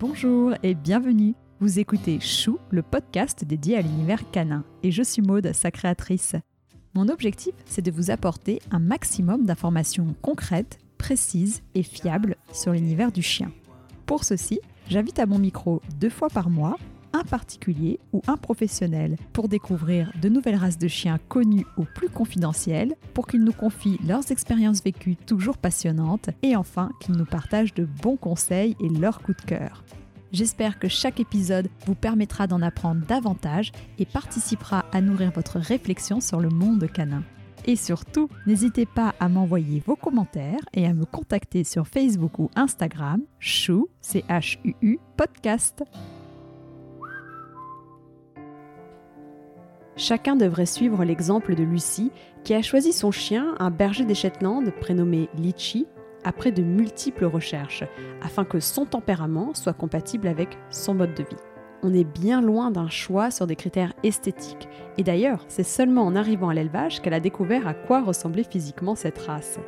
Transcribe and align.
Bonjour 0.00 0.54
et 0.64 0.74
bienvenue. 0.74 1.34
Vous 1.60 1.78
écoutez 1.78 2.18
Chou, 2.18 2.58
le 2.70 2.82
podcast 2.82 3.44
dédié 3.44 3.76
à 3.76 3.80
l'univers 3.80 4.28
canin, 4.32 4.64
et 4.82 4.90
je 4.90 5.04
suis 5.04 5.22
Maude, 5.22 5.52
sa 5.54 5.70
créatrice. 5.70 6.34
Mon 6.94 7.08
objectif, 7.08 7.54
c'est 7.64 7.80
de 7.80 7.92
vous 7.92 8.10
apporter 8.10 8.60
un 8.72 8.80
maximum 8.80 9.46
d'informations 9.46 10.16
concrètes, 10.20 10.80
précises 10.98 11.62
et 11.76 11.84
fiables 11.84 12.34
sur 12.52 12.72
l'univers 12.72 13.12
du 13.12 13.22
chien. 13.22 13.52
Pour 14.04 14.24
ceci, 14.24 14.58
j'invite 14.88 15.20
à 15.20 15.26
mon 15.26 15.38
micro 15.38 15.80
deux 16.00 16.10
fois 16.10 16.28
par 16.28 16.50
mois 16.50 16.76
un 17.14 17.22
particulier 17.22 18.00
ou 18.12 18.20
un 18.26 18.36
professionnel 18.36 19.16
pour 19.32 19.48
découvrir 19.48 20.12
de 20.20 20.28
nouvelles 20.28 20.56
races 20.56 20.78
de 20.78 20.88
chiens 20.88 21.18
connues 21.28 21.66
ou 21.78 21.84
plus 21.84 22.10
confidentielles, 22.10 22.94
pour 23.14 23.26
qu'ils 23.26 23.44
nous 23.44 23.52
confient 23.52 24.00
leurs 24.06 24.30
expériences 24.30 24.82
vécues 24.82 25.16
toujours 25.16 25.56
passionnantes 25.56 26.30
et 26.42 26.56
enfin 26.56 26.90
qu'ils 27.00 27.16
nous 27.16 27.24
partagent 27.24 27.74
de 27.74 27.84
bons 27.84 28.16
conseils 28.16 28.76
et 28.80 28.88
leurs 28.88 29.22
coups 29.22 29.38
de 29.38 29.46
cœur. 29.46 29.84
J'espère 30.32 30.80
que 30.80 30.88
chaque 30.88 31.20
épisode 31.20 31.68
vous 31.86 31.94
permettra 31.94 32.48
d'en 32.48 32.60
apprendre 32.60 33.06
davantage 33.06 33.70
et 34.00 34.04
participera 34.04 34.84
à 34.92 35.00
nourrir 35.00 35.30
votre 35.30 35.60
réflexion 35.60 36.20
sur 36.20 36.40
le 36.40 36.48
monde 36.48 36.90
canin. 36.92 37.22
Et 37.66 37.76
surtout, 37.76 38.28
n'hésitez 38.46 38.84
pas 38.84 39.14
à 39.20 39.28
m'envoyer 39.28 39.82
vos 39.86 39.96
commentaires 39.96 40.60
et 40.74 40.86
à 40.86 40.92
me 40.92 41.04
contacter 41.04 41.64
sur 41.64 41.86
Facebook 41.86 42.38
ou 42.38 42.50
Instagram, 42.56 43.22
chou, 43.38 43.88
C-H-U-U, 44.00 44.98
podcast. 45.16 45.84
Chacun 49.96 50.34
devrait 50.34 50.66
suivre 50.66 51.04
l'exemple 51.04 51.54
de 51.54 51.62
Lucie, 51.62 52.10
qui 52.42 52.52
a 52.54 52.62
choisi 52.62 52.92
son 52.92 53.12
chien, 53.12 53.54
un 53.60 53.70
berger 53.70 54.04
des 54.04 54.14
Shetland 54.14 54.70
prénommé 54.80 55.28
Litchi, 55.38 55.86
après 56.24 56.50
de 56.50 56.62
multiples 56.62 57.26
recherches, 57.26 57.84
afin 58.22 58.44
que 58.44 58.58
son 58.58 58.86
tempérament 58.86 59.54
soit 59.54 59.72
compatible 59.72 60.26
avec 60.26 60.58
son 60.68 60.94
mode 60.94 61.14
de 61.14 61.22
vie. 61.22 61.36
On 61.82 61.94
est 61.94 62.04
bien 62.04 62.40
loin 62.40 62.70
d'un 62.70 62.88
choix 62.88 63.30
sur 63.30 63.46
des 63.46 63.56
critères 63.56 63.92
esthétiques, 64.02 64.68
et 64.98 65.04
d'ailleurs, 65.04 65.44
c'est 65.48 65.62
seulement 65.62 66.02
en 66.02 66.16
arrivant 66.16 66.48
à 66.48 66.54
l'élevage 66.54 67.00
qu'elle 67.00 67.14
a 67.14 67.20
découvert 67.20 67.68
à 67.68 67.74
quoi 67.74 68.02
ressemblait 68.02 68.42
physiquement 68.42 68.94
cette 68.94 69.18
race. 69.18 69.60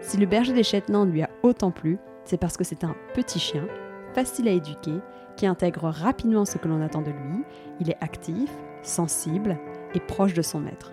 Si 0.00 0.16
le 0.18 0.26
berger 0.26 0.52
des 0.52 0.62
Shetland 0.62 1.10
lui 1.10 1.22
a 1.22 1.30
autant 1.42 1.70
plu, 1.72 1.98
c'est 2.24 2.38
parce 2.38 2.56
que 2.56 2.64
c'est 2.64 2.84
un 2.84 2.94
petit 3.14 3.40
chien, 3.40 3.66
facile 4.14 4.48
à 4.48 4.52
éduquer, 4.52 5.00
qui 5.36 5.46
intègre 5.46 5.88
rapidement 5.88 6.44
ce 6.44 6.58
que 6.58 6.68
l'on 6.68 6.82
attend 6.82 7.02
de 7.02 7.10
lui, 7.10 7.42
il 7.80 7.90
est 7.90 8.02
actif, 8.02 8.50
sensible 8.82 9.58
et 9.94 10.00
proche 10.00 10.34
de 10.34 10.42
son 10.42 10.60
maître. 10.60 10.92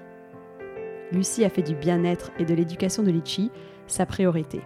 Lucie 1.12 1.45
a 1.45 1.50
fait 1.50 1.62
du 1.62 1.76
bien-être 1.76 2.31
et 2.40 2.45
de 2.45 2.53
l'éducation 2.53 3.03
de 3.03 3.12
Litchi 3.12 3.52
sa 3.88 4.06
priorité. 4.06 4.62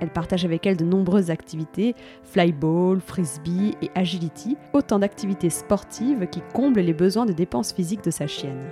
Elle 0.00 0.10
partage 0.10 0.44
avec 0.44 0.66
elle 0.66 0.76
de 0.76 0.84
nombreuses 0.84 1.30
activités, 1.30 1.94
flyball, 2.24 3.00
frisbee 3.00 3.74
et 3.80 3.90
agility, 3.94 4.56
autant 4.72 4.98
d'activités 4.98 5.50
sportives 5.50 6.26
qui 6.28 6.42
comblent 6.52 6.80
les 6.80 6.92
besoins 6.92 7.26
de 7.26 7.32
dépenses 7.32 7.72
physiques 7.72 8.04
de 8.04 8.10
sa 8.10 8.26
chienne. 8.26 8.70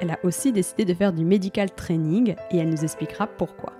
Elle 0.00 0.10
a 0.10 0.18
aussi 0.22 0.52
décidé 0.52 0.84
de 0.84 0.92
faire 0.92 1.12
du 1.12 1.24
medical 1.24 1.70
training 1.70 2.34
et 2.50 2.58
elle 2.58 2.68
nous 2.68 2.84
expliquera 2.84 3.26
pourquoi. 3.26 3.72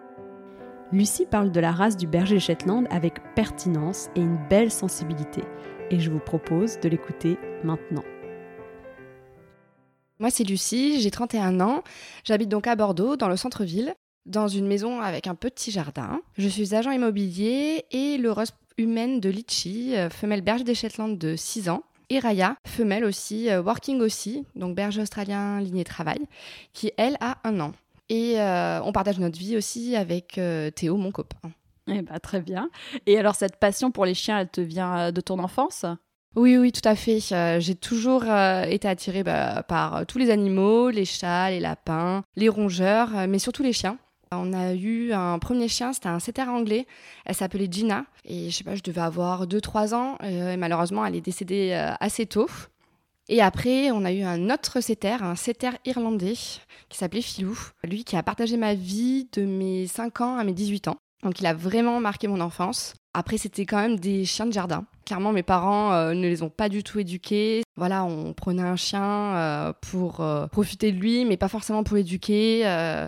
Lucie 0.92 1.26
parle 1.26 1.50
de 1.50 1.60
la 1.60 1.72
race 1.72 1.96
du 1.96 2.06
berger 2.06 2.38
Shetland 2.38 2.86
avec 2.90 3.20
pertinence 3.34 4.08
et 4.16 4.20
une 4.20 4.38
belle 4.48 4.70
sensibilité, 4.70 5.42
et 5.90 6.00
je 6.00 6.10
vous 6.10 6.20
propose 6.20 6.80
de 6.80 6.88
l'écouter 6.88 7.38
maintenant. 7.64 8.04
Moi, 10.18 10.30
c'est 10.30 10.44
Lucie, 10.44 11.00
j'ai 11.00 11.10
31 11.10 11.60
ans. 11.60 11.82
J'habite 12.24 12.48
donc 12.48 12.66
à 12.66 12.74
Bordeaux, 12.74 13.16
dans 13.16 13.28
le 13.28 13.36
centre-ville, 13.36 13.94
dans 14.24 14.48
une 14.48 14.66
maison 14.66 15.00
avec 15.00 15.26
un 15.26 15.34
petit 15.34 15.70
jardin. 15.70 16.20
Je 16.38 16.48
suis 16.48 16.74
agent 16.74 16.90
immobilier 16.90 17.84
et 17.90 18.16
l'heureuse 18.16 18.52
humaine 18.78 19.20
de 19.20 19.28
Litchi, 19.28 19.94
euh, 19.94 20.08
femelle 20.08 20.40
berger 20.40 20.64
des 20.64 20.74
Shetland 20.74 21.18
de 21.18 21.36
6 21.36 21.68
ans. 21.68 21.82
Et 22.08 22.18
Raya, 22.18 22.56
femelle 22.66 23.04
aussi, 23.04 23.50
euh, 23.50 23.60
working 23.60 24.00
aussi, 24.00 24.46
donc 24.54 24.74
berger 24.74 25.02
australien 25.02 25.60
lignée 25.60 25.84
travail, 25.84 26.20
qui 26.72 26.92
elle 26.96 27.16
a 27.20 27.38
un 27.44 27.60
an. 27.60 27.72
Et 28.08 28.40
euh, 28.40 28.80
on 28.84 28.92
partage 28.92 29.18
notre 29.18 29.38
vie 29.38 29.56
aussi 29.56 29.96
avec 29.96 30.40
Théo, 30.76 30.96
mon 30.96 31.10
copain. 31.10 31.50
Eh 31.88 32.02
bah, 32.02 32.18
très 32.20 32.40
bien. 32.40 32.70
Et 33.06 33.18
alors 33.18 33.34
cette 33.34 33.56
passion 33.56 33.90
pour 33.90 34.06
les 34.06 34.14
chiens, 34.14 34.38
elle 34.40 34.48
te 34.48 34.60
vient 34.60 35.12
de 35.12 35.20
ton 35.20 35.38
enfance? 35.38 35.84
Oui, 36.36 36.58
oui, 36.58 36.70
tout 36.70 36.86
à 36.86 36.94
fait. 36.94 37.18
Euh, 37.32 37.60
j'ai 37.60 37.74
toujours 37.74 38.24
euh, 38.28 38.64
été 38.64 38.86
attirée 38.86 39.22
bah, 39.22 39.62
par 39.62 39.96
euh, 39.96 40.04
tous 40.04 40.18
les 40.18 40.30
animaux, 40.30 40.90
les 40.90 41.06
chats, 41.06 41.50
les 41.50 41.60
lapins, 41.60 42.24
les 42.36 42.50
rongeurs, 42.50 43.26
mais 43.26 43.38
surtout 43.38 43.62
les 43.62 43.72
chiens. 43.72 43.96
On 44.32 44.52
a 44.52 44.74
eu 44.74 45.12
un 45.12 45.38
premier 45.38 45.68
chien, 45.68 45.94
c'était 45.94 46.08
un 46.08 46.18
setter 46.18 46.42
anglais. 46.42 46.86
Elle 47.24 47.34
s'appelait 47.34 47.68
Gina. 47.70 48.04
Et 48.26 48.50
je 48.50 48.56
sais 48.56 48.64
pas, 48.64 48.74
je 48.74 48.82
devais 48.82 49.00
avoir 49.00 49.46
2-3 49.46 49.94
ans. 49.94 50.18
et 50.22 50.56
malheureusement, 50.58 51.06
elle 51.06 51.14
est 51.14 51.20
décédée 51.22 51.72
assez 52.00 52.26
tôt. 52.26 52.48
Et 53.28 53.40
après, 53.40 53.92
on 53.92 54.04
a 54.04 54.12
eu 54.12 54.22
un 54.22 54.50
autre 54.50 54.80
setter, 54.80 55.16
un 55.20 55.36
setter 55.36 55.70
irlandais, 55.84 56.34
qui 56.88 56.98
s'appelait 56.98 57.22
Philou. 57.22 57.56
Lui 57.84 58.04
qui 58.04 58.16
a 58.16 58.22
partagé 58.22 58.56
ma 58.56 58.74
vie 58.74 59.28
de 59.32 59.42
mes 59.44 59.86
5 59.86 60.20
ans 60.20 60.38
à 60.38 60.44
mes 60.44 60.52
18 60.52 60.88
ans. 60.88 60.98
Donc 61.26 61.40
il 61.40 61.46
a 61.46 61.54
vraiment 61.54 61.98
marqué 61.98 62.28
mon 62.28 62.40
enfance. 62.40 62.94
Après, 63.12 63.36
c'était 63.36 63.66
quand 63.66 63.78
même 63.78 63.98
des 63.98 64.24
chiens 64.24 64.46
de 64.46 64.52
jardin. 64.52 64.84
Clairement, 65.04 65.32
mes 65.32 65.42
parents 65.42 65.92
euh, 65.92 66.14
ne 66.14 66.28
les 66.28 66.44
ont 66.44 66.50
pas 66.50 66.68
du 66.68 66.84
tout 66.84 67.00
éduqués. 67.00 67.64
Voilà, 67.74 68.04
on 68.04 68.32
prenait 68.32 68.62
un 68.62 68.76
chien 68.76 69.02
euh, 69.02 69.72
pour 69.90 70.20
euh, 70.20 70.46
profiter 70.46 70.92
de 70.92 70.98
lui, 70.98 71.24
mais 71.24 71.36
pas 71.36 71.48
forcément 71.48 71.82
pour 71.82 71.96
l'éduquer. 71.96 72.62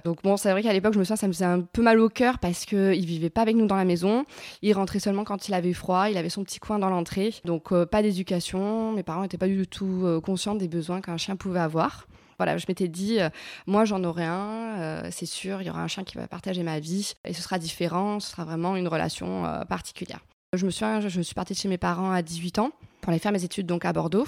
donc 0.04 0.24
bon, 0.24 0.36
c'est 0.36 0.50
vrai 0.50 0.64
qu'à 0.64 0.72
l'époque, 0.72 0.94
je 0.94 0.98
me 0.98 1.04
souviens, 1.04 1.14
ça 1.14 1.28
me 1.28 1.32
faisait 1.32 1.44
un 1.44 1.60
peu 1.60 1.80
mal 1.80 2.00
au 2.00 2.08
cœur 2.08 2.40
parce 2.40 2.64
qu'il 2.64 3.06
vivait 3.06 3.30
pas 3.30 3.42
avec 3.42 3.54
nous 3.54 3.68
dans 3.68 3.76
la 3.76 3.84
maison. 3.84 4.24
Il 4.62 4.72
rentrait 4.72 4.98
seulement 4.98 5.22
quand 5.22 5.46
il 5.46 5.54
avait 5.54 5.72
froid. 5.72 6.10
Il 6.10 6.16
avait 6.16 6.28
son 6.28 6.42
petit 6.42 6.58
coin 6.58 6.80
dans 6.80 6.90
l'entrée. 6.90 7.34
Donc 7.44 7.72
pas 7.84 8.02
d'éducation. 8.02 8.90
Mes 8.94 9.04
parents 9.04 9.22
n'étaient 9.22 9.38
pas 9.38 9.46
du 9.46 9.64
tout 9.68 10.20
conscients 10.24 10.56
des 10.56 10.66
besoins 10.66 11.00
qu'un 11.00 11.18
chien 11.18 11.36
pouvait 11.36 11.60
avoir. 11.60 12.08
Voilà, 12.38 12.56
je 12.56 12.66
m'étais 12.68 12.86
dit, 12.86 13.20
euh, 13.20 13.30
moi 13.66 13.84
j'en 13.84 14.04
aurai 14.04 14.24
un, 14.24 14.78
euh, 14.78 15.08
c'est 15.10 15.26
sûr, 15.26 15.60
il 15.60 15.66
y 15.66 15.70
aura 15.70 15.82
un 15.82 15.88
chien 15.88 16.04
qui 16.04 16.16
va 16.16 16.28
partager 16.28 16.62
ma 16.62 16.78
vie 16.78 17.14
et 17.24 17.32
ce 17.32 17.42
sera 17.42 17.58
différent, 17.58 18.20
ce 18.20 18.30
sera 18.30 18.44
vraiment 18.44 18.76
une 18.76 18.86
relation 18.86 19.44
euh, 19.44 19.64
particulière. 19.64 20.20
Je 20.56 20.64
me 20.64 20.70
souviens, 20.70 21.00
je, 21.00 21.20
suis 21.20 21.34
partie 21.34 21.52
de 21.52 21.58
chez 21.58 21.68
mes 21.68 21.78
parents 21.78 22.12
à 22.12 22.22
18 22.22 22.60
ans 22.60 22.70
pour 23.00 23.10
aller 23.10 23.18
faire 23.18 23.32
mes 23.32 23.42
études 23.42 23.66
donc 23.66 23.84
à 23.84 23.92
Bordeaux. 23.92 24.24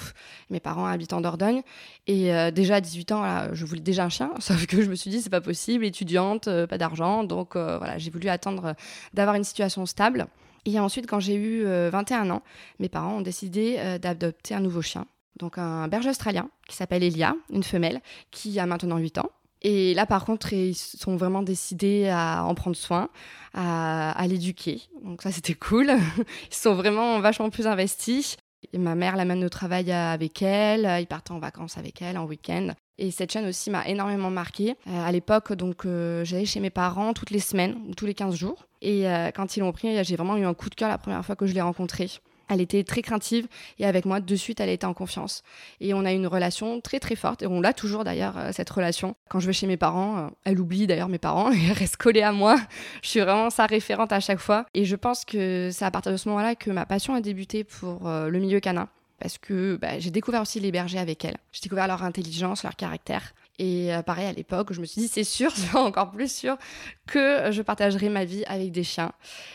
Mes 0.49 0.59
parents 0.59 0.85
habitent 0.85 1.13
en 1.13 1.21
Dordogne. 1.21 1.61
Et 2.05 2.29
déjà 2.51 2.75
à 2.75 2.81
18 2.81 3.11
ans, 3.11 3.53
je 3.53 3.65
voulais 3.65 3.81
déjà 3.81 4.05
un 4.05 4.09
chien, 4.09 4.31
sauf 4.39 4.67
que 4.67 4.83
je 4.83 4.89
me 4.91 4.93
suis 4.93 5.09
dit, 5.09 5.19
c'est 5.19 5.31
pas 5.31 5.41
possible, 5.41 5.83
étudiante, 5.83 6.47
pas 6.67 6.77
d'argent. 6.77 7.23
Donc 7.23 7.55
voilà, 7.55 7.97
j'ai 7.97 8.11
voulu 8.11 8.29
attendre 8.29 8.75
d'avoir 9.15 9.35
une 9.35 9.43
situation 9.43 9.87
stable. 9.87 10.27
Et 10.65 10.79
ensuite, 10.79 11.07
quand 11.07 11.19
j'ai 11.19 11.33
eu 11.33 11.65
21 11.65 12.29
ans, 12.29 12.43
mes 12.77 12.87
parents 12.87 13.17
ont 13.17 13.21
décidé 13.21 13.97
d'adopter 13.99 14.53
un 14.53 14.59
nouveau 14.59 14.83
chien 14.83 15.07
donc 15.37 15.57
un 15.57 15.87
berger 15.87 16.09
australien 16.09 16.49
qui 16.67 16.75
s'appelle 16.75 17.03
Elia, 17.03 17.35
une 17.51 17.63
femelle, 17.63 18.01
qui 18.31 18.59
a 18.59 18.65
maintenant 18.65 18.97
8 18.97 19.19
ans. 19.19 19.29
Et 19.63 19.93
là, 19.93 20.05
par 20.05 20.25
contre, 20.25 20.53
ils 20.53 20.73
sont 20.73 21.15
vraiment 21.15 21.43
décidés 21.43 22.09
à 22.09 22.43
en 22.45 22.55
prendre 22.55 22.75
soin, 22.75 23.09
à, 23.53 24.25
l'éduquer. 24.27 24.81
Donc 25.03 25.21
ça, 25.21 25.31
c'était 25.31 25.53
cool. 25.53 25.91
Ils 26.51 26.55
sont 26.55 26.73
vraiment 26.73 27.19
vachement 27.19 27.51
plus 27.51 27.67
investis. 27.67 28.37
Et 28.73 28.77
ma 28.77 28.95
mère 28.95 29.15
l'amène 29.15 29.43
au 29.43 29.49
travail 29.49 29.91
avec 29.91 30.41
elle, 30.41 30.87
ils 30.99 31.07
partent 31.07 31.31
en 31.31 31.39
vacances 31.39 31.77
avec 31.77 32.01
elle, 32.01 32.17
en 32.17 32.25
week-end. 32.25 32.73
Et 32.99 33.09
cette 33.09 33.31
chaîne 33.31 33.47
aussi 33.47 33.71
m'a 33.71 33.87
énormément 33.87 34.29
marquée. 34.29 34.75
Euh, 34.87 35.03
à 35.03 35.11
l'époque, 35.11 35.53
donc, 35.53 35.85
euh, 35.85 36.23
j'allais 36.23 36.45
chez 36.45 36.59
mes 36.59 36.69
parents 36.69 37.13
toutes 37.13 37.31
les 37.31 37.39
semaines 37.39 37.75
ou 37.87 37.95
tous 37.95 38.05
les 38.05 38.13
15 38.13 38.35
jours. 38.35 38.67
Et 38.81 39.09
euh, 39.09 39.31
quand 39.31 39.57
ils 39.57 39.61
l'ont 39.61 39.71
pris, 39.71 40.03
j'ai 40.03 40.15
vraiment 40.15 40.37
eu 40.37 40.45
un 40.45 40.53
coup 40.53 40.69
de 40.69 40.75
cœur 40.75 40.89
la 40.89 40.99
première 40.99 41.25
fois 41.25 41.35
que 41.35 41.47
je 41.47 41.53
l'ai 41.53 41.61
rencontré. 41.61 42.09
Elle 42.51 42.59
était 42.59 42.83
très 42.83 43.01
craintive 43.01 43.47
et 43.79 43.85
avec 43.85 44.03
moi, 44.03 44.19
de 44.19 44.35
suite, 44.35 44.59
elle 44.59 44.69
était 44.69 44.85
en 44.85 44.93
confiance. 44.93 45.41
Et 45.79 45.93
on 45.93 46.03
a 46.03 46.11
une 46.11 46.27
relation 46.27 46.81
très 46.81 46.99
très 46.99 47.15
forte 47.15 47.43
et 47.43 47.47
on 47.47 47.61
l'a 47.61 47.71
toujours 47.71 48.03
d'ailleurs, 48.03 48.37
euh, 48.37 48.49
cette 48.51 48.69
relation. 48.69 49.15
Quand 49.29 49.39
je 49.39 49.47
vais 49.47 49.53
chez 49.53 49.67
mes 49.67 49.77
parents, 49.77 50.17
euh, 50.17 50.27
elle 50.43 50.59
oublie 50.59 50.85
d'ailleurs 50.85 51.07
mes 51.07 51.17
parents 51.17 51.49
et 51.51 51.57
elle 51.69 51.71
reste 51.71 51.95
collée 51.95 52.23
à 52.23 52.33
moi. 52.33 52.57
Je 53.01 53.07
suis 53.07 53.21
vraiment 53.21 53.49
sa 53.49 53.67
référente 53.67 54.11
à 54.11 54.19
chaque 54.19 54.39
fois. 54.39 54.65
Et 54.73 54.83
je 54.83 54.97
pense 54.97 55.23
que 55.23 55.69
c'est 55.71 55.85
à 55.85 55.91
partir 55.91 56.11
de 56.11 56.17
ce 56.17 56.27
moment-là 56.27 56.55
que 56.55 56.71
ma 56.71 56.85
passion 56.85 57.13
a 57.13 57.21
débuté 57.21 57.63
pour 57.63 58.07
euh, 58.07 58.27
le 58.27 58.39
milieu 58.39 58.59
canin 58.59 58.89
parce 59.21 59.37
que 59.37 59.77
bah, 59.77 59.99
j'ai 59.99 60.09
découvert 60.09 60.41
aussi 60.41 60.59
les 60.59 60.71
bergers 60.71 60.97
avec 60.97 61.23
elle. 61.23 61.37
J'ai 61.53 61.61
découvert 61.61 61.87
leur 61.87 62.03
intelligence, 62.03 62.63
leur 62.63 62.75
caractère. 62.75 63.33
Et 63.61 63.93
euh, 63.93 64.01
pareil, 64.01 64.25
à 64.25 64.33
l'époque, 64.33 64.73
je 64.73 64.81
me 64.81 64.87
suis 64.87 65.01
dit, 65.01 65.07
c'est 65.07 65.23
sûr, 65.23 65.51
c'est 65.55 65.77
encore 65.77 66.09
plus 66.09 66.33
sûr 66.33 66.57
que 67.05 67.51
je 67.51 67.61
partagerai 67.61 68.09
ma 68.09 68.25
vie 68.25 68.43
avec 68.45 68.71
des 68.71 68.83
chiens. 68.83 69.11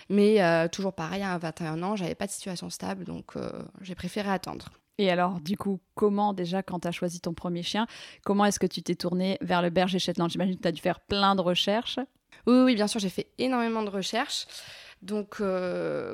Mais 0.09 0.41
euh, 0.41 0.69
toujours 0.69 0.93
pareil, 0.93 1.25
à 1.25 1.37
21 1.37 1.83
ans, 1.83 1.97
j'avais 1.97 2.15
pas 2.15 2.27
de 2.27 2.31
situation 2.31 2.71
stable, 2.71 3.05
donc 3.05 3.35
euh, 3.35 3.51
j'ai 3.81 3.97
préféré 3.97 4.31
attendre. 4.31 4.69
Et 4.99 5.11
alors, 5.11 5.41
du 5.41 5.57
coup, 5.57 5.81
comment 5.97 6.35
déjà, 6.35 6.63
quand 6.63 6.79
tu 6.79 6.89
as 6.89 6.93
choisi 6.93 7.19
ton 7.21 7.35
premier 7.35 7.65
chien, 7.65 7.89
comment 8.25 8.45
est-ce 8.45 8.61
que 8.61 8.67
tu 8.69 8.81
t'es 8.81 8.95
tourné 8.95 9.39
vers 9.41 9.61
le 9.61 9.71
berger 9.71 9.99
Shetland? 9.99 10.31
J'imagine 10.31 10.55
que 10.55 10.63
tu 10.63 10.69
as 10.69 10.73
dû 10.73 10.81
faire 10.81 11.01
plein 11.01 11.35
de 11.35 11.41
recherches. 11.41 11.99
Oui, 12.47 12.59
oui, 12.65 12.75
bien 12.77 12.87
sûr, 12.87 13.01
j'ai 13.01 13.09
fait 13.09 13.27
énormément 13.39 13.83
de 13.83 13.91
recherches. 13.91 14.47
Donc, 15.03 15.43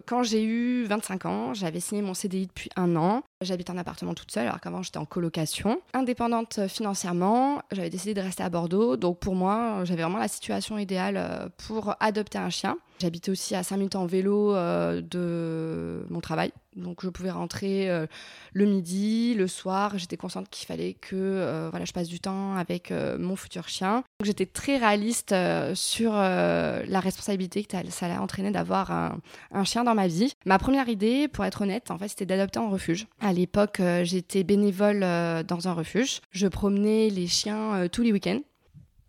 quand 0.07 0.23
j'ai 0.25 0.43
eu 0.43 0.85
25 0.85 1.27
ans, 1.27 1.55
j'avais 1.55 1.79
signé 1.79 2.03
mon 2.03 2.15
CDI 2.15 2.49
depuis 2.49 2.71
un 2.75 2.97
an. 2.97 3.23
J'habite 3.43 3.71
en 3.71 3.77
appartement 3.77 4.15
toute 4.15 4.31
seule, 4.31 4.47
alors 4.47 4.61
qu'avant 4.61 4.83
j'étais 4.83 4.99
en 4.99 5.05
colocation. 5.05 5.81
Indépendante 5.95 6.67
financièrement, 6.69 7.63
j'avais 7.73 7.91
décidé 7.91 8.15
de 8.15 8.21
rester 8.21 8.43
à 8.43 8.49
Bordeaux. 8.49 8.97
Donc 8.97 9.19
pour 9.19 9.35
moi, 9.35 9.85
j'avais 9.85 10.03
vraiment 10.03 10.19
la 10.19 10.29
situation 10.29 10.79
idéale 10.79 11.17
euh, 11.17 11.49
pour 11.67 11.95
adopter 12.01 12.39
un 12.39 12.51
chien. 12.51 12.77
J'habitais 13.01 13.31
aussi 13.33 13.57
à 13.57 13.65
5 13.65 13.77
minutes 13.79 13.97
en 13.97 14.07
vélo 14.07 14.55
euh, 14.55 15.01
de 15.01 16.07
mon 16.09 16.21
travail. 16.21 16.53
Donc 16.77 17.03
je 17.03 17.09
pouvais 17.09 17.31
rentrer 17.31 17.91
euh, 17.91 18.07
le 18.53 18.65
midi, 18.65 19.35
le 19.35 19.49
soir. 19.49 19.99
J'étais 19.99 20.17
consciente 20.17 20.49
qu'il 20.49 20.67
fallait 20.67 20.95
que 20.95 21.69
voilà, 21.71 21.85
je 21.85 21.93
passe 21.93 22.09
du 22.09 22.21
temps 22.21 22.55
avec 22.55 22.93
mon 22.93 23.35
futur 23.35 23.69
chien. 23.69 24.05
J'étais 24.23 24.47
très 24.47 24.79
réaliste 24.79 25.35
sur 25.75 26.13
la 26.13 27.01
responsabilité 27.01 27.65
que 27.65 27.77
ça 27.91 28.07
allait 28.07 28.17
entraîner 28.17 28.53
d'avoir 28.53 28.91
un, 28.91 29.19
un, 29.51 29.65
chien 29.65 29.85
dans 29.85 29.95
ma 29.95 30.07
vie. 30.07 30.33
Ma 30.47 30.59
première 30.59 30.89
idée, 30.89 31.29
pour 31.29 31.45
être 31.45 31.63
honnête, 31.63 31.91
en 31.91 31.99
fait, 31.99 32.09
c'était 32.09 32.27
d'adopter 32.27 32.61
en 32.61 32.71
refuge. 32.71 33.07
L'époque, 33.33 33.81
euh, 33.81 34.05
j'étais 34.05 34.45
bénévole 34.45 35.03
euh, 35.03 35.43
dans 35.43 35.69
un 35.69 35.73
refuge. 35.73 36.21
Je 36.31 36.47
promenais 36.49 37.11
les 37.11 37.27
chiens 37.27 37.75
euh, 37.75 37.89
tous 37.89 38.03
les 38.03 38.13
week-ends. 38.13 38.41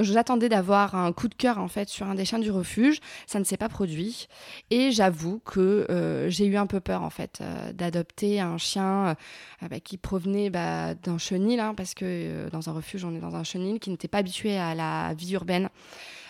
J'attendais 0.03 0.49
d'avoir 0.49 0.95
un 0.95 1.11
coup 1.11 1.27
de 1.27 1.35
cœur 1.35 1.57
en 1.57 1.67
fait 1.67 1.89
sur 1.89 2.07
un 2.07 2.15
des 2.15 2.25
chiens 2.25 2.39
du 2.39 2.51
refuge, 2.51 2.99
ça 3.25 3.39
ne 3.39 3.43
s'est 3.43 3.57
pas 3.57 3.69
produit 3.69 4.27
et 4.69 4.91
j'avoue 4.91 5.39
que 5.45 5.87
j'ai 6.29 6.45
eu 6.45 6.57
un 6.57 6.67
peu 6.67 6.79
peur 6.79 7.03
en 7.03 7.09
fait 7.09 7.41
d'adopter 7.73 8.39
un 8.39 8.57
chien 8.57 9.15
bah, 9.61 9.79
qui 9.79 9.97
provenait 9.97 10.49
bah, 10.49 10.93
d'un 10.93 11.17
chenil 11.17 11.59
hein, 11.59 11.73
parce 11.75 11.93
que 11.93 12.49
dans 12.49 12.69
un 12.69 12.73
refuge 12.73 13.05
on 13.05 13.15
est 13.15 13.19
dans 13.19 13.35
un 13.35 13.43
chenil 13.43 13.79
qui 13.79 13.89
n'était 13.89 14.07
pas 14.07 14.19
habitué 14.19 14.57
à 14.57 14.75
la 14.75 15.13
vie 15.13 15.33
urbaine. 15.33 15.69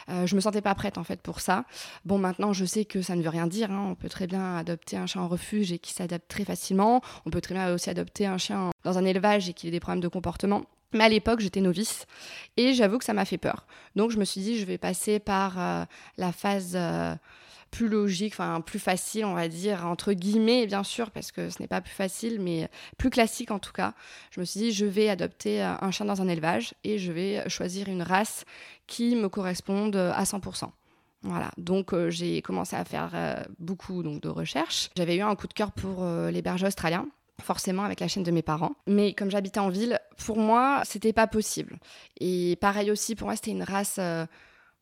Euh, 0.10 0.28
je 0.28 0.36
me 0.36 0.42
sentais 0.42 0.62
pas 0.62 0.75
prête 0.75 0.98
en 0.98 1.04
fait 1.04 1.22
pour 1.22 1.40
ça. 1.40 1.66
Bon, 2.06 2.18
maintenant 2.18 2.54
je 2.54 2.66
sais 2.66 2.86
que 2.86 3.02
ça 3.02 3.16
ne 3.16 3.22
veut 3.22 3.30
rien 3.30 3.48
dire. 3.48 3.72
Hein. 3.72 3.88
On 3.90 3.96
peut 3.96 4.10
très 4.10 4.28
bien 4.28 4.58
adopter 4.58 4.98
un 4.98 5.06
chien 5.06 5.22
en 5.22 5.28
refuge 5.28 5.72
et 5.72 5.80
qui 5.80 5.94
s'adapte 5.94 6.28
très 6.28 6.46
facilement. 6.46 7.02
On 7.25 7.30
peut 7.30 7.42
très 7.42 7.56
bien 7.56 7.74
aussi 7.74 7.90
adopter 7.90 8.25
un 8.25 8.38
chien 8.38 8.72
dans 8.84 8.98
un 8.98 9.06
élevage 9.06 9.50
et 9.50 9.54
qui 9.54 9.68
ait 9.68 9.72
des 9.72 9.80
problèmes 9.80 10.02
de 10.02 10.08
comportement. 10.08 10.64
Mais 10.94 11.04
à 11.04 11.10
l'époque, 11.10 11.40
j'étais 11.40 11.62
novice 11.62 12.06
et 12.57 12.74
j'avoue 12.74 12.98
que 12.98 13.06
ça 13.06 13.13
m'a 13.13 13.25
fait 13.25 13.38
peur. 13.38 13.66
Donc 13.95 14.12
je 14.12 14.18
me 14.18 14.25
suis 14.25 14.42
dit, 14.42 14.60
je 14.60 14.66
vais 14.66 14.78
passer 14.78 15.19
par 15.19 15.60
euh, 15.60 15.86
la 16.18 16.31
phase 16.31 16.74
euh, 16.75 17.16
plus 17.72 17.88
logique, 17.88 18.34
enfin 18.34 18.62
plus 18.62 18.80
facile, 18.80 19.25
on 19.25 19.34
va 19.34 19.48
dire, 19.48 19.86
entre 19.86 20.13
guillemets, 20.13 20.68
bien 20.68 20.84
sûr, 20.84 21.12
parce 21.12 21.31
que 21.31 21.50
ce 21.50 21.62
n'est 21.62 21.68
pas 21.68 21.81
plus 21.81 21.94
facile, 21.94 22.40
mais 22.40 22.69
plus 22.98 23.10
classique 23.10 23.51
en 23.51 23.60
tout 23.60 23.74
cas. 23.74 23.94
Je 24.31 24.40
me 24.40 24.45
suis 24.45 24.60
dit, 24.60 24.72
je 24.72 24.86
vais 24.86 25.10
adopter 25.10 25.62
un 25.62 25.92
chien 25.92 26.06
dans 26.06 26.22
un 26.22 26.28
élevage 26.28 26.74
et 26.84 27.00
je 27.00 27.12
vais 27.12 27.50
choisir 27.50 27.89
une 27.89 28.04
race 28.04 28.46
qui 28.86 29.16
me 29.16 29.30
corresponde 29.30 29.96
à 29.96 30.24
100%. 30.24 30.69
Voilà, 31.24 31.51
donc 31.57 31.94
euh, 31.94 32.10
j'ai 32.10 32.42
commencé 32.42 32.75
à 32.75 32.84
faire 32.84 33.12
euh, 33.13 33.42
beaucoup 33.57 34.04
donc, 34.04 34.22
de 34.22 34.28
recherches. 34.28 34.89
J'avais 34.98 35.16
eu 35.16 35.22
un 35.22 35.36
coup 35.36 35.48
de 35.48 35.54
cœur 35.54 35.72
pour 35.72 36.04
euh, 36.04 36.30
les 36.31 36.42
bergers 36.42 36.68
australiens, 36.68 37.07
forcément 37.41 37.83
avec 37.83 38.00
la 38.00 38.07
chaîne 38.07 38.24
de 38.24 38.31
mes 38.31 38.41
parents. 38.41 38.75
Mais 38.88 39.13
comme 39.13 39.31
j'habitais 39.31 39.59
en 39.59 39.69
ville, 39.69 40.00
pour 40.18 40.38
moi, 40.38 40.81
c'était 40.85 41.13
pas 41.13 41.27
possible. 41.27 41.77
Et 42.19 42.57
pareil 42.62 42.91
aussi, 42.91 43.15
pour 43.15 43.27
moi, 43.27 43.35
c'était 43.35 43.51
une 43.51 43.63
race 43.63 44.00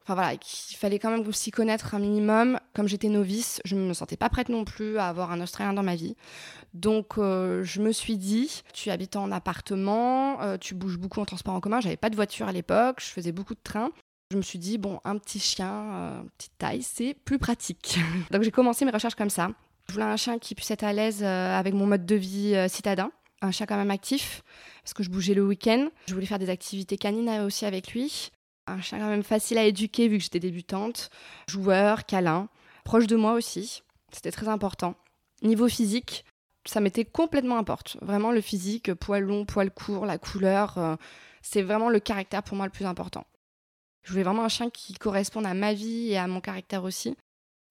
Enfin 0.03 0.15
voilà, 0.15 0.33
il 0.33 0.75
fallait 0.75 0.97
quand 0.97 1.11
même 1.11 1.31
s'y 1.31 1.51
connaître 1.51 1.93
un 1.93 1.99
minimum. 1.99 2.59
Comme 2.73 2.87
j'étais 2.87 3.07
novice, 3.07 3.61
je 3.65 3.75
ne 3.75 3.81
me 3.81 3.93
sentais 3.93 4.17
pas 4.17 4.29
prête 4.29 4.49
non 4.49 4.65
plus 4.65 4.97
à 4.97 5.07
avoir 5.07 5.31
un 5.31 5.41
Australien 5.41 5.73
dans 5.73 5.83
ma 5.83 5.95
vie. 5.95 6.15
Donc 6.73 7.17
euh, 7.17 7.63
je 7.63 7.81
me 7.81 7.91
suis 7.91 8.17
dit, 8.17 8.63
tu 8.73 8.89
habites 8.89 9.15
en 9.15 9.31
appartement, 9.31 10.41
euh, 10.41 10.57
tu 10.57 10.73
bouges 10.73 10.97
beaucoup 10.97 11.21
en 11.21 11.25
transport 11.25 11.53
en 11.53 11.59
commun. 11.59 11.81
J'avais 11.81 11.97
pas 11.97 12.09
de 12.09 12.15
voiture 12.15 12.47
à 12.47 12.51
l'époque, 12.51 12.97
je 12.99 13.09
faisais 13.09 13.31
beaucoup 13.31 13.53
de 13.53 13.59
train. 13.63 13.91
Je 14.31 14.37
me 14.37 14.41
suis 14.41 14.59
dit, 14.59 14.77
bon, 14.77 14.99
un 15.03 15.17
petit 15.17 15.39
chien, 15.39 15.71
euh, 15.93 16.21
petite 16.37 16.57
taille, 16.57 16.81
c'est 16.81 17.13
plus 17.13 17.37
pratique. 17.37 17.99
Donc 18.31 18.41
j'ai 18.41 18.51
commencé 18.51 18.85
mes 18.85 18.91
recherches 18.91 19.15
comme 19.15 19.29
ça. 19.29 19.51
Je 19.87 19.93
voulais 19.93 20.05
un 20.05 20.17
chien 20.17 20.39
qui 20.39 20.55
puisse 20.55 20.71
être 20.71 20.83
à 20.83 20.93
l'aise 20.93 21.23
avec 21.23 21.73
mon 21.73 21.85
mode 21.85 22.05
de 22.05 22.15
vie 22.15 22.55
citadin 22.69 23.11
un 23.41 23.51
chien 23.51 23.65
quand 23.65 23.77
même 23.77 23.91
actif, 23.91 24.43
parce 24.83 24.93
que 24.93 25.03
je 25.03 25.09
bougeais 25.09 25.33
le 25.33 25.45
week-end. 25.45 25.89
Je 26.07 26.13
voulais 26.13 26.25
faire 26.25 26.39
des 26.39 26.49
activités 26.49 26.97
canines 26.97 27.29
aussi 27.41 27.65
avec 27.65 27.93
lui. 27.93 28.31
Un 28.67 28.81
chien 28.81 28.99
quand 28.99 29.09
même 29.09 29.23
facile 29.23 29.57
à 29.57 29.65
éduquer 29.65 30.07
vu 30.07 30.17
que 30.17 30.23
j'étais 30.23 30.39
débutante. 30.39 31.09
Joueur, 31.47 32.05
câlin, 32.05 32.47
proche 32.83 33.07
de 33.07 33.15
moi 33.15 33.33
aussi. 33.33 33.83
C'était 34.11 34.31
très 34.31 34.47
important. 34.47 34.95
Niveau 35.41 35.67
physique, 35.67 36.23
ça 36.65 36.79
m'était 36.79 37.05
complètement 37.05 37.57
importe. 37.57 37.97
Vraiment 38.01 38.31
le 38.31 38.41
physique, 38.41 38.93
poil 38.93 39.23
long, 39.23 39.45
poil 39.45 39.71
court, 39.71 40.05
la 40.05 40.19
couleur, 40.19 40.77
euh, 40.77 40.95
c'est 41.41 41.63
vraiment 41.63 41.89
le 41.89 41.99
caractère 41.99 42.43
pour 42.43 42.55
moi 42.55 42.67
le 42.67 42.71
plus 42.71 42.85
important. 42.85 43.25
Je 44.03 44.11
voulais 44.11 44.23
vraiment 44.23 44.43
un 44.43 44.49
chien 44.49 44.69
qui 44.69 44.93
corresponde 44.93 45.45
à 45.45 45.53
ma 45.55 45.73
vie 45.73 46.11
et 46.11 46.17
à 46.17 46.27
mon 46.27 46.41
caractère 46.41 46.83
aussi. 46.83 47.15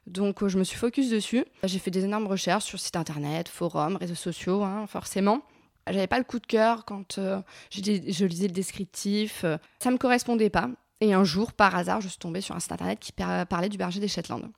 Donc 0.06 0.42
euh, 0.42 0.48
je 0.48 0.58
me 0.58 0.64
suis 0.64 0.76
focus 0.76 1.10
dessus. 1.10 1.44
J'ai 1.64 1.78
fait 1.78 1.90
des 1.90 2.04
énormes 2.04 2.26
recherches 2.26 2.64
sur 2.64 2.78
site 2.78 2.96
internet, 2.96 3.48
forums, 3.48 3.96
réseaux 3.96 4.14
sociaux, 4.14 4.62
hein, 4.62 4.86
forcément. 4.86 5.42
J'avais 5.86 6.06
pas 6.06 6.18
le 6.18 6.24
coup 6.24 6.38
de 6.38 6.46
cœur 6.46 6.84
quand 6.84 7.18
euh, 7.18 7.40
je, 7.70 7.80
lisais 8.24 8.46
le 8.46 8.52
descriptif. 8.52 9.44
ça 9.78 9.90
me 9.90 9.98
correspondait 9.98 10.50
pas. 10.50 10.70
Et 11.00 11.14
un 11.14 11.24
jour, 11.24 11.52
par 11.52 11.74
hasard, 11.74 12.00
je 12.00 12.08
suis 12.08 12.18
tombée 12.18 12.42
sur 12.42 12.54
un 12.54 12.60
site 12.60 12.72
internet 12.72 12.98
qui 13.00 13.12
parlait 13.12 13.70
du 13.70 13.78
berger 13.78 14.00
des 14.00 14.08
Shetland. 14.08 14.50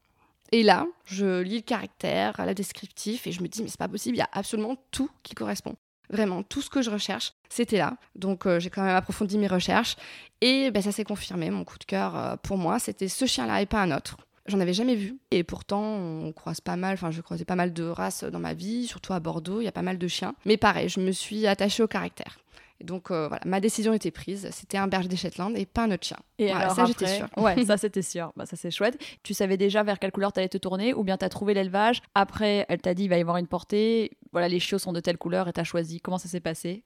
Et 0.50 0.62
là, 0.62 0.86
je 1.06 1.40
lis 1.40 1.56
le 1.56 1.62
caractère, 1.62 2.34
la 2.44 2.52
descriptif, 2.52 3.26
et 3.26 3.32
je 3.32 3.42
me 3.42 3.48
dis, 3.48 3.62
mais 3.62 3.68
c'est 3.68 3.78
pas 3.78 3.88
possible, 3.88 4.16
il 4.16 4.18
y 4.18 4.22
a 4.22 4.28
absolument 4.32 4.76
tout 4.90 5.08
qui 5.22 5.34
correspond. 5.34 5.76
Vraiment, 6.10 6.42
tout 6.42 6.60
ce 6.60 6.68
que 6.68 6.82
je 6.82 6.90
recherche, 6.90 7.32
c'était 7.48 7.78
là. 7.78 7.96
Donc, 8.16 8.44
euh, 8.44 8.60
j'ai 8.60 8.68
quand 8.68 8.82
même 8.82 8.94
approfondi 8.94 9.38
mes 9.38 9.46
recherches. 9.46 9.96
Et 10.42 10.70
ben, 10.70 10.82
ça 10.82 10.92
s'est 10.92 11.04
confirmé. 11.04 11.48
Mon 11.50 11.64
coup 11.64 11.78
de 11.78 11.84
cœur, 11.84 12.16
euh, 12.16 12.36
pour 12.36 12.58
moi, 12.58 12.78
c'était 12.78 13.08
ce 13.08 13.24
chien-là 13.24 13.62
et 13.62 13.66
pas 13.66 13.80
un 13.80 13.96
autre. 13.96 14.18
J'en 14.46 14.60
avais 14.60 14.72
jamais 14.72 14.96
vu. 14.96 15.18
Et 15.30 15.44
pourtant, 15.44 15.82
on 15.82 16.32
croise 16.32 16.60
pas 16.60 16.76
mal, 16.76 16.94
enfin, 16.94 17.10
je 17.10 17.20
croisais 17.20 17.44
pas 17.44 17.54
mal 17.54 17.72
de 17.72 17.84
races 17.84 18.24
dans 18.24 18.40
ma 18.40 18.54
vie, 18.54 18.86
surtout 18.86 19.12
à 19.12 19.20
Bordeaux, 19.20 19.60
il 19.60 19.64
y 19.64 19.68
a 19.68 19.72
pas 19.72 19.82
mal 19.82 19.98
de 19.98 20.08
chiens. 20.08 20.34
Mais 20.44 20.56
pareil, 20.56 20.88
je 20.88 21.00
me 21.00 21.12
suis 21.12 21.46
attachée 21.46 21.82
au 21.82 21.86
caractère. 21.88 22.38
donc 22.82 23.12
euh, 23.12 23.28
voilà, 23.28 23.42
ma 23.46 23.60
décision 23.60 23.92
était 23.92 24.10
prise. 24.10 24.48
C'était 24.50 24.78
un 24.78 24.88
berger 24.88 25.08
des 25.08 25.16
Shetland 25.16 25.56
et 25.56 25.64
pas 25.66 25.84
un 25.84 25.92
autre 25.92 26.04
chien. 26.04 26.16
Et 26.38 26.50
alors 26.50 26.74
ça, 26.74 26.84
j'étais 26.86 27.06
sûre. 27.06 27.28
Ouais, 27.36 27.64
ça 27.66 27.76
c'était 27.76 28.02
sûr. 28.02 28.32
Bah, 28.34 28.44
ça 28.46 28.56
c'est 28.56 28.72
chouette. 28.72 29.00
Tu 29.22 29.32
savais 29.34 29.56
déjà 29.56 29.84
vers 29.84 30.00
quelle 30.00 30.10
couleur 30.10 30.32
tu 30.32 30.40
allais 30.40 30.48
te 30.48 30.58
tourner 30.58 30.92
ou 30.92 31.04
bien 31.04 31.16
tu 31.16 31.24
as 31.24 31.28
trouvé 31.28 31.54
l'élevage? 31.54 32.02
Après, 32.16 32.66
elle 32.68 32.80
t'a 32.80 32.94
dit 32.94 33.04
il 33.04 33.08
va 33.08 33.18
y 33.18 33.20
avoir 33.20 33.36
une 33.36 33.46
portée. 33.46 34.10
Voilà, 34.32 34.48
les 34.48 34.58
chiots 34.58 34.78
sont 34.80 34.92
de 34.92 35.00
telle 35.00 35.18
couleur 35.18 35.46
et 35.46 35.52
tu 35.52 35.60
as 35.60 35.64
choisi. 35.64 36.00
Comment 36.00 36.18
ça 36.18 36.28
s'est 36.28 36.40
passé? 36.40 36.82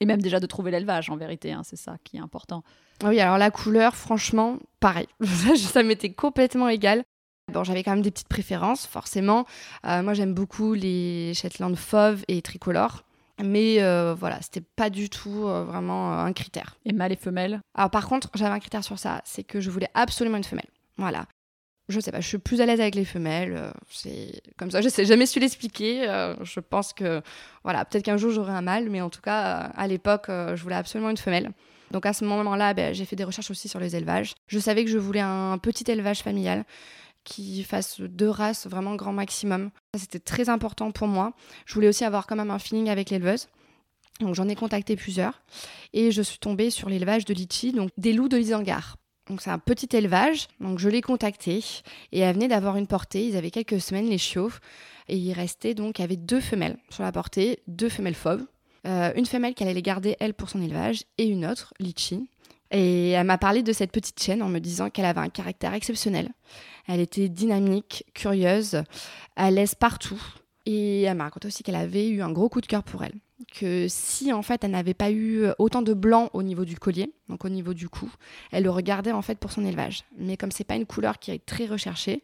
Et 0.00 0.06
même 0.06 0.22
déjà 0.22 0.40
de 0.40 0.46
trouver 0.46 0.70
l'élevage 0.70 1.10
en 1.10 1.16
vérité, 1.16 1.52
hein, 1.52 1.62
c'est 1.62 1.76
ça 1.76 1.96
qui 2.04 2.16
est 2.16 2.20
important. 2.20 2.64
Oui, 3.04 3.20
alors 3.20 3.38
la 3.38 3.50
couleur, 3.50 3.94
franchement, 3.96 4.58
pareil. 4.80 5.06
ça 5.56 5.82
m'était 5.82 6.12
complètement 6.12 6.68
égal. 6.68 7.04
Bon, 7.52 7.64
j'avais 7.64 7.82
quand 7.82 7.92
même 7.92 8.02
des 8.02 8.10
petites 8.10 8.28
préférences, 8.28 8.86
forcément. 8.86 9.44
Euh, 9.84 10.02
moi, 10.02 10.14
j'aime 10.14 10.34
beaucoup 10.34 10.74
les 10.74 11.32
Shetland 11.34 11.76
fauve 11.76 12.24
et 12.28 12.40
tricolores. 12.42 13.04
Mais 13.42 13.82
euh, 13.82 14.14
voilà, 14.14 14.40
c'était 14.42 14.60
pas 14.60 14.90
du 14.90 15.08
tout 15.08 15.46
euh, 15.46 15.64
vraiment 15.64 16.12
un 16.12 16.32
critère. 16.32 16.76
Et 16.84 16.92
mâle 16.92 17.12
et 17.12 17.16
femelle 17.16 17.60
Alors 17.74 17.90
par 17.90 18.06
contre, 18.06 18.30
j'avais 18.34 18.54
un 18.54 18.58
critère 18.58 18.84
sur 18.84 18.98
ça, 18.98 19.22
c'est 19.24 19.44
que 19.44 19.60
je 19.60 19.70
voulais 19.70 19.88
absolument 19.94 20.36
une 20.36 20.44
femelle. 20.44 20.68
Voilà. 20.98 21.24
Je 21.90 22.00
sais 22.00 22.12
pas, 22.12 22.20
je 22.20 22.28
suis 22.28 22.38
plus 22.38 22.60
à 22.60 22.66
l'aise 22.66 22.80
avec 22.80 22.94
les 22.94 23.04
femelles. 23.04 23.72
c'est 23.90 24.40
comme 24.56 24.70
ça, 24.70 24.80
je 24.82 24.88
sais 24.88 25.04
jamais 25.04 25.26
su 25.26 25.40
l'expliquer. 25.40 26.04
je 26.42 26.60
pense 26.60 26.92
que 26.92 27.20
voilà, 27.64 27.84
peut-être 27.84 28.04
qu'un 28.04 28.16
jour 28.16 28.30
j'aurai 28.30 28.52
un 28.52 28.62
mâle, 28.62 28.88
mais 28.90 29.00
en 29.00 29.10
tout 29.10 29.20
cas, 29.20 29.70
à 29.76 29.86
l'époque, 29.86 30.26
je 30.28 30.62
voulais 30.62 30.76
absolument 30.76 31.10
une 31.10 31.16
femelle. 31.16 31.50
Donc 31.90 32.06
à 32.06 32.12
ce 32.12 32.24
moment-là, 32.24 32.72
ben, 32.74 32.94
j'ai 32.94 33.04
fait 33.04 33.16
des 33.16 33.24
recherches 33.24 33.50
aussi 33.50 33.68
sur 33.68 33.80
les 33.80 33.96
élevages. 33.96 34.34
Je 34.46 34.58
savais 34.58 34.84
que 34.84 34.90
je 34.90 34.98
voulais 34.98 35.20
un 35.20 35.58
petit 35.58 35.90
élevage 35.90 36.20
familial 36.20 36.64
qui 37.24 37.62
fasse 37.64 38.00
deux 38.00 38.30
races 38.30 38.66
vraiment 38.66 38.94
grand 38.94 39.12
maximum. 39.12 39.70
Ça, 39.94 40.00
c'était 40.00 40.20
très 40.20 40.48
important 40.48 40.90
pour 40.90 41.08
moi. 41.08 41.32
Je 41.66 41.74
voulais 41.74 41.88
aussi 41.88 42.04
avoir 42.04 42.26
quand 42.26 42.36
même 42.36 42.50
un 42.50 42.58
feeling 42.58 42.88
avec 42.88 43.10
l'éleveuse. 43.10 43.48
Donc 44.20 44.34
j'en 44.34 44.48
ai 44.48 44.54
contacté 44.54 44.96
plusieurs 44.96 45.42
et 45.94 46.10
je 46.12 46.20
suis 46.20 46.38
tombée 46.38 46.70
sur 46.70 46.88
l'élevage 46.88 47.24
de 47.24 47.32
Litchi, 47.32 47.72
donc 47.72 47.90
des 47.96 48.12
loups 48.12 48.28
de 48.28 48.36
l'Isangar. 48.36 48.96
Donc 49.30 49.42
c'est 49.42 49.50
un 49.50 49.60
petit 49.60 49.88
élevage, 49.96 50.48
donc 50.58 50.80
je 50.80 50.88
l'ai 50.88 51.02
contacté 51.02 51.62
et 52.10 52.18
elle 52.18 52.34
venait 52.34 52.48
d'avoir 52.48 52.76
une 52.76 52.88
portée, 52.88 53.28
ils 53.28 53.36
avaient 53.36 53.52
quelques 53.52 53.80
semaines 53.80 54.08
les 54.08 54.18
chiots 54.18 54.50
et 55.06 55.16
il 55.16 55.32
restait 55.32 55.72
donc 55.72 56.00
avec 56.00 56.26
deux 56.26 56.40
femelles 56.40 56.76
sur 56.90 57.04
la 57.04 57.12
portée, 57.12 57.60
deux 57.68 57.88
femelles 57.88 58.16
fauves, 58.16 58.44
euh, 58.88 59.12
une 59.14 59.26
femelle 59.26 59.54
qu'elle 59.54 59.68
allait 59.68 59.82
garder 59.82 60.16
elle 60.18 60.34
pour 60.34 60.50
son 60.50 60.60
élevage 60.60 61.04
et 61.16 61.26
une 61.26 61.46
autre, 61.46 61.72
Litchi. 61.78 62.28
Et 62.72 63.10
elle 63.10 63.24
m'a 63.24 63.38
parlé 63.38 63.62
de 63.62 63.72
cette 63.72 63.92
petite 63.92 64.20
chienne 64.20 64.42
en 64.42 64.48
me 64.48 64.58
disant 64.58 64.90
qu'elle 64.90 65.04
avait 65.04 65.20
un 65.20 65.28
caractère 65.28 65.74
exceptionnel. 65.74 66.30
Elle 66.88 66.98
était 66.98 67.28
dynamique, 67.28 68.04
curieuse, 68.14 68.82
à 69.36 69.52
l'aise 69.52 69.76
partout. 69.76 70.20
Et 70.66 71.02
elle 71.02 71.16
m'a 71.16 71.24
raconté 71.24 71.46
aussi 71.46 71.62
qu'elle 71.62 71.76
avait 71.76 72.08
eu 72.08 72.20
un 72.20 72.32
gros 72.32 72.48
coup 72.48 72.60
de 72.60 72.66
cœur 72.66 72.82
pour 72.82 73.04
elle. 73.04 73.14
Que 73.54 73.86
si 73.88 74.32
en 74.32 74.42
fait 74.42 74.64
elle 74.64 74.72
n'avait 74.72 74.94
pas 74.94 75.10
eu 75.10 75.46
autant 75.58 75.82
de 75.82 75.94
blanc 75.94 76.28
au 76.34 76.42
niveau 76.42 76.64
du 76.64 76.76
collier, 76.76 77.12
donc 77.28 77.44
au 77.44 77.48
niveau 77.48 77.72
du 77.72 77.88
cou, 77.88 78.10
elle 78.52 78.64
le 78.64 78.70
regardait 78.70 79.12
en 79.12 79.22
fait 79.22 79.38
pour 79.38 79.50
son 79.50 79.64
élevage. 79.64 80.04
Mais 80.18 80.36
comme 80.36 80.50
c'est 80.50 80.64
pas 80.64 80.76
une 80.76 80.86
couleur 80.86 81.18
qui 81.18 81.30
est 81.30 81.44
très 81.44 81.66
recherchée, 81.66 82.22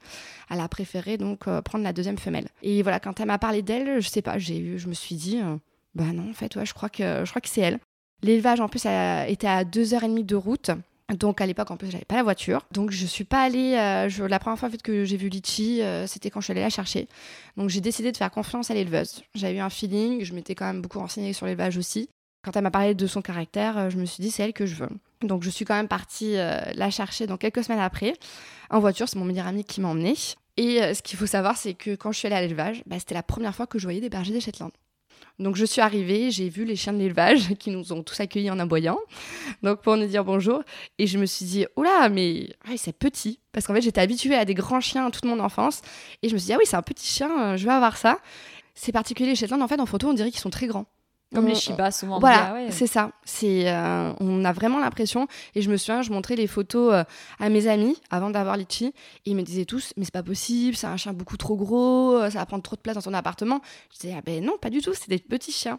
elle 0.50 0.60
a 0.60 0.68
préféré 0.68 1.16
donc 1.16 1.48
euh, 1.48 1.62
prendre 1.62 1.84
la 1.84 1.92
deuxième 1.92 2.18
femelle. 2.18 2.48
Et 2.62 2.82
voilà, 2.82 3.00
quand 3.00 3.18
elle 3.20 3.26
m'a 3.26 3.38
parlé 3.38 3.62
d'elle, 3.62 4.00
je 4.00 4.08
sais 4.08 4.22
pas, 4.22 4.38
j'ai 4.38 4.58
eu, 4.58 4.78
je 4.78 4.88
me 4.88 4.94
suis 4.94 5.14
dit, 5.14 5.40
euh, 5.40 5.56
bah 5.94 6.12
non, 6.12 6.30
en 6.30 6.34
fait, 6.34 6.64
je 6.64 6.74
crois 6.74 6.90
que, 6.90 7.24
je 7.24 7.30
crois 7.30 7.40
que 7.40 7.48
c'est 7.48 7.62
elle. 7.62 7.78
L'élevage 8.22 8.60
en 8.60 8.68
plus 8.68 8.80
était 8.80 9.46
à 9.46 9.64
2h30 9.64 10.24
de 10.24 10.36
route. 10.36 10.70
Donc 11.14 11.40
à 11.40 11.46
l'époque 11.46 11.70
en 11.70 11.76
plus 11.76 11.88
j'avais 11.90 12.04
pas 12.04 12.16
la 12.16 12.24
voiture, 12.24 12.66
donc 12.72 12.90
je 12.90 13.06
suis 13.06 13.22
pas 13.24 13.42
allée. 13.42 13.74
euh, 13.74 14.08
je- 14.08 14.24
la 14.24 14.40
première 14.40 14.58
fois 14.58 14.68
fait, 14.70 14.82
que 14.82 15.04
j'ai 15.04 15.16
vu 15.16 15.28
Litchi, 15.28 15.80
euh, 15.80 16.04
c'était 16.08 16.30
quand 16.30 16.40
je 16.40 16.46
suis 16.46 16.50
allée 16.50 16.62
la 16.62 16.68
chercher. 16.70 17.06
Donc 17.56 17.68
j'ai 17.70 17.80
décidé 17.80 18.10
de 18.10 18.16
faire 18.16 18.30
confiance 18.32 18.72
à 18.72 18.74
l'éleveuse. 18.74 19.22
J'avais 19.36 19.54
eu 19.54 19.60
un 19.60 19.70
feeling, 19.70 20.24
je 20.24 20.34
m'étais 20.34 20.56
quand 20.56 20.64
même 20.66 20.82
beaucoup 20.82 20.98
renseignée 20.98 21.32
sur 21.32 21.46
l'élevage 21.46 21.76
aussi. 21.76 22.08
Quand 22.44 22.56
elle 22.56 22.62
m'a 22.64 22.72
parlé 22.72 22.94
de 22.94 23.06
son 23.06 23.22
caractère, 23.22 23.78
euh, 23.78 23.90
je 23.90 23.98
me 23.98 24.04
suis 24.04 24.20
dit 24.20 24.32
c'est 24.32 24.42
elle 24.42 24.52
que 24.52 24.66
je 24.66 24.74
veux. 24.74 24.88
Donc 25.22 25.44
je 25.44 25.50
suis 25.50 25.64
quand 25.64 25.74
même 25.76 25.86
partie 25.88 26.34
la 26.34 26.90
chercher 26.90 27.26
donc 27.28 27.40
quelques 27.40 27.62
semaines 27.62 27.80
après 27.80 28.14
en 28.70 28.80
voiture. 28.80 29.08
C'est 29.08 29.18
mon 29.18 29.24
meilleur 29.24 29.46
ami 29.46 29.62
qui 29.64 29.80
m'a 29.80 29.88
emmenée. 29.88 30.16
Et 30.56 30.80
ce 30.92 31.02
qu'il 31.02 31.16
faut 31.18 31.26
savoir 31.26 31.56
c'est 31.56 31.74
que 31.74 31.94
quand 31.94 32.10
je 32.10 32.18
suis 32.18 32.26
allée 32.26 32.36
à 32.36 32.40
l'élevage, 32.40 32.82
bah, 32.86 32.98
c'était 32.98 33.14
la 33.14 33.22
première 33.22 33.54
fois 33.54 33.66
que 33.68 33.78
je 33.78 33.84
voyais 33.86 34.00
des 34.00 34.08
bergers 34.08 34.32
des 34.32 34.40
Shetland. 34.40 34.72
Donc 35.38 35.56
je 35.56 35.64
suis 35.64 35.80
arrivée, 35.80 36.30
j'ai 36.30 36.48
vu 36.48 36.64
les 36.64 36.76
chiens 36.76 36.92
de 36.92 36.98
l'élevage 36.98 37.54
qui 37.58 37.70
nous 37.70 37.92
ont 37.92 38.02
tous 38.02 38.18
accueillis 38.20 38.50
en 38.50 38.58
aboyant, 38.58 38.98
donc 39.62 39.82
pour 39.82 39.96
nous 39.96 40.06
dire 40.06 40.24
bonjour. 40.24 40.62
Et 40.98 41.06
je 41.06 41.18
me 41.18 41.26
suis 41.26 41.44
dit, 41.44 41.66
oula, 41.76 42.08
mais 42.08 42.48
ouais, 42.68 42.76
c'est 42.76 42.92
petit. 42.92 43.40
Parce 43.52 43.66
qu'en 43.66 43.74
fait, 43.74 43.82
j'étais 43.82 44.00
habituée 44.00 44.34
à 44.34 44.44
des 44.44 44.54
grands 44.54 44.80
chiens 44.80 45.10
toute 45.10 45.24
mon 45.24 45.40
enfance. 45.40 45.82
Et 46.22 46.28
je 46.28 46.34
me 46.34 46.38
suis 46.38 46.46
dit, 46.46 46.52
ah 46.52 46.58
oui, 46.58 46.64
c'est 46.66 46.76
un 46.76 46.82
petit 46.82 47.06
chien, 47.06 47.52
euh, 47.52 47.56
je 47.56 47.66
vais 47.66 47.72
avoir 47.72 47.96
ça. 47.96 48.18
C'est 48.74 48.92
particulier, 48.92 49.30
les 49.30 49.36
Shetland, 49.36 49.62
en 49.62 49.68
fait, 49.68 49.80
en 49.80 49.86
photo, 49.86 50.08
on 50.08 50.12
dirait 50.12 50.30
qu'ils 50.30 50.40
sont 50.40 50.50
très 50.50 50.66
grands. 50.66 50.86
Comme 51.34 51.46
On- 51.46 51.48
les 51.48 51.54
Shiba, 51.56 51.90
souvent. 51.90 52.20
voilà, 52.20 52.50
ah 52.50 52.54
ouais. 52.54 52.70
c'est 52.70 52.86
ça. 52.86 53.10
C'est, 53.24 53.68
euh, 53.68 54.12
on 54.20 54.44
a 54.44 54.52
vraiment 54.52 54.78
l'impression. 54.78 55.26
Et 55.56 55.60
je 55.62 55.68
me 55.70 55.76
souviens, 55.76 56.00
je 56.02 56.12
montrais 56.12 56.36
les 56.36 56.46
photos 56.46 56.92
euh, 56.94 57.04
à 57.40 57.48
mes 57.48 57.66
amis 57.66 58.00
avant 58.10 58.30
d'avoir 58.30 58.56
Litchi. 58.56 58.86
Et 58.86 59.30
ils 59.30 59.36
me 59.36 59.42
disaient 59.42 59.64
tous, 59.64 59.92
mais 59.96 60.04
c'est 60.04 60.14
pas 60.14 60.22
possible, 60.22 60.76
c'est 60.76 60.86
un 60.86 60.96
chien 60.96 61.12
beaucoup 61.12 61.36
trop 61.36 61.56
gros, 61.56 62.14
euh, 62.16 62.30
ça 62.30 62.38
va 62.38 62.46
prendre 62.46 62.62
trop 62.62 62.76
de 62.76 62.80
place 62.80 62.94
dans 62.94 63.02
ton 63.02 63.12
appartement. 63.14 63.60
Je 63.92 63.98
disais, 63.98 64.14
ah 64.16 64.22
ben 64.24 64.42
non, 64.44 64.56
pas 64.60 64.70
du 64.70 64.80
tout, 64.80 64.94
c'est 64.94 65.08
des 65.08 65.18
petits 65.18 65.52
chiens. 65.52 65.78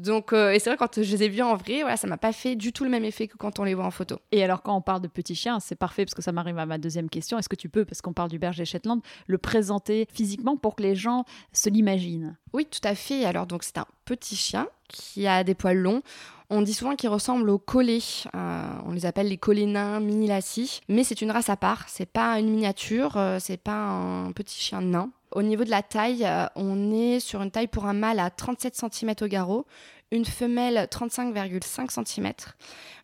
Donc, 0.00 0.32
euh, 0.32 0.52
et 0.52 0.58
c'est 0.58 0.70
vrai, 0.70 0.76
quand 0.78 1.02
je 1.02 1.10
les 1.10 1.24
ai 1.24 1.28
vus 1.28 1.42
en 1.42 1.56
vrai, 1.56 1.82
voilà, 1.82 1.96
ça 1.96 2.06
m'a 2.06 2.16
pas 2.16 2.32
fait 2.32 2.56
du 2.56 2.72
tout 2.72 2.84
le 2.84 2.90
même 2.90 3.04
effet 3.04 3.28
que 3.28 3.36
quand 3.36 3.58
on 3.58 3.64
les 3.64 3.74
voit 3.74 3.84
en 3.84 3.90
photo. 3.90 4.18
Et 4.32 4.42
alors, 4.42 4.62
quand 4.62 4.74
on 4.74 4.80
parle 4.80 5.02
de 5.02 5.08
petits 5.08 5.34
chiens, 5.34 5.60
c'est 5.60 5.74
parfait 5.74 6.04
parce 6.04 6.14
que 6.14 6.22
ça 6.22 6.32
m'arrive 6.32 6.58
à 6.58 6.66
ma 6.66 6.78
deuxième 6.78 7.10
question. 7.10 7.38
Est-ce 7.38 7.48
que 7.48 7.56
tu 7.56 7.68
peux, 7.68 7.84
parce 7.84 8.00
qu'on 8.00 8.14
parle 8.14 8.30
du 8.30 8.38
berger 8.38 8.64
Shetland, 8.64 9.02
le 9.26 9.38
présenter 9.38 10.08
physiquement 10.12 10.56
pour 10.56 10.74
que 10.74 10.82
les 10.82 10.94
gens 10.94 11.24
se 11.52 11.68
l'imaginent? 11.68 12.36
Oui, 12.52 12.66
tout 12.66 12.80
à 12.82 12.94
fait. 12.94 13.24
Alors, 13.24 13.46
donc, 13.46 13.62
c'est 13.62 13.78
un 13.78 13.86
petit 14.06 14.36
chien 14.36 14.68
qui 14.88 15.26
a 15.26 15.44
des 15.44 15.54
poils 15.54 15.76
longs. 15.76 16.02
On 16.48 16.62
dit 16.62 16.74
souvent 16.74 16.96
qu'il 16.96 17.08
ressemble 17.10 17.48
aux 17.48 17.58
collets. 17.58 18.24
Euh, 18.34 18.72
on 18.86 18.92
les 18.92 19.06
appelle 19.06 19.28
les 19.28 19.38
collets 19.38 19.66
nains, 19.66 20.00
mini 20.00 20.26
lassis. 20.26 20.80
Mais 20.88 21.04
c'est 21.04 21.20
une 21.20 21.30
race 21.30 21.48
à 21.48 21.56
part. 21.56 21.84
C'est 21.88 22.10
pas 22.10 22.40
une 22.40 22.50
miniature. 22.50 23.16
euh, 23.16 23.38
c'est 23.38 23.56
pas 23.56 23.76
un 23.76 24.32
petit 24.32 24.58
chien 24.58 24.80
nain. 24.80 25.10
Au 25.32 25.42
niveau 25.42 25.64
de 25.64 25.70
la 25.70 25.82
taille, 25.82 26.24
euh, 26.24 26.46
on 26.56 26.92
est 26.92 27.20
sur 27.20 27.42
une 27.42 27.50
taille 27.50 27.68
pour 27.68 27.86
un 27.86 27.92
mâle 27.92 28.18
à 28.18 28.30
37 28.30 28.74
cm 28.74 29.14
au 29.20 29.26
garrot, 29.26 29.66
une 30.10 30.24
femelle 30.24 30.88
35,5 30.90 32.04
cm. 32.04 32.32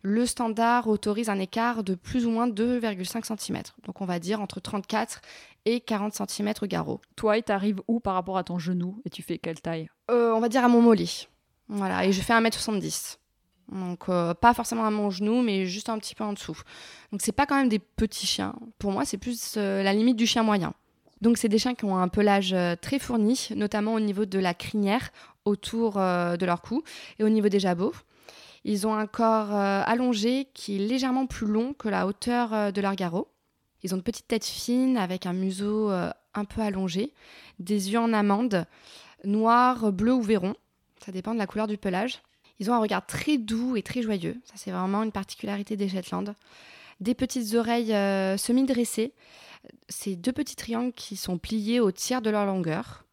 Le 0.01 0.25
standard 0.25 0.87
autorise 0.87 1.29
un 1.29 1.39
écart 1.39 1.83
de 1.83 1.95
plus 1.95 2.25
ou 2.25 2.31
moins 2.31 2.47
2,5 2.47 3.37
cm. 3.37 3.61
Donc 3.85 4.01
on 4.01 4.05
va 4.05 4.19
dire 4.19 4.41
entre 4.41 4.59
34 4.59 5.21
et 5.65 5.79
40 5.79 6.13
cm 6.29 6.53
au 6.61 6.65
garrot. 6.65 7.01
Toi, 7.15 7.37
il 7.37 7.43
t'arrive 7.43 7.81
où 7.87 7.99
par 7.99 8.13
rapport 8.13 8.37
à 8.37 8.43
ton 8.43 8.59
genou 8.59 9.01
et 9.05 9.09
tu 9.09 9.21
fais 9.21 9.37
quelle 9.37 9.61
taille? 9.61 9.89
Euh, 10.11 10.33
on 10.33 10.39
va 10.39 10.49
dire 10.49 10.63
à 10.63 10.67
mon 10.67 10.81
mollet. 10.81 11.05
Voilà, 11.69 12.05
et 12.05 12.11
je 12.11 12.21
fais 12.21 12.33
1m70. 12.33 13.17
Donc 13.71 14.07
euh, 14.07 14.33
pas 14.33 14.53
forcément 14.53 14.85
à 14.85 14.91
mon 14.91 15.09
genou, 15.09 15.41
mais 15.41 15.65
juste 15.65 15.89
un 15.89 15.97
petit 15.99 16.15
peu 16.15 16.23
en 16.23 16.33
dessous. 16.33 16.57
Donc 17.11 17.21
c'est 17.21 17.33
pas 17.33 17.45
quand 17.45 17.55
même 17.55 17.69
des 17.69 17.79
petits 17.79 18.27
chiens. 18.27 18.55
Pour 18.79 18.91
moi, 18.91 19.03
c'est 19.05 19.17
plus 19.17 19.55
euh, 19.57 19.83
la 19.83 19.93
limite 19.93 20.15
du 20.15 20.25
chien 20.25 20.43
moyen. 20.43 20.73
Donc 21.21 21.37
c'est 21.37 21.49
des 21.49 21.57
chiens 21.57 21.75
qui 21.75 21.85
ont 21.85 21.97
un 21.97 22.07
pelage 22.07 22.53
euh, 22.53 22.75
très 22.79 22.99
fourni, 22.99 23.49
notamment 23.55 23.93
au 23.93 23.99
niveau 23.99 24.25
de 24.25 24.39
la 24.39 24.53
crinière, 24.53 25.09
autour 25.45 25.97
euh, 25.97 26.37
de 26.37 26.45
leur 26.45 26.61
cou, 26.61 26.83
et 27.19 27.23
au 27.23 27.29
niveau 27.29 27.49
des 27.49 27.59
jabots. 27.59 27.93
Ils 28.63 28.85
ont 28.85 28.93
un 28.93 29.07
corps 29.07 29.55
euh, 29.55 29.81
allongé 29.85 30.47
qui 30.53 30.75
est 30.75 30.87
légèrement 30.87 31.25
plus 31.25 31.47
long 31.47 31.73
que 31.73 31.89
la 31.89 32.05
hauteur 32.05 32.71
de 32.71 32.81
leur 32.81 32.95
garrot. 32.95 33.29
Ils 33.83 33.93
ont 33.93 33.97
de 33.97 34.01
petites 34.01 34.27
têtes 34.27 34.45
fines 34.45 34.97
avec 34.97 35.25
un 35.25 35.33
museau 35.33 35.89
un 35.89 36.45
peu 36.45 36.61
allongé, 36.61 37.13
des 37.59 37.91
yeux 37.91 37.99
en 37.99 38.11
amande, 38.11 38.65
noir, 39.23 39.91
bleu 39.93 40.13
ou 40.13 40.21
verron. 40.21 40.55
Ça 41.05 41.11
dépend 41.11 41.33
de 41.33 41.39
la 41.39 41.45
couleur 41.45 41.67
du 41.67 41.77
pelage. 41.77 42.21
Ils 42.59 42.71
ont 42.71 42.73
un 42.73 42.79
regard 42.79 43.05
très 43.05 43.37
doux 43.37 43.77
et 43.77 43.83
très 43.83 44.01
joyeux. 44.01 44.35
Ça, 44.43 44.53
c'est 44.55 44.71
vraiment 44.71 45.03
une 45.03 45.11
particularité 45.11 45.77
des 45.77 45.87
Shetland. 45.87 46.33
Des 46.99 47.13
petites 47.13 47.53
oreilles 47.53 47.93
semi-dressées. 48.37 49.13
Ces 49.89 50.15
deux 50.15 50.31
petits 50.31 50.55
triangles 50.55 50.93
qui 50.93 51.15
sont 51.15 51.37
pliés 51.37 51.79
au 51.79 51.91
tiers 51.91 52.21
de 52.21 52.29
leur 52.29 52.45
longueur. 52.45 53.05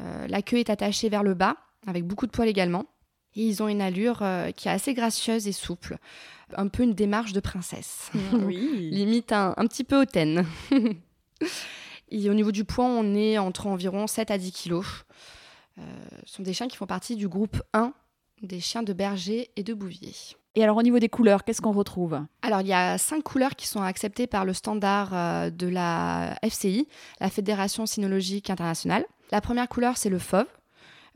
Euh, 0.00 0.26
la 0.26 0.42
queue 0.42 0.58
est 0.58 0.70
attachée 0.70 1.08
vers 1.08 1.22
le 1.22 1.34
bas, 1.34 1.56
avec 1.86 2.04
beaucoup 2.04 2.26
de 2.26 2.32
poils 2.32 2.48
également. 2.48 2.86
Et 3.36 3.42
ils 3.42 3.62
ont 3.62 3.68
une 3.68 3.82
allure 3.82 4.22
euh, 4.22 4.50
qui 4.52 4.68
est 4.68 4.70
assez 4.70 4.94
gracieuse 4.94 5.48
et 5.48 5.52
souple. 5.52 5.98
Un 6.56 6.68
peu 6.68 6.82
une 6.82 6.94
démarche 6.94 7.32
de 7.32 7.40
princesse. 7.40 8.10
Oui. 8.32 8.88
Limite 8.92 9.32
un, 9.32 9.54
un 9.56 9.66
petit 9.66 9.84
peu 9.84 10.00
hautaine. 10.00 10.46
Et 12.10 12.30
au 12.30 12.34
niveau 12.34 12.52
du 12.52 12.64
poids, 12.64 12.84
on 12.84 13.14
est 13.14 13.38
entre 13.38 13.66
environ 13.66 14.06
7 14.06 14.30
à 14.30 14.38
10 14.38 14.52
kilos. 14.52 15.04
Euh, 15.78 15.82
ce 16.24 16.34
sont 16.36 16.42
des 16.42 16.52
chiens 16.52 16.68
qui 16.68 16.76
font 16.76 16.86
partie 16.86 17.16
du 17.16 17.28
groupe 17.28 17.60
1 17.72 17.92
des 18.42 18.60
chiens 18.60 18.82
de 18.82 18.92
berger 18.92 19.50
et 19.56 19.62
de 19.62 19.74
bouvier. 19.74 20.12
Et 20.56 20.62
alors, 20.62 20.76
au 20.76 20.82
niveau 20.82 21.00
des 21.00 21.08
couleurs, 21.08 21.42
qu'est-ce 21.42 21.60
qu'on 21.60 21.72
retrouve? 21.72 22.20
Alors, 22.42 22.60
il 22.60 22.68
y 22.68 22.72
a 22.72 22.96
cinq 22.96 23.22
couleurs 23.24 23.56
qui 23.56 23.66
sont 23.66 23.82
acceptées 23.82 24.28
par 24.28 24.44
le 24.44 24.52
standard 24.52 25.10
euh, 25.12 25.50
de 25.50 25.66
la 25.66 26.38
FCI, 26.48 26.86
la 27.20 27.28
Fédération 27.28 27.86
Cynologique 27.86 28.50
Internationale. 28.50 29.04
La 29.32 29.40
première 29.40 29.68
couleur, 29.68 29.96
c'est 29.96 30.10
le 30.10 30.20
fauve. 30.20 30.46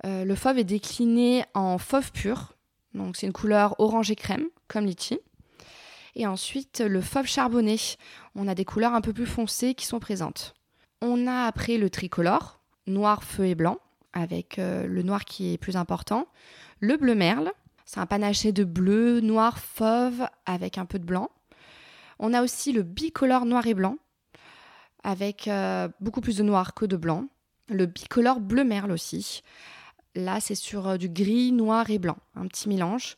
Euh, 0.05 0.25
le 0.25 0.35
fauve 0.35 0.59
est 0.59 0.65
décliné 0.65 1.45
en 1.55 1.79
fauve 1.79 2.11
pur, 2.13 2.55
donc 2.95 3.17
c'est 3.17 3.27
une 3.27 3.33
couleur 3.33 3.77
orangé 3.79 4.17
crème, 4.17 4.47
comme 4.67 4.87
litchi. 4.87 5.21
Et 6.17 6.27
ensuite, 6.27 6.81
le 6.81 7.01
fauve 7.01 7.27
charbonné. 7.27 7.77
On 8.35 8.49
a 8.49 8.55
des 8.55 8.65
couleurs 8.65 8.95
un 8.95 9.01
peu 9.01 9.13
plus 9.13 9.27
foncées 9.27 9.75
qui 9.75 9.87
sont 9.87 10.01
présentes. 10.01 10.55
On 11.01 11.29
a 11.29 11.45
après 11.45 11.79
le 11.79 11.91
tricolore, 11.91 12.61
noir, 12.89 13.23
feu 13.23 13.47
et 13.47 13.55
blanc, 13.55 13.79
avec 14.13 14.59
euh, 14.59 14.87
le 14.87 15.03
noir 15.03 15.25
qui 15.25 15.53
est 15.53 15.59
plus 15.59 15.77
important. 15.77 16.27
Le 16.81 16.97
bleu 16.97 17.15
merle, 17.15 17.53
c'est 17.89 18.01
un 18.01 18.07
panaché 18.07 18.53
de 18.53 18.65
bleu, 18.65 19.21
noir, 19.21 19.59
fauve 19.59 20.29
avec 20.45 20.77
un 20.77 20.85
peu 20.85 20.99
de 20.99 21.07
blanc. 21.07 21.31
On 22.19 22.35
a 22.35 22.43
aussi 22.43 22.71
le 22.73 22.83
bicolore 22.83 23.47
noir 23.47 23.67
et 23.67 23.73
blanc 23.73 23.97
avec 25.03 25.49
euh, 25.49 25.89
beaucoup 25.99 26.21
plus 26.21 26.37
de 26.37 26.43
noir 26.43 26.75
que 26.75 26.85
de 26.85 26.99
blanc. 26.99 27.29
Le 27.71 27.87
bicolore 27.87 28.41
bleu 28.41 28.63
merle 28.63 28.93
aussi. 28.93 29.43
Là, 30.15 30.39
c'est 30.39 30.55
sur 30.55 30.87
euh, 30.87 30.97
du 30.99 31.09
gris, 31.09 31.51
noir 31.51 31.89
et 31.89 31.99
blanc, 31.99 32.19
un 32.35 32.47
petit 32.47 32.69
mélange. 32.69 33.17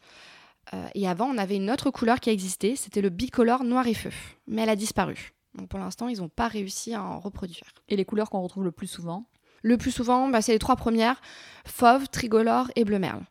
Euh, 0.73 0.87
et 0.95 1.09
avant, 1.09 1.27
on 1.27 1.37
avait 1.37 1.57
une 1.57 1.69
autre 1.69 1.91
couleur 1.91 2.21
qui 2.21 2.31
existait, 2.31 2.77
c'était 2.77 3.03
le 3.03 3.11
bicolore 3.11 3.65
noir 3.65 3.89
et 3.89 3.95
feu, 3.95 4.13
mais 4.47 4.63
elle 4.63 4.69
a 4.69 4.77
disparu. 4.77 5.33
Donc 5.57 5.69
pour 5.69 5.81
l'instant, 5.81 6.07
ils 6.07 6.19
n'ont 6.19 6.29
pas 6.29 6.47
réussi 6.47 6.95
à 6.95 7.03
en 7.03 7.19
reproduire. 7.19 7.73
Et 7.89 7.97
les 7.97 8.05
couleurs 8.05 8.31
qu'on 8.31 8.43
retrouve 8.43 8.63
le 8.63 8.71
plus 8.71 8.87
souvent? 8.87 9.25
Le 9.63 9.77
plus 9.77 9.91
souvent, 9.91 10.29
bah, 10.29 10.43
c'est 10.43 10.53
les 10.53 10.61
trois 10.61 10.77
premières 10.77 11.21
fauve, 11.67 12.07
trigolore 12.09 12.71
et 12.77 12.85
bleu 12.85 13.01
merle. 13.01 13.25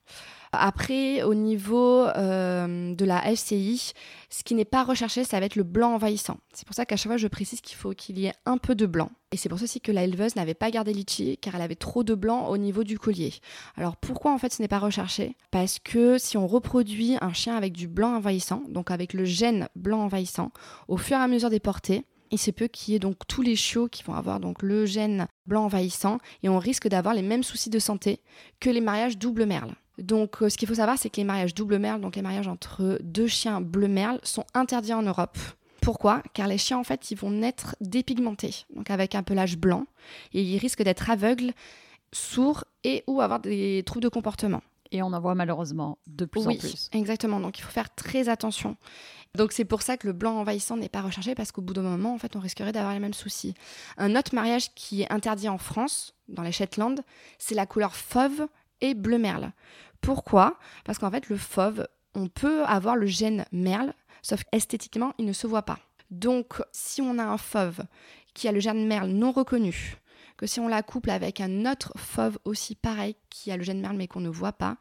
Après, 0.52 1.24
au 1.24 1.36
niveau 1.36 2.06
euh, 2.08 2.96
de 2.96 3.06
la 3.06 3.22
FCI, 3.36 3.94
ce 4.30 4.44
qui 4.44 4.56
n'est 4.56 4.66
pas 4.66 4.84
recherché, 4.84 5.24
ça 5.24 5.40
va 5.40 5.46
être 5.46 5.56
le 5.56 5.64
blanc 5.64 5.94
envahissant. 5.94 6.38
C'est 6.54 6.66
pour 6.66 6.76
ça 6.76 6.86
qu'à 6.86 6.96
chaque 6.96 7.12
fois, 7.12 7.18
je 7.18 7.28
précise 7.28 7.62
qu'il 7.62 7.78
faut 7.78 7.92
qu'il 7.92 8.18
y 8.18 8.26
ait 8.26 8.34
un 8.46 8.58
peu 8.58 8.74
de 8.74 8.86
blanc. 8.86 9.12
Et 9.32 9.38
c'est 9.38 9.48
pour 9.48 9.60
ça 9.60 9.66
aussi 9.66 9.80
que 9.80 9.92
la 9.92 10.04
éleveuse 10.04 10.36
n'avait 10.36 10.56
pas 10.56 10.72
gardé 10.72 10.92
Litchi, 10.92 11.38
car 11.38 11.56
elle 11.56 11.62
avait 11.62 11.76
trop 11.76 12.04
de 12.04 12.16
blanc 12.16 12.48
au 12.48 12.58
niveau 12.58 12.84
du 12.84 12.98
collier. 12.98 13.34
Alors 13.76 13.96
pourquoi 13.96 14.34
en 14.34 14.40
fait 14.40 14.52
ce 14.52 14.62
n'est 14.62 14.68
pas 14.68 14.80
recherché? 14.80 15.36
Parce 15.52 15.78
que 15.78 16.18
si 16.18 16.36
on 16.36 16.48
reproduit 16.48 17.16
un 17.22 17.34
chien 17.34 17.56
avec 17.56 17.74
du 17.74 17.88
blanc 17.88 18.16
envahissant, 18.16 18.64
donc 18.70 18.90
avec 18.90 19.14
le 19.14 19.26
gène 19.26 19.70
blanc 19.76 20.02
envahissant, 20.02 20.52
au 20.88 20.98
fur 20.98 21.18
et 21.18 21.22
à 21.22 21.28
mesure 21.28 21.52
des 21.52 21.60
portées, 21.60 22.06
il 22.32 22.40
se 22.40 22.52
peut 22.52 22.68
qu'il 22.68 22.94
y 22.94 22.96
ait 22.96 23.00
donc 23.00 23.18
tous 23.28 23.42
les 23.42 23.56
chiots 23.56 23.88
qui 23.88 24.04
vont 24.04 24.14
avoir 24.14 24.40
donc 24.40 24.62
le 24.62 24.86
gène 24.86 25.28
blanc 25.46 25.66
envahissant 25.66 26.20
et 26.44 26.50
on 26.50 26.60
risque 26.60 26.88
d'avoir 26.88 27.14
les 27.14 27.22
mêmes 27.22 27.44
soucis 27.44 27.70
de 27.70 27.80
santé 27.80 28.22
que 28.60 28.70
les 28.70 28.82
mariages 28.82 29.18
double 29.18 29.46
merle. 29.46 29.74
Donc, 30.02 30.42
euh, 30.42 30.50
ce 30.50 30.58
qu'il 30.58 30.68
faut 30.68 30.76
savoir, 30.76 30.98
c'est 30.98 31.10
que 31.10 31.18
les 31.18 31.24
mariages 31.24 31.54
double 31.54 31.78
merle, 31.78 32.02
donc 32.02 32.16
les 32.16 32.22
mariages 32.22 32.48
entre 32.48 33.00
deux 33.04 33.28
chiens 33.28 33.62
bleu 33.62 33.88
merle, 33.88 34.20
sont 34.24 34.46
interdits 34.54 34.94
en 34.94 35.02
Europe. 35.02 35.38
Pourquoi? 35.82 36.22
Car 36.34 36.48
les 36.48 36.58
chiens, 36.58 36.78
en 36.78 36.84
fait, 36.84 37.12
ils 37.12 37.18
vont 37.18 37.32
naître 37.32 37.76
dépigmentés, 37.82 38.66
donc 38.76 38.90
avec 38.90 39.16
un 39.16 39.24
pelage 39.24 39.58
blanc, 39.58 39.86
et 40.34 40.42
ils 40.42 40.58
risquent 40.58 40.84
d'être 40.84 41.10
aveugles, 41.10 41.54
sourds 42.12 42.66
et 42.84 43.04
ou 43.08 43.22
avoir 43.22 43.40
des 43.40 43.84
troubles 43.86 44.04
de 44.04 44.10
comportement. 44.10 44.62
Et 44.92 45.04
on 45.04 45.14
en 45.14 45.20
voit 45.20 45.36
malheureusement 45.36 46.00
de 46.08 46.26
plus 46.26 46.48
oui, 46.48 46.56
en 46.56 46.58
plus. 46.58 46.90
exactement. 46.94 47.40
Donc, 47.40 47.60
il 47.60 47.62
faut 47.62 47.72
faire 47.72 47.94
très 47.94 48.28
attention. 48.28 48.76
Donc, 49.36 49.52
c'est 49.52 49.66
pour 49.66 49.84
ça 49.84 49.98
que 49.98 50.08
le 50.08 50.14
blanc 50.14 50.36
envahissant 50.38 50.78
n'est 50.78 50.90
pas 50.90 51.02
recherché, 51.02 51.36
parce 51.36 51.52
qu'au 51.52 51.62
bout 51.62 51.74
d'un 51.74 51.84
moment, 51.84 52.14
en 52.14 52.18
fait, 52.18 52.36
on 52.36 52.40
risquerait 52.40 52.72
d'avoir 52.72 52.94
les 52.94 53.00
mêmes 53.00 53.14
soucis. 53.14 53.54
Un 53.98 54.16
autre 54.16 54.34
mariage 54.34 54.74
qui 54.74 55.04
est 55.04 55.12
interdit 55.12 55.48
en 55.48 55.60
France, 55.60 56.16
dans 56.28 56.42
les 56.42 56.52
Shetland, 56.52 57.02
c'est 57.38 57.56
la 57.56 57.68
couleur 57.68 57.96
fauve 57.96 58.48
et 58.82 58.94
bleu 58.96 59.20
merle. 59.20 59.52
Pourquoi? 60.02 60.58
Parce 60.86 61.00
qu'en 61.00 61.12
fait, 61.12 61.30
le 61.30 61.38
fauve, 61.38 61.88
on 62.16 62.28
peut 62.28 62.64
avoir 62.66 62.96
le 62.96 63.06
gène 63.06 63.46
merle, 63.52 63.94
sauf 64.22 64.44
esthétiquement, 64.52 65.14
il 65.18 65.26
ne 65.26 65.34
se 65.34 65.48
voit 65.48 65.64
pas. 65.64 65.80
Donc, 66.12 66.62
si 66.72 67.02
on 67.02 67.18
a 67.20 67.24
un 67.24 67.38
fauve 67.38 67.82
qui 68.34 68.48
a 68.48 68.52
le 68.52 68.60
gène 68.60 68.88
merle 68.88 69.10
non 69.10 69.32
reconnu, 69.32 69.98
que 70.38 70.48
si 70.48 70.60
on 70.60 70.68
la 70.68 70.84
couple 70.84 71.12
avec 71.12 71.42
un 71.42 71.70
autre 71.70 71.92
fauve 71.98 72.40
aussi 72.46 72.76
pareil 72.76 73.16
qui 73.30 73.52
a 73.52 73.58
le 73.58 73.64
gène 73.64 73.82
merle 73.82 73.98
mais 73.98 74.08
qu'on 74.08 74.22
ne 74.22 74.30
voit 74.30 74.54
pas, 74.54 74.78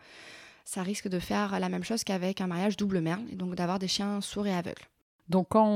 ça 0.64 0.82
risque 0.82 1.08
de 1.08 1.18
faire 1.18 1.58
la 1.58 1.68
même 1.68 1.84
chose 1.84 2.04
qu'avec 2.04 2.40
un 2.40 2.46
mariage 2.46 2.76
double 2.76 3.00
merle 3.00 3.24
et 3.30 3.36
donc 3.36 3.54
d'avoir 3.54 3.78
des 3.78 3.88
chiens 3.88 4.20
sourds 4.20 4.46
et 4.46 4.54
aveugles. 4.54 4.86
Donc 5.28 5.48
quand 5.50 5.66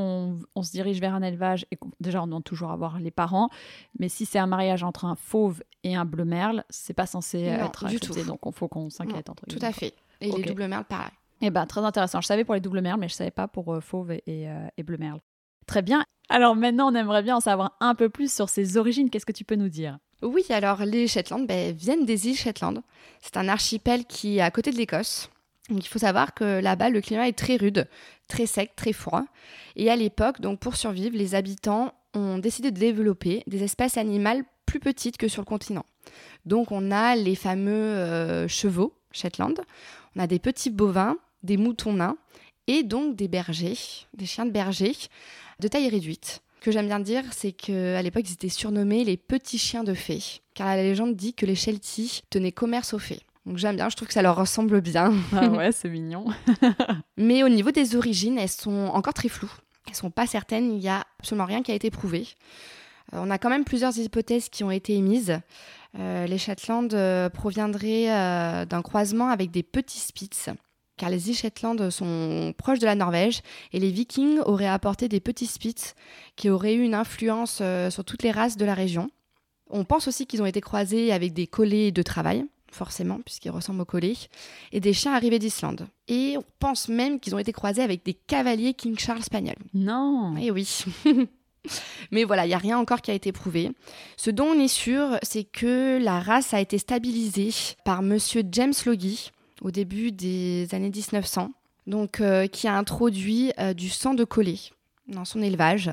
on, 0.54 0.62
se 0.62 0.72
dirige 0.72 1.00
vers 1.00 1.14
un 1.14 1.22
élevage, 1.22 1.66
et 1.70 1.78
déjà 2.00 2.22
on 2.22 2.26
doit 2.26 2.40
toujours 2.40 2.70
avoir 2.70 2.98
les 2.98 3.10
parents, 3.10 3.50
mais 3.98 4.08
si 4.08 4.24
c'est 4.24 4.38
un 4.38 4.46
mariage 4.46 4.82
entre 4.82 5.04
un 5.04 5.14
fauve 5.14 5.62
et 5.84 5.94
un 5.94 6.04
bleu 6.04 6.24
merle, 6.24 6.64
c'est 6.70 6.94
pas 6.94 7.06
censé 7.06 7.40
être 7.40 7.86
du 7.86 8.00
tout. 8.00 8.14
Donc 8.24 8.40
il 8.46 8.52
faut 8.52 8.68
qu'on 8.68 8.90
s'inquiète 8.90 9.28
entre 9.28 9.44
Tout 9.46 9.58
à 9.60 9.72
fait. 9.72 9.94
Et 10.20 10.30
les 10.30 10.42
doubles 10.42 10.68
merles, 10.68 10.84
pareil. 10.84 11.10
Eh 11.42 11.50
ben 11.50 11.66
très 11.66 11.80
intéressant. 11.80 12.20
Je 12.20 12.26
savais 12.26 12.44
pour 12.44 12.54
les 12.54 12.60
doubles 12.60 12.80
merles, 12.80 13.00
mais 13.00 13.08
je 13.08 13.14
savais 13.14 13.32
pas 13.32 13.48
pour 13.48 13.74
euh, 13.74 13.80
fauve 13.80 14.12
et, 14.12 14.22
euh, 14.28 14.68
et 14.76 14.84
bleu 14.84 14.96
merle. 14.96 15.20
Très 15.66 15.82
bien. 15.82 16.04
Alors 16.28 16.54
maintenant, 16.54 16.92
on 16.92 16.94
aimerait 16.94 17.22
bien 17.22 17.36
en 17.36 17.40
savoir 17.40 17.76
un 17.80 17.94
peu 17.96 18.08
plus 18.08 18.32
sur 18.32 18.48
ses 18.48 18.76
origines. 18.76 19.10
Qu'est-ce 19.10 19.26
que 19.26 19.32
tu 19.32 19.44
peux 19.44 19.56
nous 19.56 19.68
dire? 19.68 19.98
Oui, 20.22 20.44
alors 20.50 20.84
les 20.84 21.08
Shetland 21.08 21.46
ben, 21.46 21.74
viennent 21.74 22.06
des 22.06 22.28
îles 22.28 22.36
Shetland. 22.36 22.80
C'est 23.20 23.36
un 23.36 23.48
archipel 23.48 24.04
qui 24.04 24.38
est 24.38 24.40
à 24.40 24.50
côté 24.52 24.70
de 24.70 24.76
l'Écosse. 24.76 25.28
Il 25.70 25.86
faut 25.86 26.00
savoir 26.00 26.34
que 26.34 26.60
là-bas, 26.60 26.90
le 26.90 27.00
climat 27.00 27.28
est 27.28 27.38
très 27.38 27.56
rude, 27.56 27.88
très 28.28 28.46
sec, 28.46 28.74
très 28.76 28.92
froid. 28.92 29.24
Et 29.76 29.90
à 29.90 29.96
l'époque, 29.96 30.40
donc 30.40 30.58
pour 30.58 30.76
survivre, 30.76 31.16
les 31.16 31.34
habitants 31.34 31.94
ont 32.14 32.38
décidé 32.38 32.70
de 32.70 32.78
développer 32.78 33.42
des 33.46 33.62
espèces 33.62 33.96
animales 33.96 34.44
plus 34.66 34.80
petites 34.80 35.16
que 35.16 35.28
sur 35.28 35.42
le 35.42 35.46
continent. 35.46 35.86
Donc 36.46 36.72
on 36.72 36.90
a 36.90 37.14
les 37.14 37.34
fameux 37.34 37.72
euh, 37.72 38.48
chevaux 38.48 38.94
Shetland, 39.12 39.60
on 40.16 40.20
a 40.20 40.26
des 40.26 40.38
petits 40.38 40.70
bovins, 40.70 41.16
des 41.42 41.56
moutons 41.56 41.92
nains 41.92 42.16
et 42.66 42.82
donc 42.82 43.16
des 43.16 43.28
bergers, 43.28 44.06
des 44.14 44.26
chiens 44.26 44.46
de 44.46 44.50
berger 44.50 44.94
de 45.60 45.68
taille 45.68 45.88
réduite. 45.88 46.42
Ce 46.60 46.64
que 46.64 46.70
j'aime 46.70 46.86
bien 46.86 47.00
dire, 47.00 47.24
c'est 47.32 47.52
qu'à 47.52 48.00
l'époque, 48.02 48.24
ils 48.28 48.34
étaient 48.34 48.48
surnommés 48.48 49.04
les 49.04 49.16
petits 49.16 49.58
chiens 49.58 49.84
de 49.84 49.94
fées, 49.94 50.40
car 50.54 50.68
la 50.68 50.82
légende 50.82 51.16
dit 51.16 51.34
que 51.34 51.44
les 51.44 51.56
Shelties 51.56 52.22
tenaient 52.30 52.52
commerce 52.52 52.94
aux 52.94 53.00
fées. 53.00 53.20
Donc 53.46 53.58
j'aime 53.58 53.76
bien, 53.76 53.88
je 53.88 53.96
trouve 53.96 54.08
que 54.08 54.14
ça 54.14 54.22
leur 54.22 54.36
ressemble 54.36 54.80
bien. 54.80 55.12
Ah 55.32 55.48
ouais, 55.48 55.72
c'est 55.72 55.88
mignon. 55.88 56.26
Mais 57.16 57.42
au 57.42 57.48
niveau 57.48 57.70
des 57.70 57.96
origines, 57.96 58.38
elles 58.38 58.48
sont 58.48 58.90
encore 58.92 59.14
très 59.14 59.28
floues. 59.28 59.52
Elles 59.88 59.94
sont 59.94 60.10
pas 60.10 60.26
certaines, 60.26 60.72
il 60.72 60.78
n'y 60.78 60.88
a 60.88 61.04
absolument 61.18 61.44
rien 61.44 61.62
qui 61.62 61.72
a 61.72 61.74
été 61.74 61.90
prouvé. 61.90 62.28
Euh, 63.12 63.18
on 63.20 63.30
a 63.30 63.38
quand 63.38 63.50
même 63.50 63.64
plusieurs 63.64 63.96
hypothèses 63.98 64.48
qui 64.48 64.64
ont 64.64 64.70
été 64.70 64.94
émises. 64.94 65.40
Euh, 65.98 66.26
les 66.26 66.38
Shetland 66.38 66.94
euh, 66.94 67.28
proviendraient 67.28 68.06
d'un 68.66 68.82
croisement 68.82 69.28
avec 69.28 69.50
des 69.50 69.62
petits 69.62 69.98
Spitz, 69.98 70.48
car 70.96 71.10
les 71.10 71.28
îles 71.28 71.36
Shetland 71.36 71.90
sont 71.90 72.54
proches 72.56 72.78
de 72.78 72.86
la 72.86 72.94
Norvège 72.94 73.40
et 73.72 73.80
les 73.80 73.90
Vikings 73.90 74.38
auraient 74.46 74.66
apporté 74.68 75.08
des 75.08 75.20
petits 75.20 75.46
Spitz 75.46 75.94
qui 76.36 76.48
auraient 76.48 76.74
eu 76.74 76.82
une 76.82 76.94
influence 76.94 77.60
sur 77.90 78.04
toutes 78.04 78.22
les 78.22 78.30
races 78.30 78.56
de 78.56 78.64
la 78.64 78.74
région. 78.74 79.10
On 79.68 79.84
pense 79.84 80.06
aussi 80.06 80.26
qu'ils 80.26 80.42
ont 80.42 80.46
été 80.46 80.60
croisés 80.60 81.12
avec 81.12 81.32
des 81.32 81.46
collets 81.46 81.92
de 81.92 82.02
travail, 82.02 82.44
forcément, 82.72 83.20
puisqu'ils 83.24 83.50
ressemblent 83.50 83.82
aux 83.82 83.86
collets, 83.86 84.16
et 84.72 84.80
des 84.80 84.92
chiens 84.92 85.14
arrivés 85.14 85.38
d'Islande. 85.38 85.86
Et 86.08 86.36
on 86.36 86.44
pense 86.58 86.88
même 86.88 87.20
qu'ils 87.20 87.34
ont 87.34 87.38
été 87.38 87.52
croisés 87.52 87.82
avec 87.82 88.04
des 88.04 88.14
cavaliers 88.14 88.74
King 88.74 88.98
Charles 88.98 89.20
espagnols. 89.20 89.56
Non 89.74 90.34
Eh 90.40 90.50
oui 90.50 90.84
Mais 92.10 92.24
voilà, 92.24 92.44
il 92.44 92.48
n'y 92.48 92.54
a 92.54 92.58
rien 92.58 92.78
encore 92.78 93.02
qui 93.02 93.10
a 93.10 93.14
été 93.14 93.30
prouvé. 93.30 93.70
Ce 94.16 94.30
dont 94.30 94.46
on 94.46 94.58
est 94.58 94.68
sûr, 94.68 95.18
c'est 95.22 95.44
que 95.44 96.02
la 96.02 96.20
race 96.20 96.54
a 96.54 96.60
été 96.60 96.78
stabilisée 96.78 97.50
par 97.84 98.02
monsieur 98.02 98.42
James 98.50 98.74
Logie 98.84 99.30
au 99.60 99.70
début 99.70 100.10
des 100.10 100.66
années 100.72 100.90
1900, 100.90 101.52
donc 101.86 102.20
euh, 102.20 102.48
qui 102.48 102.66
a 102.66 102.76
introduit 102.76 103.52
euh, 103.60 103.74
du 103.74 103.88
sang 103.88 104.14
de 104.14 104.24
collet 104.24 104.58
dans 105.08 105.24
son 105.24 105.40
élevage 105.40 105.90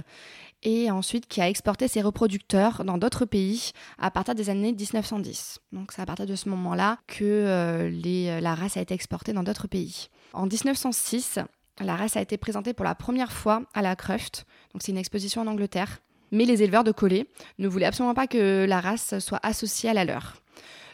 et 0.64 0.92
ensuite 0.92 1.28
qui 1.28 1.42
a 1.42 1.50
exporté 1.50 1.88
ses 1.88 2.02
reproducteurs 2.02 2.84
dans 2.84 2.98
d'autres 2.98 3.26
pays 3.26 3.72
à 3.98 4.12
partir 4.12 4.36
des 4.36 4.50
années 4.50 4.74
1910. 4.74 5.60
Donc 5.72 5.92
c'est 5.92 6.02
à 6.02 6.06
partir 6.06 6.26
de 6.26 6.36
ce 6.36 6.50
moment-là 6.50 7.00
que 7.08 7.24
euh, 7.24 7.90
les, 7.90 8.42
la 8.42 8.56
race 8.56 8.78
a 8.78 8.82
été 8.82 8.94
exportée 8.94 9.34
dans 9.34 9.44
d'autres 9.44 9.68
pays. 9.68 10.10
En 10.34 10.46
1906, 10.46 11.40
la 11.80 11.96
race 11.96 12.18
a 12.18 12.22
été 12.22 12.38
présentée 12.38 12.74
pour 12.74 12.86
la 12.86 12.96
première 12.96 13.32
fois 13.32 13.64
à 13.74 13.82
la 13.82 13.96
Cruft, 13.96 14.46
donc 14.74 14.82
c'est 14.84 14.92
une 14.92 14.98
exposition 14.98 15.42
en 15.42 15.48
Angleterre. 15.48 16.00
Mais 16.32 16.46
les 16.46 16.62
éleveurs 16.62 16.84
de 16.84 16.92
collets 16.92 17.26
ne 17.58 17.68
voulaient 17.68 17.86
absolument 17.86 18.14
pas 18.14 18.28
que 18.28 18.66
la 18.68 18.82
race 18.82 19.18
soit 19.20 19.40
associée 19.42 19.90
à 19.90 19.94
la 19.94 20.06
leur. 20.06 20.36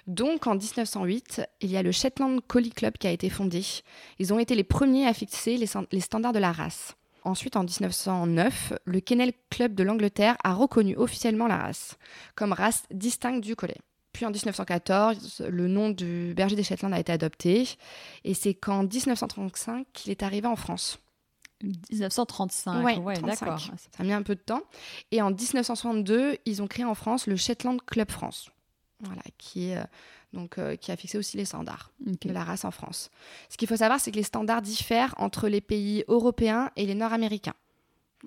Donc 0.07 0.45
en 0.47 0.55
1908, 0.55 1.41
il 1.61 1.71
y 1.71 1.77
a 1.77 1.83
le 1.83 1.91
Shetland 1.91 2.39
Collie 2.47 2.69
Club 2.69 2.97
qui 2.97 3.07
a 3.07 3.11
été 3.11 3.29
fondé. 3.29 3.63
Ils 4.19 4.33
ont 4.33 4.39
été 4.39 4.55
les 4.55 4.63
premiers 4.63 5.07
à 5.07 5.13
fixer 5.13 5.57
les 5.57 5.99
standards 5.99 6.33
de 6.33 6.39
la 6.39 6.51
race. 6.51 6.95
Ensuite, 7.25 7.55
en 7.55 7.63
1909, 7.63 8.73
le 8.85 8.99
Kennel 8.99 9.33
Club 9.49 9.73
de 9.73 9.83
l'Angleterre 9.83 10.37
a 10.43 10.53
reconnu 10.53 10.95
officiellement 10.95 11.47
la 11.47 11.57
race 11.57 11.97
comme 12.35 12.53
race 12.53 12.83
distincte 12.91 13.43
du 13.43 13.55
collet. 13.55 13.77
Puis 14.13 14.25
en 14.25 14.29
1914, 14.29 15.43
le 15.49 15.67
nom 15.67 15.89
du 15.89 16.33
berger 16.35 16.55
des 16.55 16.63
Shetland 16.63 16.93
a 16.93 16.99
été 16.99 17.11
adopté 17.11 17.67
et 18.23 18.33
c'est 18.33 18.53
qu'en 18.53 18.83
1935 18.83 19.87
qu'il 19.91 20.11
est 20.11 20.23
arrivé 20.23 20.47
en 20.47 20.55
France. 20.55 20.99
1935, 21.63 22.83
ouais, 23.03 23.15
d'accord. 23.21 23.59
Ça 23.59 23.73
a 23.97 24.03
mis 24.03 24.13
un 24.13 24.21
peu 24.21 24.35
de 24.35 24.41
temps. 24.41 24.61
Et 25.11 25.21
en 25.21 25.31
1962, 25.31 26.37
ils 26.45 26.61
ont 26.61 26.67
créé 26.67 26.85
en 26.85 26.95
France 26.95 27.27
le 27.27 27.35
Shetland 27.35 27.81
Club 27.85 28.11
France, 28.11 28.51
voilà, 29.01 29.23
qui 29.37 29.69
est 29.69 29.77
euh, 29.77 29.83
donc 30.35 30.59
euh, 30.59 30.75
qui 30.75 30.91
a 30.91 30.95
fixé 30.95 31.17
aussi 31.17 31.37
les 31.37 31.45
standards 31.45 31.91
de 31.99 32.31
la 32.31 32.43
race 32.43 32.65
en 32.65 32.71
France. 32.71 33.09
Ce 33.49 33.57
qu'il 33.57 33.67
faut 33.67 33.77
savoir, 33.77 33.99
c'est 33.99 34.11
que 34.11 34.17
les 34.17 34.23
standards 34.23 34.61
diffèrent 34.61 35.15
entre 35.17 35.47
les 35.47 35.61
pays 35.61 36.03
européens 36.07 36.69
et 36.75 36.85
les 36.85 36.93
nord-américains. 36.93 37.55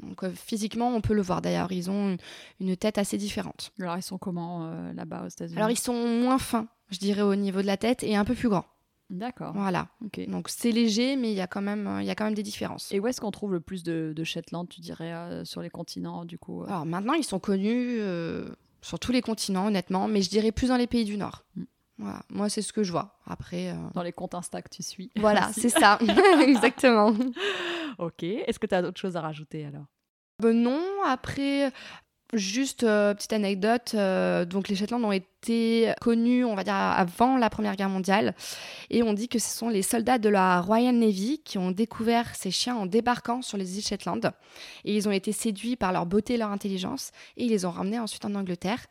Donc 0.03 0.25
euh, 0.25 0.31
physiquement, 0.31 0.95
on 0.95 1.01
peut 1.01 1.15
le 1.15 1.23
voir 1.23 1.43
d'ailleurs, 1.43 1.71
ils 1.71 1.91
ont 1.91 2.17
une, 2.61 2.77
tête 2.77 2.99
assez 2.99 3.19
différente. 3.19 3.73
Alors 3.81 3.97
ils 3.97 4.03
sont 4.03 4.19
comment 4.19 4.67
euh, 4.67 4.93
là-bas 4.95 5.25
aux 5.25 5.29
États-Unis? 5.29 5.57
Alors 5.57 5.71
ils 5.71 5.79
sont 5.79 5.95
moins 5.95 6.39
fins, 6.39 6.67
je 6.91 6.99
dirais, 6.99 7.23
au 7.23 7.37
niveau 7.37 7.63
de 7.63 7.67
la 7.67 7.77
tête 7.77 8.03
et 8.03 8.17
un 8.17 8.25
peu 8.25 8.35
plus 8.35 8.49
grands. 8.49 8.67
D'accord. 9.11 9.55
Voilà. 9.55 9.89
Donc 10.29 10.51
c'est 10.51 10.71
léger, 10.71 11.17
mais 11.17 11.31
il 11.33 11.37
y, 11.37 11.41
a 11.41 11.47
quand 11.47 11.63
même, 11.63 11.99
il 12.01 12.07
y 12.07 12.11
a 12.11 12.15
quand 12.15 12.27
même 12.27 12.35
des 12.35 12.43
différences. 12.43 12.93
Et 12.93 13.01
où 13.01 13.07
est-ce 13.07 13.23
qu'on 13.23 13.31
trouve 13.31 13.53
le 13.53 13.61
plus 13.61 13.83
de, 13.83 14.23
Shetland, 14.23 14.69
tu 14.69 14.83
dirais, 14.83 15.47
sur 15.47 15.63
les 15.63 15.71
continents 15.71 16.27
du 16.27 16.39
coup 16.39 16.63
Alors 16.65 16.85
maintenant, 16.85 17.15
ils 17.15 17.25
sont 17.25 17.39
connus 17.39 18.03
sur 18.83 18.99
tous 18.99 19.13
les 19.13 19.23
continents, 19.23 19.67
honnêtement, 19.67 20.09
mais 20.09 20.21
je 20.23 20.29
dirais 20.29 20.53
plus 20.53 20.69
dans 20.69 20.77
les 20.77 20.87
pays 20.87 21.05
du 21.05 21.17
Nord. 21.17 21.45
Mm. 21.57 21.63
Voilà. 21.99 22.23
Moi, 22.31 22.49
c'est 22.49 22.63
ce 22.63 22.73
que 22.73 22.83
je 22.83 22.93
vois. 22.93 23.19
Après. 23.27 23.71
Euh, 23.71 23.75
Dans 23.95 24.03
les 24.03 24.13
comptes 24.13 24.35
Insta 24.35 24.63
que 24.63 24.69
tu 24.69 24.83
suis. 24.83 25.11
Voilà, 25.17 25.51
c'est 25.53 25.69
ça. 25.69 25.99
Exactement. 26.41 27.13
ok. 27.99 28.23
Est-ce 28.23 28.59
que 28.59 28.67
tu 28.67 28.75
as 28.75 28.83
d'autres 28.83 29.01
choses 29.01 29.17
à 29.17 29.21
rajouter 29.21 29.67
alors? 29.67 29.87
Ben 30.41 30.53
Non. 30.53 30.81
Après, 31.05 31.73
Juste 32.35 32.85
euh, 32.85 33.15
petite 33.15 33.33
anecdote, 33.33 33.93
euh, 33.95 34.45
donc 34.45 34.69
les 34.69 34.77
Shetland 34.77 35.03
ont 35.03 35.13
été 35.13 35.95
connus, 36.03 36.45
on 36.45 36.55
va 36.55 36.63
dire, 36.63 36.75
avant 36.75 37.39
la 37.39 37.49
Première 37.49 37.75
Guerre 37.75 37.89
mondiale, 37.89 38.35
et 38.91 39.03
on 39.03 39.15
dit 39.15 39.29
que 39.29 39.39
ce 39.39 39.49
sont 39.49 39.71
les 39.71 39.81
soldats 39.81 40.19
de 40.19 40.29
la 40.29 40.61
Royal 40.61 40.95
Navy 40.95 41.41
qui 41.43 41.57
ont 41.57 41.71
découvert 41.71 42.35
ces 42.35 42.51
chiens 42.51 42.77
en 42.77 42.85
débarquant 42.85 43.41
sur 43.41 43.57
les 43.57 43.79
îles 43.79 43.85
Shetland, 43.85 44.31
et 44.85 44.95
ils 44.95 45.09
ont 45.09 45.11
été 45.11 45.33
séduits 45.33 45.77
par 45.77 45.91
leur 45.91 46.05
beauté 46.05 46.35
et 46.35 46.37
leur 46.37 46.51
intelligence, 46.51 47.13
et 47.39 47.45
ils 47.47 47.51
les 47.51 47.65
ont 47.65 47.71
ramenés 47.71 47.99
ensuite 47.99 48.27
en 48.27 48.35
Angleterre, 48.35 48.85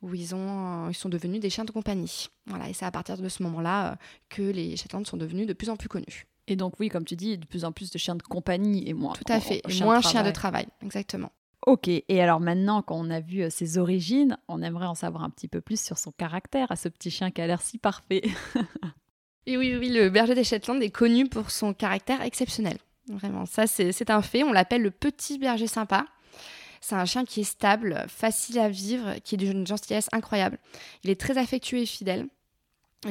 où 0.00 0.14
ils, 0.14 0.32
ont, 0.36 0.88
ils 0.88 0.94
sont 0.94 1.08
devenus 1.08 1.40
des 1.40 1.50
chiens 1.50 1.64
de 1.64 1.72
compagnie. 1.72 2.28
Voilà, 2.46 2.68
et 2.68 2.74
c'est 2.74 2.84
à 2.84 2.92
partir 2.92 3.18
de 3.18 3.28
ce 3.28 3.42
moment-là 3.42 3.92
euh, 3.92 3.94
que 4.28 4.42
les 4.42 4.76
Shetland 4.76 5.04
sont 5.04 5.16
devenus 5.16 5.48
de 5.48 5.52
plus 5.52 5.68
en 5.68 5.76
plus 5.76 5.88
connus. 5.88 6.28
Et 6.46 6.54
donc 6.54 6.78
oui, 6.78 6.90
comme 6.90 7.04
tu 7.04 7.16
dis, 7.16 7.38
de 7.38 7.46
plus 7.46 7.64
en 7.64 7.72
plus 7.72 7.90
de 7.90 7.98
chiens 7.98 8.14
de 8.14 8.22
compagnie 8.22 8.88
et 8.88 8.94
moins. 8.94 9.14
Tout 9.14 9.32
à 9.32 9.40
fait, 9.40 9.62
moins 9.80 10.00
chiens 10.00 10.22
de 10.22 10.30
travail, 10.30 10.66
exactement. 10.80 11.32
Ok, 11.66 11.88
et 11.88 12.20
alors 12.20 12.40
maintenant 12.40 12.82
qu'on 12.82 13.08
a 13.10 13.20
vu 13.20 13.42
euh, 13.42 13.50
ses 13.50 13.78
origines, 13.78 14.36
on 14.48 14.62
aimerait 14.62 14.86
en 14.86 14.94
savoir 14.94 15.24
un 15.24 15.30
petit 15.30 15.48
peu 15.48 15.62
plus 15.62 15.80
sur 15.80 15.96
son 15.96 16.12
caractère 16.12 16.70
à 16.70 16.76
ce 16.76 16.88
petit 16.90 17.10
chien 17.10 17.30
qui 17.30 17.40
a 17.40 17.46
l'air 17.46 17.62
si 17.62 17.78
parfait. 17.78 18.22
et 19.46 19.56
oui, 19.56 19.74
oui, 19.74 19.88
le 19.88 20.10
berger 20.10 20.34
des 20.34 20.44
Shetland 20.44 20.82
est 20.82 20.90
connu 20.90 21.26
pour 21.26 21.50
son 21.50 21.72
caractère 21.72 22.20
exceptionnel. 22.20 22.76
Vraiment, 23.08 23.46
ça 23.46 23.66
c'est 23.66 24.10
un 24.10 24.22
fait. 24.22 24.42
On 24.42 24.52
l'appelle 24.52 24.82
le 24.82 24.90
petit 24.90 25.38
berger 25.38 25.66
sympa. 25.66 26.06
C'est 26.82 26.96
un 26.96 27.06
chien 27.06 27.24
qui 27.24 27.40
est 27.40 27.44
stable, 27.44 28.04
facile 28.08 28.58
à 28.58 28.68
vivre, 28.68 29.14
qui 29.24 29.36
est 29.36 29.38
d'une 29.38 29.66
gentillesse 29.66 30.08
incroyable. 30.12 30.58
Il 31.02 31.08
est 31.08 31.18
très 31.18 31.38
affectueux 31.38 31.78
et 31.78 31.86
fidèle 31.86 32.26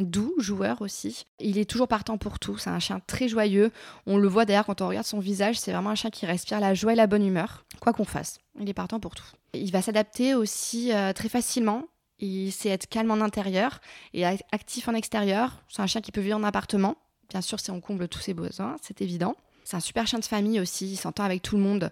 doux, 0.01 0.34
joueur 0.38 0.82
aussi. 0.82 1.25
Il 1.39 1.58
est 1.58 1.69
toujours 1.69 1.88
partant 1.88 2.17
pour 2.17 2.39
tout, 2.39 2.58
c'est 2.58 2.69
un 2.69 2.79
chien 2.79 3.01
très 3.06 3.27
joyeux. 3.27 3.71
On 4.06 4.17
le 4.17 4.27
voit 4.27 4.45
d'ailleurs 4.45 4.65
quand 4.65 4.82
on 4.82 4.88
regarde 4.88 5.06
son 5.06 5.19
visage, 5.19 5.60
c'est 5.60 5.71
vraiment 5.71 5.91
un 5.91 5.95
chien 5.95 6.10
qui 6.10 6.25
respire 6.25 6.60
la 6.60 6.73
joie 6.73 6.93
et 6.93 6.95
la 6.95 7.08
bonne 7.08 7.25
humeur, 7.25 7.65
quoi 7.79 7.93
qu'on 7.93 8.06
fasse. 8.06 8.39
Il 8.60 8.69
est 8.69 8.73
partant 8.73 8.99
pour 8.99 9.15
tout. 9.15 9.25
Il 9.53 9.71
va 9.71 9.82
s'adapter 9.82 10.36
aussi 10.36 10.91
euh, 10.91 11.13
très 11.13 11.29
facilement. 11.29 11.86
Il 12.19 12.51
sait 12.51 12.69
être 12.69 12.88
calme 12.88 13.12
en 13.12 13.21
intérieur 13.21 13.79
et 14.13 14.25
actif 14.25 14.88
en 14.88 14.93
extérieur. 14.93 15.63
C'est 15.67 15.82
un 15.82 15.88
chien 15.88 16.01
qui 16.01 16.12
peut 16.12 16.21
vivre 16.21 16.38
en 16.38 16.43
appartement. 16.43 16.95
Bien 17.29 17.41
sûr, 17.41 17.60
si 17.60 17.71
on 17.71 17.82
comble 17.82 18.08
tous 18.08 18.19
ses 18.19 18.34
besoins, 18.34 18.75
c'est 18.82 19.01
évident. 19.01 19.36
C'est 19.63 19.77
un 19.77 19.82
super 19.82 20.08
chien 20.08 20.19
de 20.19 20.25
famille 20.25 20.60
aussi, 20.60 20.91
il 20.91 20.97
s'entend 20.97 21.23
avec 21.23 21.41
tout 21.41 21.56
le 21.56 21.63
monde, 21.63 21.91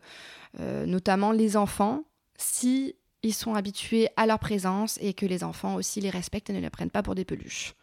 euh, 0.59 0.85
notamment 0.85 1.31
les 1.31 1.57
enfants. 1.57 2.03
Si 2.37 2.95
ils 3.23 3.33
sont 3.33 3.55
habitués 3.55 4.07
à 4.17 4.25
leur 4.25 4.39
présence 4.39 4.97
et 5.01 5.13
que 5.13 5.25
les 5.25 5.43
enfants 5.43 5.75
aussi 5.75 6.01
les 6.01 6.09
respectent 6.09 6.49
et 6.49 6.53
ne 6.53 6.59
les 6.59 6.69
prennent 6.69 6.89
pas 6.89 7.03
pour 7.03 7.15
des 7.15 7.25
peluches. 7.25 7.75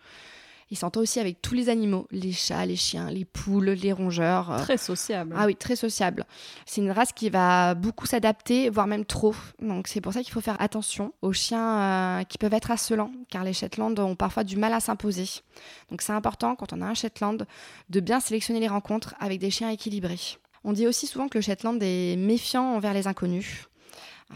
Ils 0.70 0.77
s'entendent 0.77 1.05
aussi 1.05 1.18
avec 1.18 1.40
tous 1.40 1.55
les 1.55 1.70
animaux, 1.70 2.07
les 2.11 2.33
chats, 2.33 2.66
les 2.66 2.77
chiens, 2.77 3.11
les 3.11 3.24
poules, 3.24 3.70
les 3.70 3.92
rongeurs. 3.92 4.53
Euh. 4.53 4.59
Très 4.59 4.77
sociable. 4.77 5.35
Ah 5.37 5.46
oui, 5.46 5.57
très 5.57 5.77
sociable. 5.77 6.27
C'est 6.66 6.83
une 6.83 6.90
race 6.90 7.12
qui 7.12 7.31
va 7.31 7.74
beaucoup 7.74 8.07
s'adapter, 8.07 8.68
voire 8.68 8.87
même 8.87 9.07
trop. 9.07 9.35
Donc 9.62 9.88
c'est 9.88 10.03
pour 10.03 10.12
ça 10.12 10.22
qu'il 10.22 10.33
faut 10.33 10.42
faire 10.42 10.61
attention 10.61 11.14
aux 11.22 11.33
chiens 11.33 11.81
euh, 12.20 12.24
qui 12.24 12.37
peuvent 12.37 12.53
être 12.53 12.70
asselants, 12.70 13.12
car 13.31 13.44
les 13.44 13.55
Shetland 13.55 13.98
ont 13.98 14.14
parfois 14.14 14.44
du 14.44 14.57
mal 14.57 14.74
à 14.74 14.81
s'imposer. 14.81 15.29
Donc 15.90 16.03
c'est 16.03 16.12
important 16.12 16.55
quand 16.55 16.74
on 16.74 16.83
a 16.83 16.87
un 16.87 16.94
Shetland 16.94 17.46
de 17.88 18.01
bien 18.01 18.20
sélectionner 18.20 18.61
les 18.61 18.68
rencontres 18.68 19.14
avec 19.20 19.38
des 19.38 19.51
chiens 19.51 19.70
équilibrés. 19.70 20.37
On 20.64 20.72
dit 20.72 20.87
aussi 20.87 21.07
souvent 21.07 21.29
que 21.29 21.38
le 21.38 21.42
Shetland 21.42 21.79
est 21.81 22.16
méfiant 22.16 22.74
envers 22.74 22.92
les 22.92 23.07
inconnus. 23.07 23.68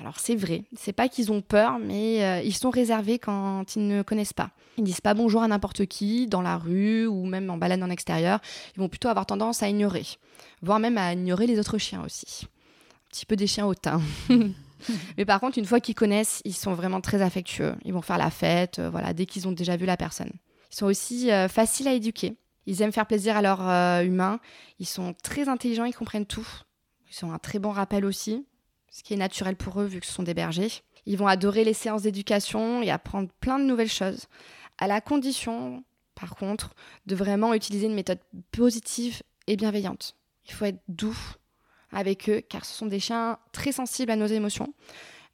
Alors 0.00 0.18
c'est 0.18 0.37
vrai, 0.37 0.64
c'est 0.74 0.92
pas 0.92 1.09
qu'ils 1.09 1.31
ont 1.33 1.42
peur, 1.42 1.78
mais 1.78 2.24
euh, 2.24 2.40
ils 2.42 2.55
sont 2.55 2.70
réservés 2.70 3.18
quand 3.18 3.76
ils 3.76 3.87
ne 3.87 4.02
connaissent 4.02 4.33
pas. 4.33 4.50
Ils 4.78 4.85
disent 4.85 5.02
pas 5.02 5.12
bonjour 5.12 5.42
à 5.42 5.48
n'importe 5.48 5.85
qui, 5.85 6.26
dans 6.26 6.40
la 6.40 6.57
rue 6.57 7.07
ou 7.07 7.26
même 7.26 7.50
en 7.50 7.59
balade 7.59 7.83
en 7.83 7.90
extérieur. 7.90 8.40
Ils 8.74 8.81
vont 8.81 8.88
plutôt 8.88 9.09
avoir 9.09 9.26
tendance 9.26 9.62
à 9.62 9.68
ignorer, 9.68 10.07
voire 10.62 10.78
même 10.78 10.96
à 10.96 11.12
ignorer 11.12 11.46
les 11.46 11.59
autres 11.59 11.76
chiens 11.76 12.02
aussi. 12.05 12.46
Un 12.46 13.11
petit 13.11 13.26
peu 13.26 13.37
des 13.37 13.46
chiens 13.46 13.66
hautains. 13.66 14.00
mais 15.18 15.26
par 15.26 15.40
contre, 15.40 15.59
une 15.59 15.66
fois 15.66 15.78
qu'ils 15.78 15.94
connaissent, 15.94 16.40
ils 16.46 16.55
sont 16.55 16.72
vraiment 16.72 17.02
très 17.02 17.20
affectueux. 17.20 17.74
Ils 17.85 17.92
vont 17.92 18.02
faire 18.02 18.18
la 18.18 18.31
fête, 18.31 18.78
euh, 18.78 18.88
voilà, 18.88 19.12
dès 19.12 19.26
qu'ils 19.26 19.46
ont 19.46 19.52
déjà 19.52 19.76
vu 19.76 19.85
la 19.85 19.98
personne. 19.98 20.33
Ils 20.70 20.76
sont 20.76 20.87
aussi 20.87 21.31
euh, 21.31 21.48
faciles 21.48 21.87
à 21.87 21.92
éduquer. 21.92 22.38
Ils 22.64 22.81
aiment 22.81 22.92
faire 22.92 23.07
plaisir 23.07 23.37
à 23.37 23.42
leurs 23.42 23.61
humains. 24.05 24.38
Ils 24.78 24.87
sont 24.87 25.14
très 25.22 25.48
intelligents, 25.48 25.85
ils 25.85 25.94
comprennent 25.94 26.24
tout. 26.24 26.46
Ils 27.11 27.24
ont 27.26 27.33
un 27.33 27.38
très 27.38 27.59
bon 27.59 27.72
rappel 27.72 28.05
aussi 28.05 28.46
ce 28.92 29.02
qui 29.02 29.14
est 29.14 29.16
naturel 29.16 29.57
pour 29.57 29.81
eux 29.81 29.87
vu 29.87 29.98
que 29.98 30.07
ce 30.07 30.12
sont 30.12 30.22
des 30.22 30.35
bergers. 30.35 30.70
Ils 31.07 31.16
vont 31.16 31.26
adorer 31.26 31.64
les 31.64 31.74
séances 31.74 32.02
d'éducation 32.02 32.83
et 32.83 32.90
apprendre 32.90 33.31
plein 33.40 33.59
de 33.59 33.64
nouvelles 33.64 33.90
choses, 33.90 34.26
à 34.78 34.87
la 34.87 35.00
condition, 35.00 35.83
par 36.14 36.37
contre, 36.37 36.74
de 37.07 37.16
vraiment 37.16 37.55
utiliser 37.55 37.87
une 37.87 37.94
méthode 37.94 38.20
positive 38.52 39.22
et 39.48 39.57
bienveillante. 39.57 40.14
Il 40.46 40.52
faut 40.52 40.66
être 40.66 40.83
doux 40.88 41.18
avec 41.90 42.28
eux, 42.28 42.40
car 42.40 42.64
ce 42.64 42.74
sont 42.74 42.87
des 42.87 43.00
chiens 43.00 43.38
très 43.52 43.72
sensibles 43.72 44.12
à 44.12 44.16
nos 44.16 44.26
émotions. 44.26 44.72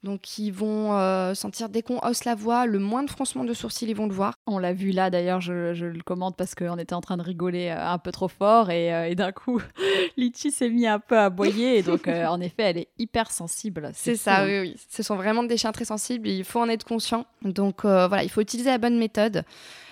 Donc 0.03 0.37
ils 0.37 0.51
vont 0.51 0.97
euh, 0.97 1.33
sentir 1.33 1.67
dès 1.67 1.81
qu'on 1.81 1.99
hausse 1.99 2.23
la 2.23 2.33
voix, 2.33 2.65
le 2.65 2.79
moins 2.79 3.03
de 3.03 3.09
froncement 3.09 3.43
de 3.43 3.53
sourcils, 3.53 3.85
ils 3.85 3.95
vont 3.95 4.07
le 4.07 4.13
voir. 4.13 4.33
On 4.47 4.57
l'a 4.57 4.71
vu 4.71 4.91
là 4.91 5.09
d'ailleurs, 5.09 5.41
je, 5.41 5.73
le 5.73 6.03
commente 6.03 6.37
parce 6.37 6.55
qu'on 6.55 6.77
était 6.77 6.93
en 6.93 7.01
train 7.01 7.17
de 7.17 7.21
rigoler 7.21 7.67
euh, 7.67 7.85
un 7.85 7.97
peu 7.97 8.11
trop 8.13 8.29
fort 8.29 8.69
et, 8.69 8.93
euh, 8.93 9.13
d'un 9.13 9.33
coup, 9.33 9.61
Litchi 10.17 10.51
s'est 10.51 10.69
mis 10.69 10.87
un 10.87 10.99
peu 10.99 11.17
à 11.17 11.29
boyer 11.29 11.77
et 11.77 11.83
donc 11.83 12.07
en 12.07 12.39
effet, 12.39 12.63
elle 12.63 12.77
est 12.77 12.87
hyper 12.97 13.29
sensible. 13.29 13.91
C'est 13.93 14.15
ça, 14.15 14.45
oui, 14.45 14.59
oui. 14.61 14.75
Ce 14.89 15.03
sont 15.03 15.17
vraiment 15.17 15.43
des 15.43 15.57
chiens 15.57 15.73
très 15.73 15.85
sensibles, 15.85 16.29
il 16.29 16.45
faut 16.45 16.61
en 16.61 16.69
être 16.69 16.85
conscient. 16.85 17.25
Donc 17.41 17.81
voilà, 17.83 18.23
il 18.23 18.29
faut 18.29 18.41
utiliser 18.41 18.69
la 18.69 18.77
bonne 18.77 18.97
méthode. 18.97 19.43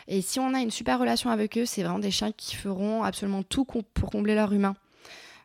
Et 0.07 0.21
si 0.21 0.39
on 0.39 0.53
a 0.53 0.61
une 0.61 0.71
super 0.71 0.99
relation 0.99 1.31
avec 1.31 1.57
eux, 1.57 1.65
c'est 1.65 1.83
vraiment 1.83 1.99
des 1.99 2.11
chiens 2.11 2.31
qui 2.31 2.55
feront 2.55 3.03
absolument 3.03 3.43
tout 3.43 3.65
pour 3.65 4.09
combler 4.09 4.35
leur 4.35 4.53
humain. 4.53 4.75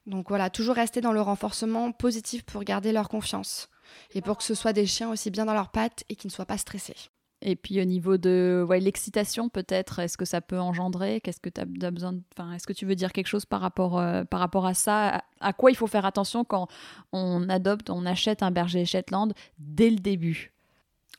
Donc 0.07 0.29
voilà, 0.29 0.51
toujours 0.51 0.77
rester 0.77 1.01
dans 1.01 1.13
le 1.13 1.21
renforcement 1.21 1.91
positif 1.91 2.45
pour 2.45 2.63
garder 2.63 2.93
leur 2.93 3.09
confiance 3.09 3.69
et 4.15 4.23
pour 4.23 4.39
que 4.39 4.45
ce 4.45 4.55
soit 4.55 4.73
des 4.73 4.87
chiens 4.87 5.11
aussi 5.11 5.31
bien 5.31 5.45
dans 5.45 5.55
leurs 5.55 5.71
pattes 5.71 6.05
et 6.09 6.17
qui 6.17 6.27
ne 6.27 6.33
soient 6.33 6.47
pas 6.47 6.59
stressés. 6.59 6.97
Et 7.43 7.57
puis 7.57 7.81
au 7.81 7.85
niveau 7.85 8.17
de 8.17 8.65
ouais, 8.67 8.79
l'excitation, 8.79 9.49
peut-être, 9.49 9.99
est-ce 9.99 10.17
que 10.17 10.25
ça 10.25 10.41
peut 10.41 10.61
engendrer? 10.61 11.21
Qu'est-ce 11.21 11.41
que 11.41 11.51
tu 11.51 11.61
as, 11.61 11.91
besoin 11.91 12.15
enfin, 12.33 12.53
Est-ce 12.53 12.67
que 12.67 12.73
tu 12.73 12.87
veux 12.87 12.95
dire 12.95 13.13
quelque 13.13 13.27
chose 13.27 13.45
par 13.45 13.61
rapport, 13.61 13.99
euh, 13.99 14.23
par 14.23 14.39
rapport 14.39 14.65
à 14.65 14.75
ça? 14.75 15.25
À, 15.41 15.53
quoi 15.53 15.73
il 15.73 15.75
faut 15.75 15.89
faire 15.89 16.07
attention 16.07 16.45
quand 16.45 16.69
on 17.13 17.49
adopte, 17.49 17.91
on 17.91 18.07
achète 18.07 18.45
un 18.45 18.53
berger 18.53 18.85
Shetland 18.85 19.35
dès 19.59 19.91
le 19.91 19.97
début? 19.97 20.53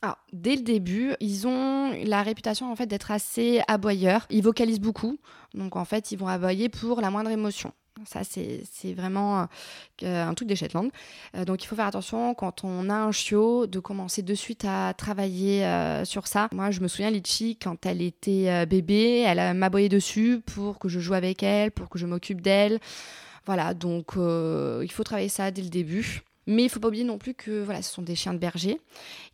Ah, 0.00 0.18
dès 0.32 0.56
le 0.56 0.62
début, 0.62 1.14
ils 1.20 1.46
ont 1.46 1.92
la 2.04 2.22
réputation 2.22 2.70
en 2.72 2.76
fait 2.76 2.86
d'être 2.86 3.10
assez 3.10 3.62
aboyeurs. 3.68 4.26
Ils 4.30 4.42
vocalisent 4.42 4.80
beaucoup, 4.80 5.18
donc 5.52 5.76
en 5.76 5.84
fait, 5.84 6.10
ils 6.10 6.18
vont 6.18 6.28
aboyer 6.28 6.68
pour 6.68 7.00
la 7.00 7.10
moindre 7.10 7.30
émotion. 7.30 7.72
Ça, 8.06 8.22
c'est 8.24 8.92
vraiment 8.92 9.46
euh, 10.02 10.26
un 10.26 10.34
truc 10.34 10.48
des 10.48 10.56
Shetland. 10.56 10.90
Euh, 11.36 11.44
donc, 11.44 11.62
il 11.62 11.66
faut 11.68 11.76
faire 11.76 11.86
attention 11.86 12.34
quand 12.34 12.64
on 12.64 12.90
a 12.90 12.94
un 12.94 13.12
chiot 13.12 13.66
de 13.66 13.78
commencer 13.78 14.22
de 14.22 14.34
suite 14.34 14.64
à 14.68 14.94
travailler 14.94 15.64
euh, 15.64 16.04
sur 16.04 16.26
ça. 16.26 16.48
Moi, 16.52 16.72
je 16.72 16.80
me 16.80 16.88
souviens, 16.88 17.10
Litchi, 17.10 17.56
quand 17.56 17.86
elle 17.86 18.02
était 18.02 18.66
bébé, 18.66 19.20
elle 19.20 19.54
m'aboyait 19.54 19.88
dessus 19.88 20.40
pour 20.44 20.80
que 20.80 20.88
je 20.88 20.98
joue 20.98 21.14
avec 21.14 21.42
elle, 21.44 21.70
pour 21.70 21.88
que 21.88 21.98
je 21.98 22.06
m'occupe 22.06 22.40
d'elle. 22.40 22.80
Voilà, 23.46 23.74
donc 23.74 24.14
il 24.16 24.90
faut 24.90 25.04
travailler 25.04 25.28
ça 25.28 25.50
dès 25.50 25.62
le 25.62 25.68
début. 25.68 26.22
Mais 26.46 26.64
il 26.64 26.68
faut 26.68 26.80
pas 26.80 26.88
oublier 26.88 27.04
non 27.04 27.18
plus 27.18 27.34
que 27.34 27.62
voilà, 27.62 27.82
ce 27.82 27.92
sont 27.92 28.02
des 28.02 28.14
chiens 28.14 28.34
de 28.34 28.38
berger, 28.38 28.80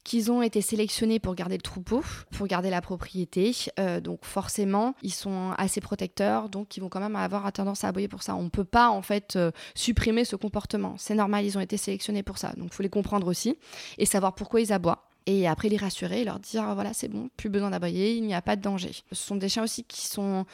qu'ils 0.05 0.31
ont 0.31 0.43
été 0.43 0.61
sélectionnés 0.61 1.19
pour 1.19 1.35
garder 1.35 1.57
le 1.57 1.63
troupeau, 1.63 2.03
pour 2.33 2.47
garder 2.47 2.71
la 2.71 2.81
propriété. 2.81 3.55
Euh, 3.79 4.01
donc 4.01 4.25
forcément, 4.25 4.95
ils 5.03 5.13
sont 5.13 5.53
assez 5.59 5.81
protecteurs, 5.81 6.49
donc 6.49 6.77
ils 6.77 6.81
vont 6.81 6.89
quand 6.89 7.01
même 7.01 7.17
avoir 7.17 7.51
tendance 7.53 7.85
à 7.85 7.89
aboyer 7.89 8.09
pour 8.09 8.23
ça. 8.23 8.37
On 8.37 8.45
ne 8.45 8.49
peut 8.49 8.65
pas 8.65 8.91
en 8.91 9.03
fait 9.03 9.37
euh, 9.37 9.51
supprimer 9.75 10.25
ce 10.25 10.37
comportement. 10.37 10.95
C'est 10.99 11.15
normal, 11.15 11.45
ils 11.45 11.59
ont 11.59 11.61
été 11.61 11.77
sélectionnés 11.77 12.23
pour 12.23 12.39
ça. 12.39 12.53
Donc 12.57 12.69
il 12.73 12.75
faut 12.75 12.83
les 12.83 12.89
comprendre 12.89 13.27
aussi 13.27 13.57
et 13.99 14.07
savoir 14.07 14.35
pourquoi 14.35 14.61
ils 14.61 14.73
aboient 14.73 15.07
et 15.27 15.47
après 15.47 15.69
les 15.69 15.77
rassurer, 15.77 16.25
leur 16.25 16.39
dire 16.39 16.75
voilà 16.75 16.93
c'est 16.93 17.09
bon, 17.09 17.29
plus 17.37 17.51
besoin 17.51 17.71
d'aboyer, 17.71 18.15
il 18.15 18.25
n'y 18.25 18.35
a 18.35 18.43
pas 18.43 18.57
de 18.57 18.63
danger. 18.63 18.91
Ce 19.13 19.15
sont 19.15 19.37
des 19.37 19.49
chiens 19.49 19.63
aussi 19.63 19.85
qui 19.85 20.07
sont 20.07 20.47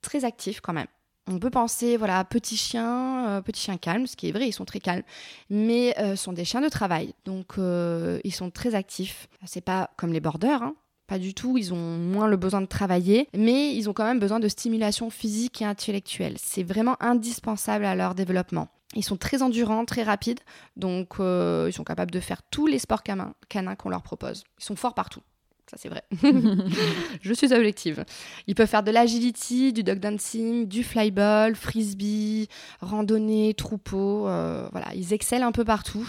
très 0.00 0.24
actifs 0.24 0.60
quand 0.60 0.72
même 0.72 0.86
on 1.28 1.38
peut 1.38 1.50
penser, 1.50 1.96
voilà, 1.96 2.24
petits 2.24 2.56
chiens, 2.56 3.28
euh, 3.28 3.40
petits 3.40 3.62
chiens 3.62 3.76
calmes, 3.76 4.06
ce 4.06 4.16
qui 4.16 4.28
est 4.28 4.32
vrai, 4.32 4.48
ils 4.48 4.52
sont 4.52 4.64
très 4.64 4.80
calmes, 4.80 5.02
mais 5.50 5.94
euh, 5.98 6.16
sont 6.16 6.32
des 6.32 6.44
chiens 6.44 6.60
de 6.60 6.68
travail, 6.68 7.14
donc 7.24 7.58
euh, 7.58 8.20
ils 8.24 8.34
sont 8.34 8.50
très 8.50 8.74
actifs. 8.74 9.28
C'est 9.44 9.60
pas 9.60 9.90
comme 9.96 10.12
les 10.12 10.20
borders, 10.20 10.62
hein. 10.62 10.74
pas 11.08 11.18
du 11.18 11.34
tout, 11.34 11.58
ils 11.58 11.74
ont 11.74 11.98
moins 11.98 12.28
le 12.28 12.36
besoin 12.36 12.60
de 12.60 12.66
travailler, 12.66 13.28
mais 13.36 13.74
ils 13.74 13.90
ont 13.90 13.92
quand 13.92 14.04
même 14.04 14.20
besoin 14.20 14.38
de 14.38 14.48
stimulation 14.48 15.10
physique 15.10 15.62
et 15.62 15.64
intellectuelle. 15.64 16.36
C'est 16.38 16.62
vraiment 16.62 16.96
indispensable 17.00 17.84
à 17.84 17.96
leur 17.96 18.14
développement. 18.14 18.68
Ils 18.94 19.04
sont 19.04 19.16
très 19.16 19.42
endurants, 19.42 19.84
très 19.84 20.04
rapides, 20.04 20.40
donc 20.76 21.16
ils 21.18 21.72
sont 21.72 21.84
capables 21.84 22.12
de 22.12 22.20
faire 22.20 22.42
tous 22.44 22.66
les 22.66 22.78
sports 22.78 23.02
canins 23.02 23.74
qu'on 23.76 23.90
leur 23.90 24.02
propose. 24.02 24.44
Ils 24.60 24.64
sont 24.64 24.76
forts 24.76 24.94
partout. 24.94 25.20
Ça, 25.68 25.76
c'est 25.78 25.88
vrai. 25.88 26.02
je 27.22 27.32
suis 27.32 27.52
objective. 27.52 28.04
Ils 28.46 28.54
peuvent 28.54 28.68
faire 28.68 28.84
de 28.84 28.92
l'agility, 28.92 29.72
du 29.72 29.82
dog 29.82 29.98
dancing, 29.98 30.68
du 30.68 30.84
flyball, 30.84 31.56
frisbee, 31.56 32.48
randonnée, 32.80 33.52
troupeau. 33.54 34.28
Euh, 34.28 34.68
voilà, 34.70 34.94
ils 34.94 35.12
excellent 35.12 35.48
un 35.48 35.52
peu 35.52 35.64
partout. 35.64 36.08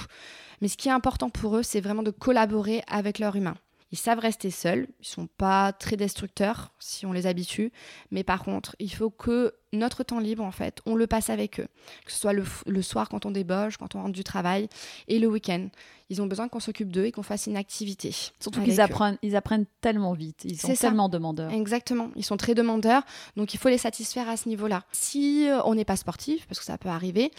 Mais 0.62 0.67
ce 0.67 0.78
qui 0.78 0.89
est 0.89 0.91
important 0.91 1.30
pour 1.30 1.58
eux, 1.58 1.63
c'est 1.63 1.82
vraiment 1.82 2.04
de 2.04 2.12
collaborer 2.12 2.84
avec 2.88 3.17
leur 3.17 3.36
humain. 3.36 3.56
Ils 3.91 3.98
savent 3.98 4.20
rester 4.20 4.52
seuls, 4.52 4.88
ils 5.00 5.08
sont 5.08 5.28
pas 5.28 5.72
très 5.72 5.96
destructeurs 5.96 6.74
si 6.78 7.06
on 7.06 7.13
les 7.13 7.26
habitue, 7.26 7.72
mais 8.12 8.24
par 8.24 8.43
contre, 8.43 8.76
il 8.80 8.93
faut 8.93 9.10
que 9.10 9.54
notre 9.73 10.03
temps 10.03 10.19
libre, 10.19 10.43
en 10.43 10.51
fait, 10.51 10.80
on 10.86 10.95
le 10.95 11.08
passe 11.08 11.30
avec 11.30 11.60
eux, 11.60 11.67
que 12.06 12.12
ce 12.12 12.19
soit 12.19 12.34
le, 12.34 12.82
soir 12.82 13.10
quand 13.10 13.25
on 13.25 13.32
débauche, 13.32 13.77
quand 13.77 13.95
on 13.95 14.01
rentre 14.01 14.13
du 14.13 14.23
travail, 14.23 14.69
et 15.08 15.19
le 15.19 15.27
week-end. 15.27 15.67
Ils 16.10 16.21
ont 16.21 16.25
besoin 16.25 16.47
qu'on 16.47 16.62
s'occupe 16.62 16.89
d'eux 16.89 17.03
et 17.03 17.12
qu'on 17.12 17.23
fasse 17.23 17.47
une 17.47 17.58
activité. 17.58 18.15
Surtout 18.39 18.62
qu'ils 18.62 18.80
apprennent, 18.80 19.17
ils 19.23 19.36
apprennent 19.36 19.65
tellement 19.82 20.13
vite, 20.13 20.45
ils 20.45 20.58
sont 20.58 20.73
tellement 20.73 21.10
demandeurs. 21.10 21.51
Exactement, 21.51 22.12
ils 22.15 22.23
sont 22.23 22.38
très 22.38 22.56
demandeurs, 22.56 23.03
donc 23.36 23.53
il 23.53 23.58
faut 23.58 23.67
les 23.67 23.77
satisfaire 23.77 24.30
à 24.30 24.38
ce 24.38 24.47
niveau-là. 24.47 24.84
Si 24.93 25.49
euh, 25.49 25.62
on 25.65 25.75
n'est 25.75 25.86
pas 25.86 25.97
sportif, 25.97 26.47
parce 26.47 26.60
que 26.60 26.65
ça 26.65 26.77
peut 26.77 26.89
arriver, 26.89 27.32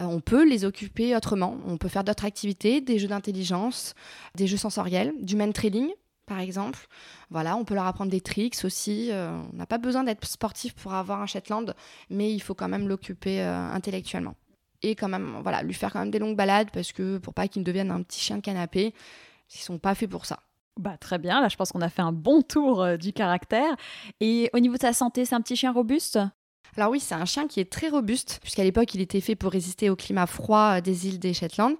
euh, 0.00 0.04
on 0.04 0.20
peut 0.20 0.48
les 0.48 0.64
occuper 0.64 1.14
autrement. 1.14 1.58
On 1.66 1.76
peut 1.76 1.88
faire 1.88 2.04
d'autres 2.04 2.24
activités, 2.24 2.80
des 2.80 2.98
jeux 2.98 3.08
d'intelligence, 3.08 3.94
des 4.36 4.46
jeux 4.46 4.56
sensoriels, 4.56 5.12
du 5.20 5.36
main 5.36 5.50
trailing, 5.52 5.90
par 6.26 6.40
exemple. 6.40 6.86
Voilà, 7.30 7.56
on 7.56 7.64
peut 7.64 7.74
leur 7.74 7.86
apprendre 7.86 8.10
des 8.10 8.20
tricks 8.20 8.56
aussi. 8.64 9.10
Euh, 9.10 9.30
on 9.52 9.56
n'a 9.56 9.66
pas 9.66 9.78
besoin 9.78 10.04
d'être 10.04 10.26
sportif 10.26 10.74
pour 10.74 10.94
avoir 10.94 11.20
un 11.20 11.26
Shetland, 11.26 11.74
mais 12.10 12.32
il 12.32 12.40
faut 12.40 12.54
quand 12.54 12.68
même 12.68 12.88
l'occuper 12.88 13.42
euh, 13.42 13.70
intellectuellement. 13.70 14.34
Et 14.82 14.94
quand 14.94 15.08
même, 15.08 15.38
voilà, 15.42 15.62
lui 15.62 15.74
faire 15.74 15.92
quand 15.92 16.00
même 16.00 16.10
des 16.10 16.18
longues 16.18 16.36
balades 16.36 16.70
parce 16.72 16.92
que 16.92 17.18
pour 17.18 17.32
pas 17.32 17.48
qu'il 17.48 17.60
ne 17.62 17.64
devienne 17.64 17.90
un 17.90 18.02
petit 18.02 18.20
chien 18.20 18.36
de 18.36 18.42
canapé, 18.42 18.94
ils 19.54 19.58
sont 19.58 19.78
pas 19.78 19.94
faits 19.94 20.10
pour 20.10 20.26
ça. 20.26 20.40
Bah, 20.78 20.96
très 20.98 21.18
bien, 21.18 21.40
là 21.40 21.48
je 21.48 21.56
pense 21.56 21.70
qu'on 21.70 21.80
a 21.80 21.88
fait 21.88 22.02
un 22.02 22.12
bon 22.12 22.42
tour 22.42 22.82
euh, 22.82 22.96
du 22.96 23.12
caractère. 23.12 23.76
Et 24.20 24.50
au 24.52 24.58
niveau 24.58 24.74
de 24.74 24.80
sa 24.80 24.92
santé, 24.92 25.24
c'est 25.24 25.34
un 25.34 25.40
petit 25.40 25.56
chien 25.56 25.72
robuste? 25.72 26.18
Alors 26.76 26.90
oui, 26.90 26.98
c'est 26.98 27.14
un 27.14 27.24
chien 27.24 27.46
qui 27.46 27.60
est 27.60 27.70
très 27.70 27.88
robuste, 27.88 28.40
puisqu'à 28.42 28.64
l'époque, 28.64 28.92
il 28.94 29.00
était 29.00 29.20
fait 29.20 29.36
pour 29.36 29.52
résister 29.52 29.90
au 29.90 29.96
climat 29.96 30.26
froid 30.26 30.80
des 30.80 31.06
îles 31.06 31.20
des 31.20 31.32
Shetland. 31.32 31.76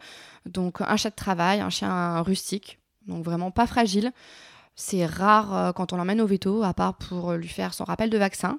Donc 0.47 0.81
un 0.81 0.97
chat 0.97 1.11
de 1.11 1.17
travail, 1.17 1.61
un 1.61 1.71
chien 1.71 2.21
rustique, 2.23 2.79
donc 3.07 3.25
vraiment 3.25 3.51
pas 3.51 3.67
fragile. 3.67 4.13
C'est 4.77 5.07
rare 5.07 5.57
euh, 5.57 5.73
quand 5.73 5.93
on 5.93 5.97
l'emmène 5.97 6.21
au 6.21 6.27
veto, 6.27 6.63
à 6.63 6.75
part 6.75 6.95
pour 6.95 7.33
lui 7.35 7.49
faire 7.49 7.75
son 7.75 7.85
rappel 7.85 8.11
de 8.11 8.19
vaccin. 8.19 8.59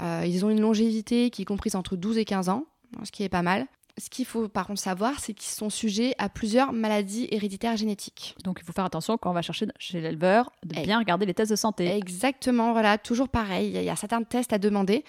Euh, 0.00 0.24
ils 0.26 0.44
ont 0.44 0.50
une 0.50 0.60
longévité 0.60 1.30
qui 1.30 1.42
est 1.42 1.46
comprise 1.46 1.76
entre 1.76 1.96
12 1.96 2.18
et 2.18 2.24
15 2.24 2.48
ans, 2.48 2.64
ce 3.02 3.10
qui 3.10 3.22
est 3.22 3.28
pas 3.28 3.42
mal. 3.42 3.66
Ce 4.00 4.08
qu'il 4.08 4.24
faut 4.24 4.48
par 4.48 4.66
contre 4.66 4.80
savoir, 4.80 5.20
c'est 5.20 5.34
qu'ils 5.34 5.52
sont 5.52 5.68
sujets 5.68 6.14
à 6.16 6.30
plusieurs 6.30 6.72
maladies 6.72 7.28
héréditaires 7.30 7.76
génétiques. 7.76 8.34
Donc 8.44 8.58
il 8.60 8.64
faut 8.64 8.72
faire 8.72 8.86
attention 8.86 9.18
quand 9.18 9.30
on 9.30 9.34
va 9.34 9.42
chercher 9.42 9.66
chez 9.78 10.00
l'éleveur 10.00 10.50
de 10.64 10.80
bien 10.80 10.98
regarder 10.98 11.26
les 11.26 11.34
tests 11.34 11.50
de 11.50 11.56
santé. 11.56 11.86
Exactement, 11.86 12.72
voilà, 12.72 12.96
toujours 12.96 13.28
pareil. 13.28 13.72
Il 13.74 13.82
y 13.82 13.90
a 13.90 13.96
certains 13.96 14.22
tests 14.22 14.54
à 14.54 14.58
demander. 14.58 15.04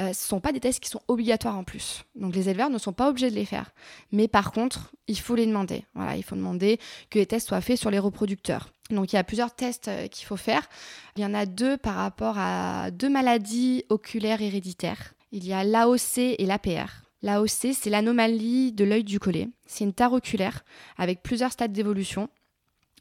Euh, 0.00 0.06
ce 0.06 0.08
ne 0.08 0.12
sont 0.14 0.40
pas 0.40 0.52
des 0.52 0.58
tests 0.58 0.80
qui 0.80 0.90
sont 0.90 1.02
obligatoires 1.06 1.56
en 1.56 1.62
plus. 1.62 2.04
Donc 2.16 2.34
les 2.34 2.48
éleveurs 2.48 2.70
ne 2.70 2.78
sont 2.78 2.92
pas 2.92 3.08
obligés 3.08 3.30
de 3.30 3.36
les 3.36 3.44
faire. 3.44 3.70
Mais 4.10 4.26
par 4.26 4.50
contre, 4.50 4.92
il 5.06 5.18
faut 5.18 5.36
les 5.36 5.46
demander. 5.46 5.84
Voilà, 5.94 6.16
il 6.16 6.24
faut 6.24 6.36
demander 6.36 6.80
que 7.10 7.18
les 7.20 7.26
tests 7.26 7.48
soient 7.48 7.60
faits 7.60 7.78
sur 7.78 7.90
les 7.90 8.00
reproducteurs. 8.00 8.70
Donc 8.90 9.12
il 9.12 9.16
y 9.16 9.18
a 9.18 9.24
plusieurs 9.24 9.54
tests 9.54 9.86
euh, 9.86 10.08
qu'il 10.08 10.26
faut 10.26 10.36
faire. 10.36 10.68
Il 11.16 11.22
y 11.22 11.26
en 11.26 11.34
a 11.34 11.46
deux 11.46 11.76
par 11.76 11.94
rapport 11.94 12.36
à 12.38 12.90
deux 12.90 13.08
maladies 13.08 13.84
oculaires 13.88 14.42
héréditaires. 14.42 15.14
Il 15.30 15.46
y 15.46 15.52
a 15.52 15.62
l'AOC 15.62 16.18
et 16.18 16.44
l'APR. 16.44 17.01
L'AOC, 17.22 17.72
c'est 17.72 17.90
l'anomalie 17.90 18.72
de 18.72 18.84
l'œil 18.84 19.04
du 19.04 19.20
collet. 19.20 19.48
C'est 19.64 19.84
une 19.84 19.92
tare 19.92 20.12
oculaire 20.12 20.64
avec 20.96 21.22
plusieurs 21.22 21.52
stades 21.52 21.72
d'évolution, 21.72 22.28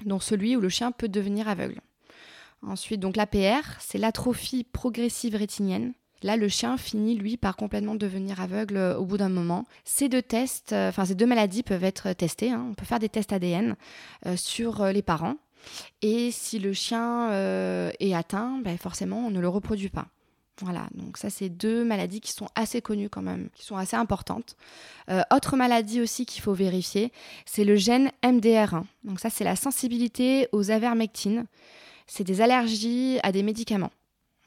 dont 0.06 0.20
celui 0.20 0.56
où 0.56 0.62
le 0.62 0.70
chien 0.70 0.92
peut 0.92 1.10
devenir 1.10 1.48
aveugle. 1.48 1.82
Ensuite, 2.62 3.00
donc 3.00 3.16
l'APR, 3.16 3.80
c'est 3.80 3.98
l'atrophie 3.98 4.64
progressive 4.64 5.36
rétinienne. 5.36 5.94
Là, 6.22 6.38
le 6.38 6.48
chien 6.48 6.78
finit, 6.78 7.16
lui, 7.16 7.36
par 7.36 7.56
complètement 7.56 7.96
devenir 7.96 8.40
aveugle 8.40 8.78
euh, 8.78 8.96
au 8.96 9.06
bout 9.06 9.18
d'un 9.18 9.30
moment. 9.30 9.66
Ces 9.86 10.08
deux 10.08 10.22
tests, 10.22 10.72
euh, 10.72 10.90
enfin, 10.90 11.06
ces 11.06 11.16
deux 11.16 11.26
maladies 11.26 11.64
peuvent 11.64 11.84
être 11.84 12.14
testées. 12.14 12.52
Hein. 12.52 12.68
On 12.70 12.76
peut 12.76 12.86
faire 12.86 13.00
des 13.00 13.10
tests 13.10 13.34
ADN 13.34 13.76
sur 14.36 14.86
les 14.86 15.02
parents. 15.02 15.38
Et 16.04 16.30
si 16.30 16.60
le 16.60 16.74
chien 16.74 17.30
est 18.00 18.14
atteint, 18.14 18.60
ben, 18.64 18.78
forcément, 18.78 19.26
on 19.28 19.32
ne 19.32 19.40
le 19.40 19.48
reproduit 19.48 19.90
pas. 19.90 20.08
Voilà, 20.62 20.88
donc 20.94 21.18
ça 21.18 21.30
c'est 21.30 21.50
deux 21.50 21.84
maladies 21.84 22.22
qui 22.22 22.32
sont 22.32 22.48
assez 22.56 22.82
connues 22.82 23.10
quand 23.10 23.24
même, 23.24 23.50
qui 23.56 23.66
sont 23.66 23.78
assez 23.78 23.96
importantes. 23.96 24.56
autre 25.32 25.58
maladie 25.58 26.02
aussi 26.02 26.26
qu'il 26.26 26.42
faut 26.42 26.54
vérifier, 26.54 27.12
c'est 27.46 27.64
le 27.64 27.76
gène 27.76 28.12
MDR1. 28.24 28.84
Donc 29.04 29.20
ça 29.20 29.32
c'est 29.32 29.44
la 29.44 29.56
sensibilité 29.56 30.48
aux 30.52 30.70
avermectines. 30.70 31.46
C'est 32.06 32.24
des 32.24 32.42
allergies 32.42 33.20
à 33.24 33.32
des 33.32 33.42
médicaments. 33.42 33.92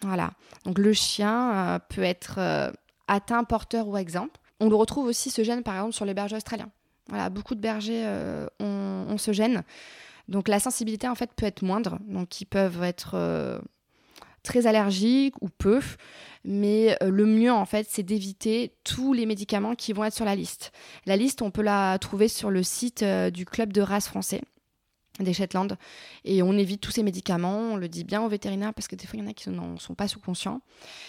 Voilà. 0.03 0.33
Donc 0.64 0.79
le 0.79 0.92
chien 0.92 1.55
euh, 1.55 1.79
peut 1.79 2.03
être 2.03 2.37
euh, 2.38 2.70
atteint, 3.09 3.44
porteur 3.44 3.88
ou 3.88 3.96
exemple. 3.96 4.38
On 4.61 4.68
le 4.68 4.77
retrouve 4.77 5.07
aussi 5.07 5.31
ce 5.31 5.42
gène 5.42 5.62
par 5.62 5.74
exemple 5.74 5.94
sur 5.94 6.05
les 6.05 6.14
bergers 6.14 6.37
australiens. 6.37 6.70
Voilà, 7.09 7.29
beaucoup 7.29 7.55
de 7.55 7.61
bergers 7.61 8.05
euh, 8.07 8.46
ont, 8.61 9.18
ce 9.18 9.33
gène. 9.33 9.62
Donc 10.29 10.48
la 10.48 10.59
sensibilité 10.59 11.07
en 11.09 11.14
fait 11.14 11.31
peut 11.35 11.44
être 11.44 11.62
moindre, 11.62 11.98
donc 12.07 12.40
ils 12.40 12.46
peuvent 12.46 12.83
être 12.83 13.61
très 14.44 14.68
allergiques 14.68 15.35
ou 15.42 15.48
peu, 15.48 15.80
mais 16.44 16.96
le 17.02 17.26
mieux 17.26 17.52
en 17.52 17.64
fait 17.64 17.88
c'est 17.90 18.04
d'éviter 18.04 18.76
tous 18.85 19.12
les 19.12 19.26
médicaments 19.26 19.74
qui 19.74 19.92
vont 19.92 20.04
être 20.04 20.14
sur 20.14 20.24
la 20.24 20.37
liste. 20.37 20.70
La 21.07 21.16
liste 21.16 21.42
on 21.42 21.50
peut 21.50 21.62
la 21.62 21.98
trouver 21.98 22.28
sur 22.28 22.50
le 22.50 22.62
site 22.62 23.04
du 23.33 23.44
club 23.44 23.72
de 23.72 23.80
race 23.80 24.07
français 24.07 24.42
des 25.20 25.33
Shetland. 25.33 25.77
Et 26.24 26.42
on 26.42 26.53
évite 26.55 26.81
tous 26.81 26.90
ces 26.90 27.03
médicaments, 27.03 27.72
on 27.72 27.77
le 27.77 27.88
dit 27.88 28.05
bien 28.05 28.22
aux 28.22 28.29
vétérinaires 28.29 28.74
parce 28.74 28.88
que 28.88 28.96
des 28.96 29.07
fois 29.07 29.18
il 29.18 29.22
y 29.22 29.27
en 29.27 29.31
a 29.31 29.33
qui 29.33 29.48
n'en 29.50 29.79
sont 29.79 29.94
pas 29.94 30.09
sous-conscients. 30.09 30.61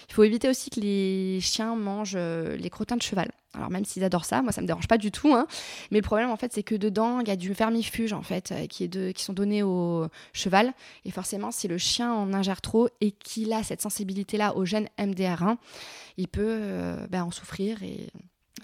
Il 0.10 0.14
faut 0.14 0.24
éviter 0.24 0.48
aussi 0.48 0.70
que 0.70 0.80
les 0.80 1.40
chiens 1.42 1.76
mangent 1.76 2.14
euh, 2.16 2.56
les 2.56 2.70
crottins 2.70 2.98
de 2.98 3.02
cheval. 3.02 3.32
Alors 3.56 3.72
même 3.72 3.86
s'ils 3.86 4.04
adorent 4.04 4.26
ça, 4.26 4.42
moi 4.42 4.52
ça 4.52 4.62
me 4.62 4.68
dérange 4.68 4.88
pas 4.88 4.98
du 4.98 5.12
tout. 5.12 5.34
Hein. 5.34 5.48
Mais 5.90 6.00
le 6.00 6.04
problème 6.04 6.30
en 6.30 6.36
fait 6.36 6.54
c'est 6.54 6.62
que 6.62 6.76
dedans 6.76 7.20
il 7.20 7.28
y 7.28 7.32
a 7.32 7.36
du 7.36 7.52
vermifuge 7.54 8.14
en 8.14 8.22
fait 8.22 8.52
euh, 8.52 8.68
qui, 8.68 8.84
est 8.84 8.88
de, 8.88 9.12
qui 9.12 9.24
sont 9.24 9.34
donnés 9.34 9.64
au 9.64 10.08
cheval. 10.34 10.74
Et 11.06 11.12
forcément 11.12 11.50
si 11.50 11.68
le 11.68 11.80
chien 11.80 12.14
en 12.14 12.34
ingère 12.34 12.62
trop 12.62 12.90
et 13.02 13.12
qu'il 13.12 13.54
a 13.54 13.64
cette 13.64 13.82
sensibilité 13.82 14.38
là 14.38 14.56
au 14.56 14.66
gène 14.66 14.88
MDR1, 15.00 15.58
il 16.18 16.28
peut 16.28 16.44
euh, 16.46 17.08
ben, 17.08 17.24
en 17.24 17.32
souffrir 17.32 17.82
et 17.82 18.10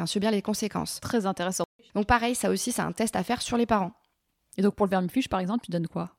subir 0.06 0.32
les 0.32 0.42
conséquences. 0.42 1.00
Très 1.00 1.26
intéressant. 1.26 1.64
Donc 1.96 2.06
pareil, 2.06 2.36
ça 2.36 2.50
aussi 2.50 2.72
c'est 2.72 2.82
un 2.82 2.92
test 2.92 3.16
à 3.16 3.24
faire 3.24 3.42
sur 3.42 3.58
les 3.58 3.66
parents. 3.66 3.92
Et 4.58 4.62
donc 4.62 4.76
pour 4.76 4.86
le 4.86 4.92
vermifuge, 4.92 5.30
par 5.30 5.40
exemple, 5.40 5.66
tu 5.66 5.72
donnes 5.72 5.88
quoi? 5.88 6.12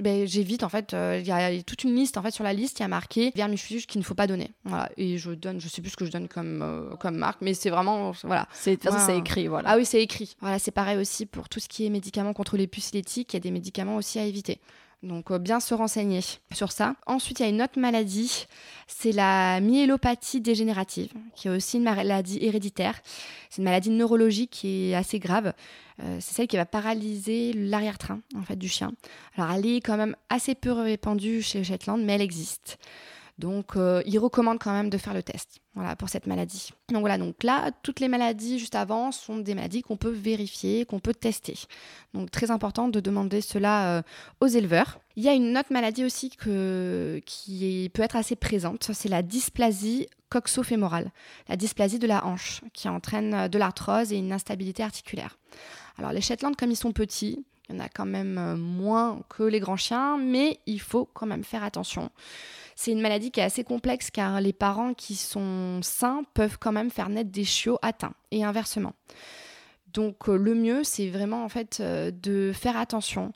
Ben, 0.00 0.26
j'évite 0.26 0.62
en 0.62 0.68
fait 0.68 0.94
euh, 0.94 1.18
il 1.20 1.26
y 1.26 1.32
a 1.32 1.62
toute 1.62 1.82
une 1.82 1.94
liste 1.94 2.18
en 2.18 2.22
fait 2.22 2.30
sur 2.30 2.44
la 2.44 2.52
liste 2.52 2.78
il 2.78 2.82
y 2.82 2.84
a 2.84 2.88
marqué 2.88 3.32
vermifuge 3.34 3.86
qu'il 3.86 3.98
ne 3.98 4.04
faut 4.04 4.14
pas 4.14 4.26
donner. 4.28 4.52
Voilà. 4.64 4.90
Et 4.96 5.18
je 5.18 5.32
donne 5.32 5.60
je 5.60 5.68
sais 5.68 5.82
plus 5.82 5.90
ce 5.90 5.96
que 5.96 6.04
je 6.04 6.12
donne 6.12 6.28
comme 6.28 6.62
euh, 6.62 6.94
comme 6.96 7.16
marque 7.16 7.40
mais 7.40 7.54
c'est 7.54 7.70
vraiment 7.70 8.12
voilà. 8.22 8.46
C'est 8.52 8.78
c'est 8.82 9.18
écrit 9.18 9.48
voilà. 9.48 9.70
Ah 9.70 9.76
oui 9.76 9.84
c'est 9.84 10.00
écrit. 10.00 10.36
Voilà 10.40 10.60
c'est 10.60 10.70
pareil 10.70 10.98
aussi 10.98 11.26
pour 11.26 11.48
tout 11.48 11.58
ce 11.58 11.68
qui 11.68 11.84
est 11.84 11.90
médicaments 11.90 12.32
contre 12.32 12.56
les 12.56 12.68
puces 12.68 12.92
il 12.92 13.24
y 13.32 13.36
a 13.36 13.40
des 13.40 13.50
médicaments 13.50 13.96
aussi 13.96 14.20
à 14.20 14.24
éviter 14.24 14.60
donc 15.02 15.30
euh, 15.30 15.38
bien 15.38 15.60
se 15.60 15.74
renseigner 15.74 16.20
sur 16.52 16.72
ça. 16.72 16.94
Ensuite, 17.06 17.40
il 17.40 17.42
y 17.44 17.46
a 17.46 17.48
une 17.48 17.62
autre 17.62 17.78
maladie, 17.78 18.46
c'est 18.86 19.12
la 19.12 19.60
myélopathie 19.60 20.40
dégénérative, 20.40 21.12
qui 21.34 21.48
est 21.48 21.50
aussi 21.50 21.76
une 21.76 21.84
maladie 21.84 22.38
héréditaire. 22.42 23.00
C'est 23.48 23.58
une 23.58 23.64
maladie 23.64 23.90
neurologique 23.90 24.50
qui 24.50 24.90
est 24.90 24.94
assez 24.94 25.18
grave. 25.18 25.52
Euh, 26.02 26.18
c'est 26.20 26.34
celle 26.34 26.46
qui 26.46 26.56
va 26.56 26.66
paralyser 26.66 27.52
l'arrière-train 27.52 28.20
en 28.36 28.42
fait 28.42 28.56
du 28.56 28.68
chien. 28.68 28.92
Alors 29.36 29.50
elle 29.52 29.66
est 29.66 29.80
quand 29.80 29.96
même 29.96 30.16
assez 30.28 30.54
peu 30.54 30.72
répandue 30.72 31.42
chez 31.42 31.64
Shetland, 31.64 32.02
mais 32.02 32.14
elle 32.14 32.22
existe. 32.22 32.78
Donc, 33.38 33.76
euh, 33.76 34.02
il 34.04 34.18
recommande 34.18 34.58
quand 34.58 34.72
même 34.72 34.90
de 34.90 34.98
faire 34.98 35.14
le 35.14 35.22
test 35.22 35.60
voilà, 35.74 35.94
pour 35.94 36.08
cette 36.08 36.26
maladie. 36.26 36.70
Donc 36.88 37.00
voilà, 37.00 37.18
donc 37.18 37.44
là, 37.44 37.70
toutes 37.84 38.00
les 38.00 38.08
maladies 38.08 38.58
juste 38.58 38.74
avant 38.74 39.12
sont 39.12 39.38
des 39.38 39.54
maladies 39.54 39.82
qu'on 39.82 39.96
peut 39.96 40.10
vérifier, 40.10 40.84
qu'on 40.84 40.98
peut 40.98 41.14
tester. 41.14 41.54
Donc 42.14 42.32
très 42.32 42.50
important 42.50 42.88
de 42.88 42.98
demander 42.98 43.40
cela 43.40 43.98
euh, 43.98 44.02
aux 44.40 44.48
éleveurs. 44.48 44.98
Il 45.14 45.22
y 45.22 45.28
a 45.28 45.34
une 45.34 45.56
autre 45.56 45.72
maladie 45.72 46.04
aussi 46.04 46.30
qui 46.30 47.90
peut 47.94 48.02
être 48.02 48.16
assez 48.16 48.36
présente, 48.36 48.90
c'est 48.92 49.08
la 49.08 49.22
dysplasie 49.22 50.08
coxofémorale, 50.30 51.10
la 51.48 51.56
dysplasie 51.56 51.98
de 51.98 52.06
la 52.06 52.24
hanche, 52.26 52.60
qui 52.72 52.88
entraîne 52.88 53.48
de 53.48 53.58
l'arthrose 53.58 54.12
et 54.12 54.16
une 54.16 54.32
instabilité 54.32 54.82
articulaire. 54.82 55.38
Alors 55.96 56.12
les 56.12 56.20
Shetland, 56.20 56.54
comme 56.56 56.70
ils 56.70 56.76
sont 56.76 56.92
petits, 56.92 57.44
il 57.68 57.76
y 57.76 57.78
en 57.78 57.84
a 57.84 57.88
quand 57.88 58.06
même 58.06 58.38
euh, 58.38 58.56
moins 58.56 59.20
que 59.28 59.42
les 59.42 59.60
grands 59.60 59.76
chiens, 59.76 60.16
mais 60.18 60.60
il 60.66 60.80
faut 60.80 61.04
quand 61.04 61.26
même 61.26 61.44
faire 61.44 61.62
attention. 61.62 62.10
C'est 62.74 62.92
une 62.92 63.00
maladie 63.00 63.30
qui 63.30 63.40
est 63.40 63.44
assez 63.44 63.64
complexe 63.64 64.10
car 64.10 64.40
les 64.40 64.52
parents 64.52 64.94
qui 64.94 65.16
sont 65.16 65.80
sains 65.82 66.22
peuvent 66.34 66.58
quand 66.58 66.72
même 66.72 66.90
faire 66.90 67.08
naître 67.08 67.30
des 67.30 67.44
chiots 67.44 67.78
atteints 67.82 68.14
et 68.30 68.44
inversement. 68.44 68.94
Donc 69.92 70.28
euh, 70.28 70.36
le 70.36 70.54
mieux, 70.54 70.84
c'est 70.84 71.08
vraiment 71.08 71.44
en 71.44 71.48
fait 71.48 71.78
euh, 71.80 72.10
de 72.10 72.52
faire 72.52 72.76
attention 72.76 73.32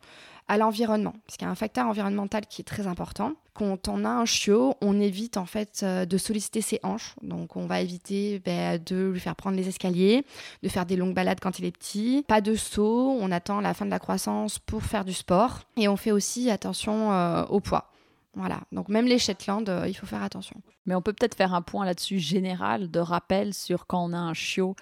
à 0.52 0.58
l'environnement, 0.58 1.14
parce 1.26 1.38
qu'il 1.38 1.46
y 1.46 1.48
a 1.48 1.50
un 1.50 1.54
facteur 1.54 1.86
environnemental 1.86 2.44
qui 2.44 2.60
est 2.60 2.64
très 2.64 2.86
important. 2.86 3.32
Quand 3.54 3.88
on 3.88 4.04
a 4.04 4.10
un 4.10 4.26
chiot, 4.26 4.74
on 4.82 5.00
évite 5.00 5.38
en 5.38 5.46
fait 5.46 5.80
euh, 5.82 6.04
de 6.04 6.18
solliciter 6.18 6.60
ses 6.60 6.78
hanches, 6.82 7.14
donc 7.22 7.56
on 7.56 7.64
va 7.64 7.80
éviter 7.80 8.38
ben, 8.44 8.78
de 8.84 9.08
lui 9.08 9.18
faire 9.18 9.34
prendre 9.34 9.56
les 9.56 9.66
escaliers, 9.68 10.26
de 10.62 10.68
faire 10.68 10.84
des 10.84 10.96
longues 10.96 11.14
balades 11.14 11.40
quand 11.40 11.58
il 11.58 11.64
est 11.64 11.70
petit, 11.70 12.22
pas 12.28 12.42
de 12.42 12.54
saut, 12.54 13.16
on 13.18 13.32
attend 13.32 13.62
la 13.62 13.72
fin 13.72 13.86
de 13.86 13.90
la 13.90 13.98
croissance 13.98 14.58
pour 14.58 14.82
faire 14.82 15.06
du 15.06 15.14
sport, 15.14 15.60
et 15.78 15.88
on 15.88 15.96
fait 15.96 16.12
aussi 16.12 16.50
attention 16.50 17.08
au 17.48 17.60
poids. 17.60 17.88
Voilà, 18.34 18.60
donc 18.72 18.88
même 18.88 19.06
les 19.06 19.18
Shetland, 19.18 19.68
euh, 19.68 19.84
il 19.86 19.94
faut 19.94 20.06
faire 20.06 20.22
attention. 20.22 20.56
Mais 20.86 20.94
on 20.94 21.02
peut 21.02 21.12
peut-être 21.12 21.34
faire 21.34 21.52
un 21.52 21.60
point 21.60 21.84
là-dessus 21.84 22.18
général 22.18 22.90
de 22.90 22.98
rappel 22.98 23.52
sur 23.52 23.86
quand 23.86 24.02
on 24.02 24.14
a 24.14 24.18
un 24.18 24.32
chiot, 24.32 24.74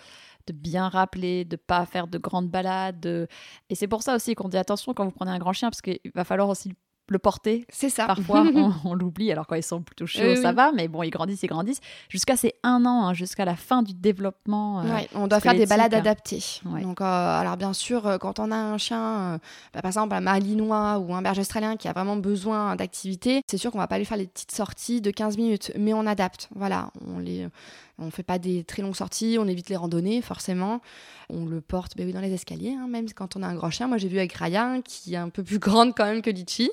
de 0.53 0.59
bien 0.59 0.89
rappeler, 0.89 1.45
de 1.45 1.57
pas 1.57 1.87
faire 1.87 2.07
de 2.07 2.19
grandes 2.19 2.49
balades. 2.49 3.29
Et 3.69 3.75
c'est 3.75 3.89
pour 3.89 4.03
ça 4.03 4.15
aussi 4.15 4.35
qu'on 4.35 4.49
dit 4.49 4.57
attention 4.57 4.95
quand 4.95 5.05
vous 5.05 5.11
prenez 5.11 5.31
un 5.31 5.39
grand 5.39 5.53
chien, 5.53 5.71
parce 5.71 5.83
qu'il 5.83 5.99
va 6.15 6.25
falloir 6.25 6.49
aussi 6.49 6.73
le 7.11 7.19
porter. 7.19 7.67
C'est 7.69 7.91
ça. 7.91 8.07
Parfois, 8.07 8.45
on, 8.85 8.95
l'oublie. 8.95 9.31
Alors, 9.31 9.47
quand 9.47 9.57
ils 9.57 9.63
sont 9.63 9.83
plutôt 9.83 10.07
chauds, 10.07 10.37
ça 10.37 10.53
va. 10.53 10.73
Mais 10.73 10.89
bon, 10.89 11.03
ils 11.03 11.11
grandissent, 11.11 11.43
ils 11.43 11.49
grandissent. 11.49 11.81
Jusqu'à 12.09 12.37
ces 12.37 12.55
un 12.63 12.87
an, 12.87 13.07
hein, 13.07 13.15
jusqu'à 13.15 13.45
la 13.45 13.57
fin 13.57 13.83
du 13.83 13.93
développement. 13.93 14.81
Euh, 14.81 14.99
on 15.15 15.27
doit 15.27 15.41
faire 15.41 15.55
des 15.55 15.67
balades 15.67 15.93
adaptées. 15.93 16.43
Donc, 16.65 17.01
euh, 17.01 17.05
alors, 17.05 17.57
bien 17.57 17.73
sûr, 17.73 18.07
euh, 18.07 18.19
quand 18.19 18.39
on 18.39 18.51
a 18.51 18.57
un 18.57 18.79
chien, 18.79 19.39
bah, 19.75 19.83
par 19.83 19.91
exemple, 19.91 20.15
un 20.15 20.21
malinois 20.21 20.99
ou 20.99 21.15
un 21.15 21.23
berger 21.23 21.41
australien 21.41 21.77
qui 21.77 21.89
a 21.89 21.93
vraiment 21.93 22.17
besoin 22.17 22.77
d'activité, 22.77 23.43
c'est 23.51 23.59
sûr 23.59 23.73
qu'on 23.73 23.79
va 23.79 23.89
pas 23.89 23.99
lui 23.99 24.05
faire 24.05 24.19
les 24.19 24.27
petites 24.27 24.53
sorties 24.53 25.01
de 25.01 25.11
15 25.11 25.37
minutes. 25.37 25.73
Mais 25.79 25.93
on 25.93 26.07
adapte. 26.07 26.49
Voilà. 26.55 26.91
On 27.07 27.19
les 27.19 27.49
on 28.01 28.11
fait 28.11 28.23
pas 28.23 28.39
des 28.39 28.65
très 28.65 28.83
longues 28.83 28.97
sorties, 28.97 29.37
on 29.39 29.47
évite 29.47 29.69
les 29.69 29.77
randonnées 29.77 30.23
forcément. 30.23 30.81
On 31.29 31.47
le 31.47 31.61
porte 31.61 31.97
ben 31.97 32.07
oui, 32.07 32.13
dans 32.13 32.21
les 32.21 32.33
escaliers, 32.33 32.75
hein, 32.77 32.89
même 32.89 33.07
quand 33.13 33.37
on 33.37 33.43
a 33.43 33.47
un 33.47 33.55
grand 33.55 33.71
chien. 33.71 33.87
Moi 33.87 33.99
j'ai 33.99 34.09
vu 34.09 34.19
avec 34.19 34.33
Ryan, 34.33 34.81
qui 34.83 35.15
est 35.15 35.19
un 35.19 35.29
peu 35.29 35.45
plus 35.45 35.59
grande 35.61 35.95
quand 35.95 36.07
même 36.07 36.23
que 36.23 36.31
Litchi. 36.31 36.71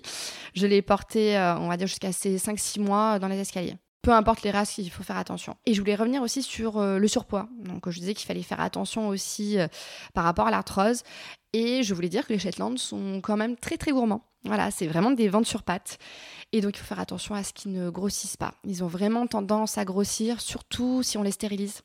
Je 0.54 0.66
l'ai 0.66 0.82
porté, 0.82 1.38
euh, 1.38 1.58
on 1.58 1.68
va 1.68 1.78
dire, 1.78 1.88
jusqu'à 1.88 2.12
ses 2.12 2.38
5-6 2.38 2.82
mois 2.82 3.20
dans 3.20 3.28
les 3.28 3.40
escaliers 3.40 3.78
peu 4.08 4.14
importe 4.14 4.44
les 4.44 4.52
races, 4.52 4.78
il 4.78 4.90
faut 4.90 5.04
faire 5.04 5.18
attention. 5.18 5.58
Et 5.66 5.74
je 5.74 5.82
voulais 5.82 5.96
revenir 5.96 6.22
aussi 6.22 6.42
sur 6.42 6.78
euh, 6.78 6.98
le 6.98 7.10
surpoids. 7.10 7.50
Donc, 7.60 7.90
je 7.90 8.00
disais 8.00 8.14
qu'il 8.14 8.26
fallait 8.26 8.42
faire 8.42 8.62
attention 8.62 9.10
aussi 9.10 9.60
euh, 9.60 9.68
par 10.14 10.24
rapport 10.24 10.48
à 10.48 10.52
l'arthrose. 10.52 11.04
Et 11.52 11.84
je 11.84 11.94
voulais 11.94 12.08
dire 12.08 12.26
que 12.26 12.32
les 12.32 12.40
Shetland 12.40 12.78
sont 12.78 13.20
quand 13.22 13.36
même 13.36 13.58
très 13.58 13.76
très 13.76 13.92
gourmands. 13.92 14.24
Voilà, 14.46 14.72
c'est 14.72 14.88
vraiment 14.88 15.12
des 15.12 15.28
ventes 15.28 15.46
sur 15.46 15.62
pattes. 15.62 15.98
Et 16.54 16.62
donc, 16.62 16.78
il 16.78 16.80
faut 16.80 16.86
faire 16.86 17.02
attention 17.02 17.36
à 17.36 17.44
ce 17.44 17.52
qu'ils 17.52 17.74
ne 17.74 17.90
grossissent 17.90 18.38
pas. 18.38 18.54
Ils 18.64 18.82
ont 18.82 18.88
vraiment 18.88 19.28
tendance 19.28 19.78
à 19.78 19.84
grossir, 19.84 20.40
surtout 20.40 21.04
si 21.04 21.18
on 21.18 21.22
les 21.22 21.32
stérilise. 21.32 21.82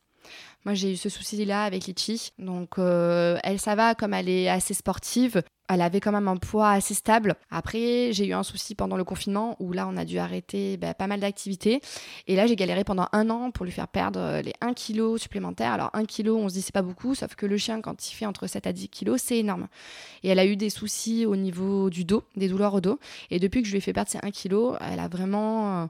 Moi, 0.64 0.74
j'ai 0.74 0.92
eu 0.92 0.96
ce 0.96 1.08
souci-là 1.08 1.64
avec 1.64 1.86
Litchi. 1.86 2.30
Donc, 2.38 2.78
euh, 2.78 3.36
elle, 3.42 3.58
ça 3.58 3.74
va, 3.74 3.96
comme 3.96 4.14
elle 4.14 4.28
est 4.28 4.48
assez 4.48 4.74
sportive, 4.74 5.42
elle 5.68 5.80
avait 5.80 6.00
quand 6.00 6.12
même 6.12 6.28
un 6.28 6.36
poids 6.36 6.70
assez 6.70 6.94
stable. 6.94 7.34
Après, 7.50 8.12
j'ai 8.12 8.26
eu 8.26 8.32
un 8.32 8.44
souci 8.44 8.76
pendant 8.76 8.96
le 8.96 9.02
confinement 9.02 9.56
où 9.58 9.72
là, 9.72 9.88
on 9.88 9.96
a 9.96 10.04
dû 10.04 10.18
arrêter 10.18 10.76
bah, 10.76 10.94
pas 10.94 11.08
mal 11.08 11.18
d'activités. 11.18 11.80
Et 12.28 12.36
là, 12.36 12.46
j'ai 12.46 12.54
galéré 12.54 12.84
pendant 12.84 13.08
un 13.12 13.28
an 13.28 13.50
pour 13.50 13.64
lui 13.64 13.72
faire 13.72 13.88
perdre 13.88 14.20
euh, 14.20 14.42
les 14.42 14.52
1 14.60 14.74
kg 14.74 15.16
supplémentaires. 15.16 15.72
Alors, 15.72 15.90
1 15.94 16.04
kg, 16.04 16.28
on 16.30 16.48
se 16.48 16.54
dit 16.54 16.62
c'est 16.62 16.74
pas 16.74 16.82
beaucoup, 16.82 17.14
sauf 17.16 17.34
que 17.34 17.46
le 17.46 17.56
chien, 17.56 17.80
quand 17.80 18.08
il 18.08 18.14
fait 18.14 18.26
entre 18.26 18.46
7 18.46 18.66
à 18.66 18.72
10 18.72 18.88
kg, 18.88 19.16
c'est 19.16 19.38
énorme. 19.38 19.66
Et 20.22 20.28
elle 20.28 20.38
a 20.38 20.46
eu 20.46 20.56
des 20.56 20.70
soucis 20.70 21.26
au 21.26 21.34
niveau 21.34 21.90
du 21.90 22.04
dos, 22.04 22.22
des 22.36 22.48
douleurs 22.48 22.74
au 22.74 22.80
dos. 22.80 23.00
Et 23.30 23.40
depuis 23.40 23.62
que 23.62 23.66
je 23.66 23.72
lui 23.72 23.78
ai 23.78 23.82
fait 23.82 23.92
perdre 23.92 24.10
ces 24.10 24.18
1 24.22 24.30
kg, 24.30 24.76
elle 24.80 25.00
a 25.00 25.08
vraiment 25.08 25.82
euh, 25.82 25.86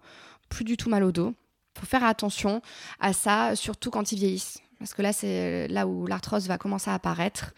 plus 0.49 0.65
du 0.65 0.79
tout 0.79 0.89
mal 0.89 1.05
au 1.05 1.13
dos. 1.13 1.35
Faut 1.79 1.87
faire 1.87 2.05
attention 2.05 2.63
à 3.01 3.13
ça, 3.13 3.57
surtout 3.57 3.91
quand 3.91 4.13
ils 4.13 4.19
vieillissent. 4.19 4.59
Parce 4.79 4.95
que 4.95 5.03
là, 5.03 5.13
c'est 5.13 5.69
là 5.69 5.87
où 5.87 6.07
l'arthrose 6.07 6.49
va 6.49 6.59
commencer 6.59 6.91
à 6.91 6.95
apparaître. 6.95 7.55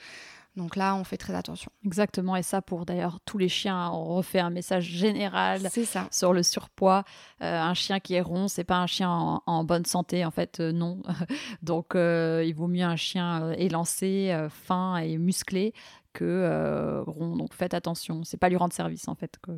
Donc 0.56 0.76
là, 0.76 0.94
on 0.94 1.02
fait 1.02 1.16
très 1.16 1.34
attention. 1.34 1.70
Exactement, 1.84 2.36
et 2.36 2.42
ça 2.42 2.62
pour 2.62 2.86
d'ailleurs 2.86 3.18
tous 3.24 3.38
les 3.38 3.48
chiens, 3.48 3.90
on 3.90 4.14
refait 4.14 4.38
un 4.38 4.50
message 4.50 4.84
général 4.84 5.68
sur 6.12 6.32
le 6.32 6.42
surpoids. 6.44 7.02
Euh, 7.42 7.60
un 7.60 7.74
chien 7.74 7.98
qui 7.98 8.14
est 8.14 8.20
rond, 8.20 8.46
c'est 8.46 8.62
pas 8.62 8.76
un 8.76 8.86
chien 8.86 9.10
en, 9.10 9.64
bonne 9.64 9.84
santé, 9.84 10.24
en 10.24 10.30
fait, 10.30 10.60
euh, 10.60 10.70
non. 10.70 11.02
Donc 11.62 11.96
euh, 11.96 12.44
il 12.46 12.54
vaut 12.54 12.68
mieux 12.68 12.84
un 12.84 12.96
chien 12.96 13.50
élancé, 13.52 14.36
fin 14.48 14.98
et 14.98 15.18
musclé 15.18 15.72
que 16.12 17.02
rond. 17.06 17.36
Donc 17.36 17.52
faites 17.52 17.74
attention, 17.74 18.22
c'est 18.22 18.36
pas 18.36 18.48
lui 18.48 18.56
rendre 18.56 18.72
service 18.72 19.08
en 19.08 19.16
fait 19.16 19.38
que, 19.42 19.50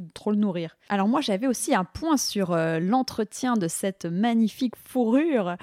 de 0.00 0.10
trop 0.12 0.30
le 0.30 0.36
nourrir. 0.36 0.76
Alors 0.88 1.08
moi 1.08 1.20
j'avais 1.20 1.46
aussi 1.46 1.74
un 1.74 1.84
point 1.84 2.16
sur 2.16 2.52
euh, 2.52 2.78
l'entretien 2.78 3.54
de 3.54 3.68
cette 3.68 4.06
magnifique 4.06 4.74
fourrure. 4.76 5.56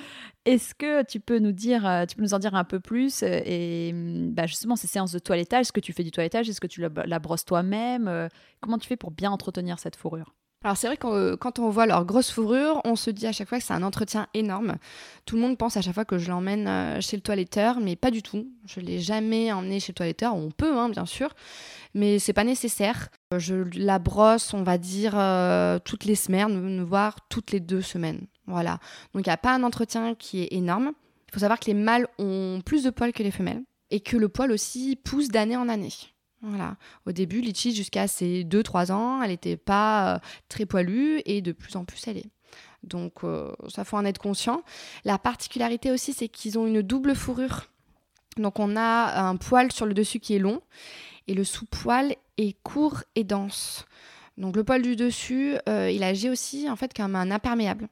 Est-ce 0.45 0.75
que 0.75 1.03
tu 1.03 1.19
peux 1.19 1.39
nous 1.39 1.51
dire, 1.51 1.87
euh, 1.87 2.05
tu 2.05 2.15
peux 2.15 2.21
nous 2.21 2.33
en 2.33 2.39
dire 2.39 2.55
un 2.55 2.63
peu 2.63 2.79
plus 2.79 3.23
et 3.23 3.93
mm, 3.93 4.31
bah, 4.33 4.45
justement 4.45 4.75
ces 4.75 4.87
séances 4.87 5.11
de 5.11 5.19
toilettage, 5.19 5.61
est-ce 5.61 5.73
que 5.73 5.79
tu 5.79 5.93
fais 5.93 6.03
du 6.03 6.11
toilettage, 6.11 6.49
est-ce 6.49 6.61
que 6.61 6.67
tu 6.67 6.81
la, 6.81 7.19
brosses 7.19 7.45
toi-même, 7.45 8.29
comment 8.61 8.77
tu 8.77 8.87
fais 8.87 8.97
pour 8.97 9.11
bien 9.11 9.31
entretenir 9.31 9.79
cette 9.79 9.95
fourrure? 9.95 10.33
Alors 10.63 10.77
c'est 10.77 10.87
vrai 10.87 10.97
que 10.97 11.07
euh, 11.07 11.37
quand 11.37 11.59
on 11.59 11.69
voit 11.69 11.85
leur 11.85 12.05
grosse 12.05 12.31
fourrure, 12.31 12.79
on 12.85 12.95
se 12.95 13.09
dit 13.09 13.27
à 13.27 13.33
chaque 13.33 13.49
fois 13.49 13.59
que 13.59 13.63
c'est 13.63 13.73
un 13.73 13.83
entretien 13.83 14.27
énorme. 14.33 14.77
Tout 15.25 15.35
le 15.35 15.41
monde 15.41 15.57
pense 15.57 15.75
à 15.75 15.81
chaque 15.81 15.93
fois 15.93 16.05
que 16.05 16.17
je 16.17 16.29
l'emmène 16.29 16.67
euh, 16.67 17.01
chez 17.01 17.17
le 17.17 17.21
toiletteur, 17.21 17.81
mais 17.81 17.97
pas 17.97 18.11
du 18.11 18.23
tout. 18.23 18.47
Je 18.65 18.79
l'ai 18.79 18.99
jamais 18.99 19.51
emmené 19.51 19.81
chez 19.81 19.91
le 19.91 19.95
toiletteur. 19.95 20.35
On 20.35 20.51
peut, 20.51 20.77
hein, 20.77 20.87
bien 20.87 21.05
sûr, 21.05 21.33
mais 21.93 22.17
c'est 22.17 22.33
pas 22.33 22.45
nécessaire. 22.45 23.09
Euh, 23.33 23.39
je 23.39 23.55
la 23.77 23.99
brosse, 23.99 24.53
on 24.53 24.63
va 24.63 24.77
dire 24.77 25.13
toutes 25.83 26.05
les 26.05 26.15
semaines, 26.15 26.83
voire 26.83 27.17
toutes 27.29 27.51
les 27.51 27.59
deux 27.59 27.81
semaines. 27.81 28.27
Voilà. 28.47 28.79
Donc 29.13 29.25
il 29.25 29.29
n'y 29.29 29.33
a 29.33 29.37
pas 29.37 29.53
un 29.53 29.63
entretien 29.63 30.15
qui 30.15 30.43
est 30.43 30.53
énorme. 30.53 30.93
Il 31.27 31.33
faut 31.33 31.39
savoir 31.39 31.59
que 31.59 31.65
les 31.65 31.73
mâles 31.73 32.07
ont 32.19 32.61
plus 32.63 32.83
de 32.83 32.89
poils 32.89 33.13
que 33.13 33.23
les 33.23 33.31
femelles 33.31 33.63
et 33.89 33.99
que 33.99 34.17
le 34.17 34.29
poil 34.29 34.51
aussi 34.51 34.95
pousse 34.95 35.29
d'année 35.29 35.57
en 35.57 35.69
année. 35.69 35.93
Voilà. 36.41 36.75
Au 37.05 37.11
début, 37.11 37.41
Litchi, 37.41 37.73
jusqu'à 37.73 38.07
ses 38.07 38.43
2-3 38.43 38.91
ans, 38.91 39.21
elle 39.21 39.29
n'était 39.29 39.55
pas 39.55 40.15
euh, 40.15 40.19
très 40.49 40.65
poilue 40.65 41.21
et 41.25 41.41
de 41.41 41.53
plus 41.53 41.75
en 41.75 41.85
plus 41.85 42.05
elle 42.07 42.17
est. 42.17 42.29
Donc 42.83 43.23
euh, 43.23 43.53
ça 43.69 43.85
faut 43.85 43.95
en 43.95 44.03
être 44.03 44.17
conscient. 44.17 44.61
La 45.05 45.17
particularité 45.17 45.89
aussi, 45.89 46.11
c'est 46.11 46.27
qu'ils 46.27 46.59
ont 46.59 46.67
une 46.67 46.81
double 46.81 47.15
fourrure. 47.15 47.67
Donc 48.37 48.59
on 48.59 48.75
a 48.75 49.21
un 49.21 49.37
poil 49.37 49.71
sur 49.71 49.85
le 49.85 49.93
dessus 49.93 50.19
qui 50.19 50.35
est 50.35 50.39
long 50.39 50.61
et 51.27 51.33
le 51.33 51.43
sous-poil 51.43 52.15
est 52.37 52.55
court 52.63 53.03
et 53.15 53.23
dense. 53.23 53.85
Donc 54.37 54.55
le 54.55 54.63
poil 54.63 54.81
du 54.81 54.95
dessus, 54.95 55.55
euh, 55.69 55.91
il 55.91 56.03
agit 56.03 56.29
aussi 56.29 56.69
en 56.69 56.75
fait 56.75 56.93
comme 56.93 57.15
un 57.15 57.31
imperméable. 57.31 57.87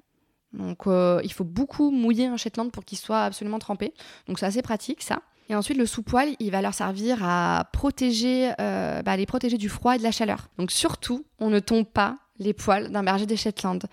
Donc 0.54 0.84
il 0.86 1.32
faut 1.32 1.46
beaucoup 1.46 1.91
mouiller 1.91 2.26
un 2.26 2.36
Shetland 2.36 2.72
pour 2.72 2.84
qu'il 2.84 2.98
soit 2.98 3.24
absolument 3.24 3.60
trempé. 3.60 3.94
Donc 4.28 4.38
c'est 4.39 4.46
assez 4.46 4.62
pratique 4.62 5.02
ça. 5.02 5.22
Et 5.52 5.56
ensuite, 5.56 5.78
le 5.78 5.86
sous-poil, 5.86 6.30
il 6.39 6.50
va 6.50 6.62
leur 6.62 6.74
servir 6.74 7.26
à 7.26 7.67
protéger, 7.74 8.54
euh, 8.62 9.02
bah, 9.02 9.17
les 9.17 9.26
protéger 9.26 9.58
du 9.58 9.67
froid 9.67 9.96
et 9.96 9.98
de 9.98 10.04
la 10.04 10.13
chaleur. 10.13 10.48
Donc 10.58 10.72
surtout, 10.72 11.26
on 11.39 11.50
ne 11.50 11.60
tombe 11.60 11.86
pas 11.86 12.15
les 12.41 12.54
poils 12.54 12.91
d'un 12.91 13.04
berger 13.04 13.25
des 13.25 13.38
Shetland. 13.38 13.86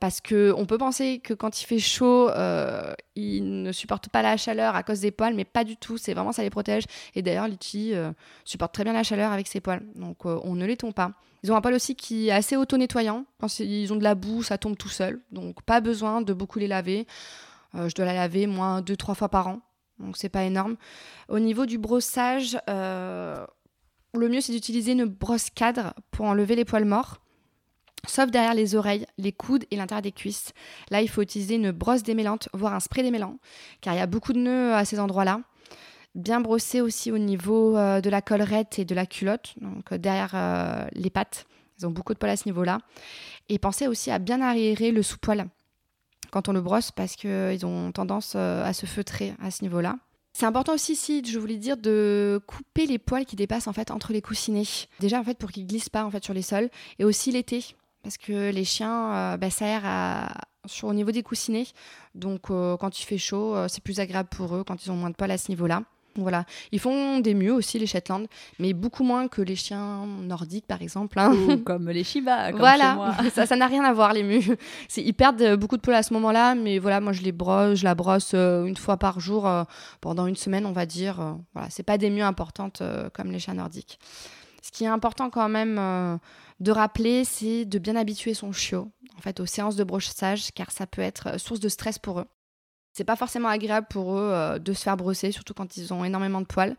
Parce 0.00 0.20
qu'on 0.20 0.66
peut 0.66 0.78
penser 0.78 1.20
que 1.20 1.32
quand 1.32 1.62
il 1.62 1.64
fait 1.64 1.78
chaud, 1.78 2.28
euh, 2.28 2.92
il 3.14 3.62
ne 3.62 3.72
supporte 3.72 4.08
pas 4.08 4.20
la 4.20 4.36
chaleur 4.36 4.74
à 4.74 4.82
cause 4.82 5.00
des 5.00 5.10
poils, 5.10 5.34
mais 5.34 5.44
pas 5.44 5.64
du 5.64 5.76
tout. 5.76 5.96
C'est 5.96 6.12
vraiment 6.12 6.32
ça 6.32 6.42
les 6.42 6.50
protège. 6.50 6.84
Et 7.14 7.22
d'ailleurs, 7.22 7.48
Litchi 7.48 7.94
euh, 7.94 8.12
supporte 8.44 8.74
très 8.74 8.84
bien 8.84 8.92
la 8.92 9.04
chaleur 9.04 9.32
avec 9.32 9.46
ses 9.46 9.60
poils. 9.60 9.82
Donc 9.94 10.26
on 10.26 10.54
ne 10.54 10.66
les 10.66 10.76
tombe 10.76 10.92
pas. 10.92 11.12
Ils 11.44 11.50
ont 11.50 11.56
un 11.56 11.60
poil 11.60 11.74
aussi 11.74 11.96
qui 11.96 12.28
est 12.28 12.32
assez 12.32 12.56
auto-nettoyant. 12.56 13.24
Quand 13.40 13.58
ils 13.60 13.92
ont 13.92 13.96
de 13.96 14.04
la 14.04 14.14
boue, 14.14 14.42
ça 14.42 14.58
tombe 14.58 14.76
tout 14.76 14.88
seul. 14.88 15.20
Donc 15.30 15.62
pas 15.62 15.80
besoin 15.80 16.20
de 16.20 16.32
beaucoup 16.32 16.58
les 16.58 16.68
laver. 16.68 17.06
je 17.74 17.94
dois 17.94 18.04
la 18.04 18.14
laver 18.14 18.46
moins 18.46 18.80
deux, 18.82 18.96
trois 18.96 19.14
fois 19.14 19.28
par 19.28 19.48
an 19.48 19.60
donc 20.02 20.16
c'est 20.16 20.28
pas 20.28 20.44
énorme. 20.44 20.76
Au 21.28 21.38
niveau 21.38 21.66
du 21.66 21.78
brossage, 21.78 22.58
euh, 22.68 23.44
le 24.14 24.28
mieux 24.28 24.40
c'est 24.40 24.52
d'utiliser 24.52 24.92
une 24.92 25.04
brosse 25.04 25.50
cadre 25.50 25.94
pour 26.10 26.26
enlever 26.26 26.56
les 26.56 26.64
poils 26.64 26.84
morts. 26.84 27.21
Sauf 28.06 28.30
derrière 28.30 28.54
les 28.54 28.74
oreilles, 28.74 29.06
les 29.18 29.32
coudes 29.32 29.64
et 29.70 29.76
l'intérieur 29.76 30.02
des 30.02 30.12
cuisses. 30.12 30.52
Là, 30.90 31.02
il 31.02 31.08
faut 31.08 31.22
utiliser 31.22 31.54
une 31.54 31.70
brosse 31.70 32.02
démêlante, 32.02 32.48
voire 32.52 32.74
un 32.74 32.80
spray 32.80 33.02
démêlant, 33.02 33.38
car 33.80 33.94
il 33.94 33.98
y 33.98 34.00
a 34.00 34.06
beaucoup 34.06 34.32
de 34.32 34.38
nœuds 34.38 34.74
à 34.74 34.84
ces 34.84 34.98
endroits-là. 34.98 35.40
Bien 36.14 36.40
brosser 36.40 36.80
aussi 36.80 37.10
au 37.10 37.18
niveau 37.18 37.76
euh, 37.76 38.00
de 38.02 38.10
la 38.10 38.20
collerette 38.20 38.78
et 38.78 38.84
de 38.84 38.94
la 38.94 39.06
culotte, 39.06 39.54
donc 39.60 39.92
euh, 39.92 39.98
derrière 39.98 40.88
les 40.92 41.10
pattes. 41.10 41.46
Ils 41.78 41.86
ont 41.86 41.90
beaucoup 41.90 42.12
de 42.12 42.18
poils 42.18 42.32
à 42.32 42.36
ce 42.36 42.46
niveau-là. 42.46 42.80
Et 43.48 43.58
pensez 43.58 43.86
aussi 43.86 44.10
à 44.10 44.18
bien 44.18 44.40
arriérer 44.40 44.90
le 44.90 45.02
sous-poil 45.02 45.46
quand 46.32 46.48
on 46.48 46.52
le 46.52 46.60
brosse 46.60 46.90
parce 46.90 47.14
qu'ils 47.14 47.64
ont 47.66 47.92
tendance 47.92 48.32
euh, 48.34 48.64
à 48.64 48.72
se 48.72 48.86
feutrer 48.86 49.34
à 49.40 49.50
ce 49.50 49.62
niveau-là. 49.62 49.96
C'est 50.32 50.46
important 50.46 50.72
aussi, 50.72 50.96
si 50.96 51.22
je 51.24 51.38
voulais 51.38 51.58
dire, 51.58 51.76
de 51.76 52.40
couper 52.46 52.86
les 52.86 52.98
poils 52.98 53.26
qui 53.26 53.36
dépassent 53.36 53.66
en 53.66 53.74
fait 53.74 53.90
entre 53.90 54.12
les 54.14 54.22
coussinets. 54.22 54.62
Déjà 54.98 55.20
en 55.20 55.24
fait 55.24 55.36
pour 55.36 55.52
qu'ils 55.52 55.66
glissent 55.66 55.90
pas 55.90 56.04
en 56.04 56.10
fait 56.10 56.24
sur 56.24 56.32
les 56.32 56.42
sols 56.42 56.70
et 56.98 57.04
aussi 57.04 57.30
l'été 57.30 57.62
parce 58.02 58.16
que 58.18 58.50
les 58.50 58.64
chiens, 58.64 59.12
euh, 59.12 59.36
bah, 59.36 59.50
ça 59.50 59.66
aère 59.66 59.82
à, 59.84 60.28
sur, 60.66 60.88
au 60.88 60.94
niveau 60.94 61.10
des 61.10 61.22
coussinets. 61.22 61.66
Donc 62.14 62.50
euh, 62.50 62.76
quand 62.76 63.00
il 63.00 63.04
fait 63.04 63.18
chaud, 63.18 63.56
c'est 63.68 63.82
plus 63.82 64.00
agréable 64.00 64.28
pour 64.30 64.54
eux 64.54 64.64
quand 64.64 64.84
ils 64.84 64.90
ont 64.90 64.96
moins 64.96 65.10
de 65.10 65.16
poils 65.16 65.30
à 65.30 65.38
ce 65.38 65.50
niveau-là. 65.50 65.82
Voilà, 66.16 66.44
ils 66.72 66.78
font 66.78 67.20
des 67.20 67.32
mieux 67.32 67.52
aussi 67.52 67.78
les 67.78 67.86
Shetland, 67.86 68.26
mais 68.58 68.74
beaucoup 68.74 69.02
moins 69.02 69.28
que 69.28 69.40
les 69.40 69.56
chiens 69.56 70.04
nordiques 70.06 70.66
par 70.66 70.82
exemple. 70.82 71.18
Hein. 71.18 71.32
Ou 71.32 71.56
comme 71.64 71.88
les 71.88 72.04
Shiba. 72.04 72.50
Comme 72.50 72.60
voilà, 72.60 73.16
ça 73.46 73.56
n'a 73.56 73.66
rien 73.66 73.82
à 73.84 73.92
voir 73.92 74.12
les 74.12 74.22
mus. 74.22 74.50
Ils 74.96 75.14
perdent 75.14 75.56
beaucoup 75.56 75.76
de 75.76 75.82
poils 75.82 75.96
à 75.96 76.02
ce 76.02 76.12
moment-là, 76.14 76.54
mais 76.54 76.78
voilà, 76.78 77.00
moi 77.00 77.12
je 77.12 77.22
les 77.22 77.32
brosse, 77.32 77.78
je 77.78 77.84
la 77.84 77.94
brosse 77.94 78.32
euh, 78.34 78.66
une 78.66 78.76
fois 78.76 78.98
par 78.98 79.20
jour 79.20 79.46
euh, 79.46 79.64
pendant 80.00 80.26
une 80.26 80.36
semaine, 80.36 80.66
on 80.66 80.72
va 80.72 80.84
dire. 80.84 81.20
Euh, 81.20 81.32
voilà, 81.54 81.70
c'est 81.70 81.82
pas 81.82 81.96
des 81.96 82.10
mieux 82.10 82.24
importantes 82.24 82.82
comme 83.14 83.30
les 83.30 83.38
chiens 83.38 83.54
nordiques. 83.54 83.98
Ce 84.62 84.70
qui 84.70 84.84
est 84.84 84.88
important 84.88 85.28
quand 85.28 85.48
même 85.48 86.18
de 86.60 86.70
rappeler, 86.70 87.24
c'est 87.24 87.64
de 87.64 87.78
bien 87.78 87.96
habituer 87.96 88.32
son 88.32 88.52
chiot 88.52 88.88
en 89.16 89.20
fait 89.20 89.40
aux 89.40 89.46
séances 89.46 89.76
de 89.76 89.84
brossage, 89.84 90.52
car 90.52 90.70
ça 90.70 90.86
peut 90.86 91.02
être 91.02 91.38
source 91.38 91.60
de 91.60 91.68
stress 91.68 91.98
pour 91.98 92.20
eux. 92.20 92.26
C'est 92.92 93.04
pas 93.04 93.16
forcément 93.16 93.48
agréable 93.48 93.86
pour 93.88 94.18
eux 94.18 94.30
euh, 94.32 94.58
de 94.58 94.72
se 94.74 94.82
faire 94.82 94.96
brosser, 94.96 95.32
surtout 95.32 95.54
quand 95.54 95.76
ils 95.76 95.94
ont 95.94 96.04
énormément 96.04 96.40
de 96.40 96.46
poils. 96.46 96.76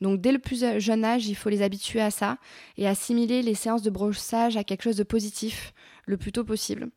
Donc 0.00 0.20
dès 0.20 0.32
le 0.32 0.38
plus 0.38 0.64
jeune 0.78 1.04
âge, 1.04 1.26
il 1.26 1.34
faut 1.34 1.50
les 1.50 1.62
habituer 1.62 2.00
à 2.00 2.10
ça 2.10 2.38
et 2.78 2.88
assimiler 2.88 3.42
les 3.42 3.54
séances 3.54 3.82
de 3.82 3.90
brossage 3.90 4.56
à 4.56 4.64
quelque 4.64 4.82
chose 4.82 4.96
de 4.96 5.02
positif 5.02 5.74
le 6.06 6.16
plus 6.16 6.32
tôt 6.32 6.44
possible. 6.44 6.88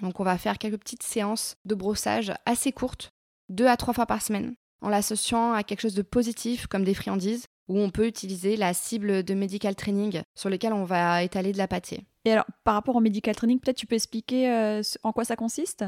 Donc 0.00 0.20
on 0.20 0.24
va 0.24 0.36
faire 0.36 0.58
quelques 0.58 0.78
petites 0.78 1.02
séances 1.02 1.56
de 1.64 1.74
brossage 1.74 2.32
assez 2.44 2.72
courtes, 2.72 3.12
deux 3.48 3.66
à 3.66 3.76
trois 3.78 3.94
fois 3.94 4.06
par 4.06 4.20
semaine, 4.20 4.54
en 4.82 4.90
l'associant 4.90 5.52
à 5.52 5.62
quelque 5.62 5.80
chose 5.80 5.94
de 5.94 6.02
positif 6.02 6.66
comme 6.66 6.84
des 6.84 6.94
friandises, 6.94 7.46
où 7.70 7.78
on 7.78 7.88
peut 7.88 8.06
utiliser 8.06 8.56
la 8.56 8.74
cible 8.74 9.22
de 9.22 9.32
medical 9.32 9.76
training 9.76 10.22
sur 10.34 10.50
lequel 10.50 10.72
on 10.72 10.82
va 10.82 11.22
étaler 11.22 11.52
de 11.52 11.58
la 11.58 11.68
pâtée. 11.68 12.04
Et 12.24 12.32
alors, 12.32 12.44
par 12.64 12.74
rapport 12.74 12.96
au 12.96 13.00
medical 13.00 13.34
training, 13.36 13.60
peut-être 13.60 13.76
tu 13.76 13.86
peux 13.86 13.94
expliquer 13.94 14.50
euh, 14.50 14.82
en 15.04 15.12
quoi 15.12 15.24
ça 15.24 15.36
consiste? 15.36 15.84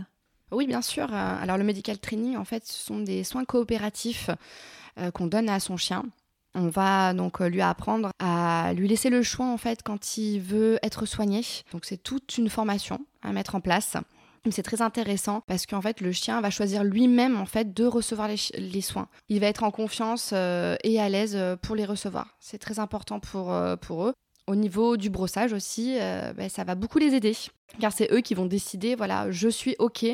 Oui, 0.53 0.69
bien 0.69 0.81
sûr. 0.81 1.13
Euh, 1.13 1.43
alors 1.43 1.59
le 1.59 1.65
medical 1.65 1.99
training, 1.99 2.37
en 2.37 2.45
fait, 2.45 2.65
ce 2.65 2.85
sont 2.85 3.01
des 3.01 3.25
soins 3.25 3.45
coopératifs 3.45 4.31
euh, 5.01 5.11
qu'on 5.11 5.27
donne 5.27 5.49
à 5.49 5.59
son 5.59 5.77
chien. 5.77 6.05
On 6.55 6.69
va 6.69 7.15
donc 7.15 7.41
lui 7.41 7.63
apprendre 7.63 8.11
à 8.21 8.73
lui 8.75 8.87
laisser 8.87 9.11
le 9.11 9.23
choix 9.23 9.47
en 9.47 9.57
fait 9.57 9.83
quand 9.83 10.19
il 10.19 10.39
veut 10.39 10.79
être 10.83 11.07
soigné. 11.07 11.41
Donc 11.73 11.87
c'est 11.87 11.97
toute 11.97 12.37
une 12.37 12.51
formation 12.51 13.01
à 13.23 13.33
mettre 13.33 13.55
en 13.55 13.61
place. 13.61 13.97
C'est 14.51 14.63
très 14.63 14.83
intéressant 14.83 15.41
parce 15.47 15.67
qu'en 15.67 15.81
fait 15.81 16.01
le 16.01 16.11
chien 16.11 16.41
va 16.41 16.51
choisir 16.51 16.83
lui-même 16.83 17.37
en 17.37 17.47
fait 17.47 17.73
de 17.73 17.85
recevoir 17.85 18.29
les, 18.29 18.81
soins. 18.81 19.09
Il 19.29 19.41
va 19.41 19.47
être 19.47 19.63
en 19.63 19.71
confiance 19.71 20.33
et 20.33 21.01
à 21.01 21.09
l'aise 21.09 21.39
pour 21.63 21.77
les 21.77 21.85
recevoir. 21.85 22.37
C'est 22.41 22.59
très 22.59 22.81
important 22.81 23.21
pour, 23.21 23.55
pour 23.81 24.09
eux. 24.09 24.15
Au 24.49 24.57
niveau 24.57 24.97
du 24.97 25.09
brossage 25.09 25.53
aussi, 25.53 25.97
euh, 26.01 26.33
ben, 26.33 26.49
ça 26.49 26.65
va 26.65 26.75
beaucoup 26.75 26.99
les 26.99 27.15
aider. 27.15 27.37
Car 27.79 27.93
c'est 27.93 28.13
eux 28.13 28.21
qui 28.21 28.35
vont 28.35 28.47
décider, 28.47 28.97
voilà, 28.97 29.31
je 29.31 29.49
suis 29.49 29.77
OK 29.79 30.05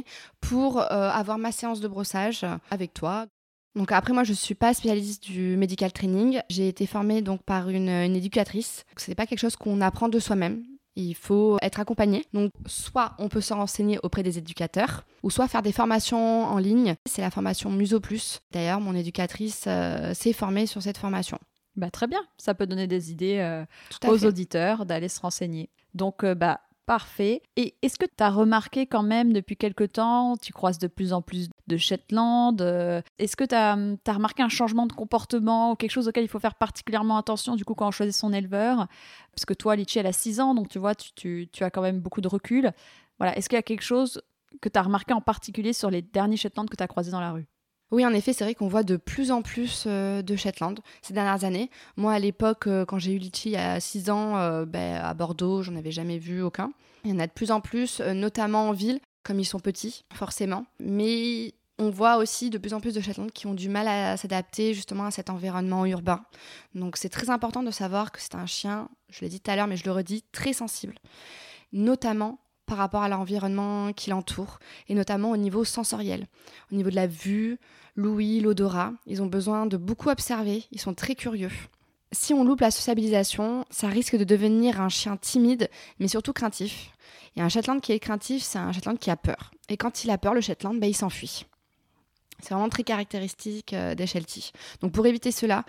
pour 0.40 0.80
euh, 0.80 0.84
avoir 1.10 1.38
ma 1.38 1.50
séance 1.50 1.80
de 1.80 1.88
brossage 1.88 2.44
avec 2.70 2.92
toi. 2.92 3.26
Donc 3.74 3.92
après 3.92 4.12
moi 4.12 4.24
je 4.24 4.32
suis 4.32 4.54
pas 4.54 4.74
spécialiste 4.74 5.22
du 5.22 5.56
medical 5.56 5.92
training, 5.92 6.40
j'ai 6.50 6.68
été 6.68 6.86
formée 6.86 7.22
donc 7.22 7.42
par 7.42 7.68
une, 7.68 7.88
éducatrice. 7.88 8.84
Ce 8.96 9.10
n'est 9.10 9.14
pas 9.14 9.26
quelque 9.26 9.38
chose 9.38 9.56
qu'on 9.56 9.80
apprend 9.80 10.08
de 10.08 10.18
soi-même. 10.18 10.62
Il 11.00 11.14
faut 11.14 11.58
être 11.62 11.78
accompagné. 11.78 12.26
Donc 12.32 12.50
soit 12.66 13.12
on 13.18 13.28
peut 13.28 13.40
se 13.40 13.54
renseigner 13.54 14.00
auprès 14.02 14.24
des 14.24 14.36
éducateurs, 14.36 15.04
ou 15.22 15.30
soit 15.30 15.46
faire 15.46 15.62
des 15.62 15.70
formations 15.70 16.44
en 16.44 16.58
ligne. 16.58 16.96
C'est 17.06 17.22
la 17.22 17.30
formation 17.30 17.70
Muso 17.70 18.00
Plus. 18.00 18.40
D'ailleurs 18.50 18.80
mon 18.80 18.94
éducatrice 18.94 19.64
euh, 19.68 20.12
s'est 20.12 20.32
formée 20.32 20.66
sur 20.66 20.82
cette 20.82 20.98
formation. 20.98 21.38
Bah, 21.76 21.90
très 21.92 22.08
bien, 22.08 22.20
ça 22.38 22.54
peut 22.54 22.66
donner 22.66 22.88
des 22.88 23.12
idées 23.12 23.38
euh, 23.38 23.64
aux 24.08 24.24
auditeurs 24.24 24.84
d'aller 24.84 25.08
se 25.08 25.20
renseigner. 25.20 25.70
Donc, 25.94 26.24
euh, 26.24 26.34
bah, 26.34 26.60
parfait. 26.88 27.42
Et 27.56 27.74
est-ce 27.82 27.98
que 27.98 28.06
tu 28.06 28.24
as 28.24 28.30
remarqué 28.30 28.86
quand 28.86 29.02
même 29.02 29.34
depuis 29.34 29.58
quelque 29.58 29.84
temps, 29.84 30.38
tu 30.38 30.54
croises 30.54 30.78
de 30.78 30.86
plus 30.86 31.12
en 31.12 31.20
plus 31.20 31.50
de 31.66 31.76
Shetland 31.76 32.62
euh, 32.62 33.02
Est-ce 33.18 33.36
que 33.36 33.44
tu 33.44 33.54
as, 33.54 33.74
remarqué 34.14 34.42
un 34.42 34.48
changement 34.48 34.86
de 34.86 34.94
comportement 34.94 35.72
ou 35.72 35.74
quelque 35.76 35.90
chose 35.90 36.08
auquel 36.08 36.24
il 36.24 36.28
faut 36.28 36.38
faire 36.38 36.54
particulièrement 36.54 37.18
attention 37.18 37.56
du 37.56 37.66
coup 37.66 37.74
quand 37.74 37.86
on 37.86 37.90
choisit 37.90 38.16
son 38.16 38.32
éleveur? 38.32 38.86
Parce 39.32 39.44
que 39.44 39.52
toi, 39.52 39.76
Litchi, 39.76 39.98
elle 39.98 40.06
a 40.06 40.14
6 40.14 40.40
ans, 40.40 40.54
donc 40.54 40.70
tu 40.70 40.78
vois, 40.78 40.94
tu, 40.94 41.50
tu 41.52 41.62
as 41.62 41.70
quand 41.70 41.82
même 41.82 42.00
beaucoup 42.00 42.22
de 42.22 42.28
recul. 42.28 42.72
Voilà, 43.18 43.36
est-ce 43.36 43.50
qu'il 43.50 43.56
y 43.56 43.58
a 43.58 43.62
quelque 43.62 43.84
chose 43.84 44.22
que 44.62 44.70
tu 44.70 44.78
as 44.78 44.82
remarqué 44.82 45.12
en 45.12 45.20
particulier 45.20 45.74
sur 45.74 45.90
les 45.90 46.00
derniers 46.00 46.38
Shetland 46.38 46.70
que 46.70 46.76
tu 46.76 46.82
as 46.82 46.88
croisés 46.88 47.10
dans 47.10 47.20
la 47.20 47.32
rue? 47.32 47.46
Oui, 47.90 48.04
en 48.04 48.12
effet, 48.12 48.32
c'est 48.34 48.44
vrai 48.44 48.54
qu'on 48.54 48.68
voit 48.68 48.82
de 48.82 48.96
plus 48.96 49.30
en 49.30 49.40
plus 49.40 49.84
euh, 49.86 50.20
de 50.20 50.36
Shetland 50.36 50.78
ces 51.00 51.14
dernières 51.14 51.44
années. 51.44 51.70
Moi, 51.96 52.12
à 52.12 52.18
l'époque, 52.18 52.66
euh, 52.66 52.84
quand 52.84 52.98
j'ai 52.98 53.12
eu 53.12 53.18
Litchi 53.18 53.56
a 53.56 53.80
6 53.80 54.10
ans, 54.10 54.36
euh, 54.36 54.66
ben, 54.66 54.96
à 54.96 55.14
Bordeaux, 55.14 55.62
j'en 55.62 55.74
avais 55.74 55.90
jamais 55.90 56.18
vu 56.18 56.42
aucun. 56.42 56.72
Il 57.04 57.10
y 57.10 57.14
en 57.14 57.18
a 57.18 57.26
de 57.26 57.32
plus 57.32 57.50
en 57.50 57.60
plus, 57.60 58.00
notamment 58.00 58.68
en 58.68 58.72
ville, 58.72 59.00
comme 59.22 59.40
ils 59.40 59.46
sont 59.46 59.60
petits, 59.60 60.04
forcément. 60.12 60.66
Mais 60.80 61.54
On 61.80 61.90
voit 61.90 62.16
aussi 62.16 62.50
de 62.50 62.58
plus 62.58 62.74
en 62.74 62.80
plus 62.80 62.92
de 62.92 63.00
Shetland 63.00 63.30
qui 63.30 63.46
ont 63.46 63.54
du 63.54 63.68
mal 63.68 63.86
à 63.86 64.16
s'adapter 64.16 64.74
justement 64.74 65.04
à 65.04 65.12
cet 65.12 65.30
environnement 65.30 65.86
urbain. 65.86 66.24
Donc 66.74 66.96
c'est 66.96 67.08
très 67.08 67.30
important 67.30 67.62
de 67.62 67.70
savoir 67.70 68.10
que 68.10 68.20
c'est 68.20 68.34
un 68.34 68.46
chien, 68.46 68.88
je 69.10 69.20
l'ai 69.20 69.28
dit 69.28 69.38
tout 69.38 69.48
à 69.48 69.54
l'heure 69.54 69.68
mais 69.68 69.76
je 69.76 69.84
le 69.84 69.92
redis, 69.92 70.24
très 70.32 70.52
sensible. 70.52 70.96
Notamment 71.72 72.40
par 72.66 72.78
rapport 72.78 73.02
à 73.02 73.08
l'environnement 73.08 73.92
qui 73.92 74.10
l'entoure 74.10 74.58
et 74.88 74.94
notamment 74.94 75.30
au 75.30 75.36
niveau 75.36 75.64
sensoriel, 75.64 76.26
au 76.72 76.74
niveau 76.74 76.90
de 76.90 76.96
la 76.96 77.06
vue, 77.06 77.58
l'ouïe, 77.98 78.40
l'odorat. 78.40 78.92
Ils 79.06 79.22
ont 79.22 79.26
besoin 79.26 79.66
de 79.66 79.76
beaucoup 79.76 80.08
observer, 80.08 80.64
ils 80.70 80.80
sont 80.80 80.94
très 80.94 81.14
curieux. 81.14 81.50
Si 82.12 82.32
on 82.32 82.44
loupe 82.44 82.60
la 82.60 82.70
sociabilisation, 82.70 83.66
ça 83.70 83.88
risque 83.88 84.16
de 84.16 84.24
devenir 84.24 84.80
un 84.80 84.88
chien 84.88 85.16
timide, 85.16 85.68
mais 85.98 86.08
surtout 86.08 86.32
craintif. 86.32 86.92
Et 87.36 87.42
un 87.42 87.48
Shetland 87.48 87.80
qui 87.80 87.92
est 87.92 87.98
craintif, 87.98 88.42
c'est 88.42 88.58
un 88.58 88.72
Shetland 88.72 88.98
qui 88.98 89.10
a 89.10 89.16
peur. 89.16 89.50
Et 89.68 89.76
quand 89.76 90.04
il 90.04 90.10
a 90.10 90.16
peur, 90.16 90.32
le 90.32 90.40
Shetland, 90.40 90.78
bah, 90.80 90.86
il 90.86 90.94
s'enfuit. 90.94 91.44
C'est 92.40 92.54
vraiment 92.54 92.68
très 92.68 92.84
caractéristique 92.84 93.72
euh, 93.72 93.96
des 93.96 94.06
Shelties. 94.06 94.52
Donc 94.80 94.92
pour 94.92 95.04
éviter 95.06 95.32
cela, 95.32 95.64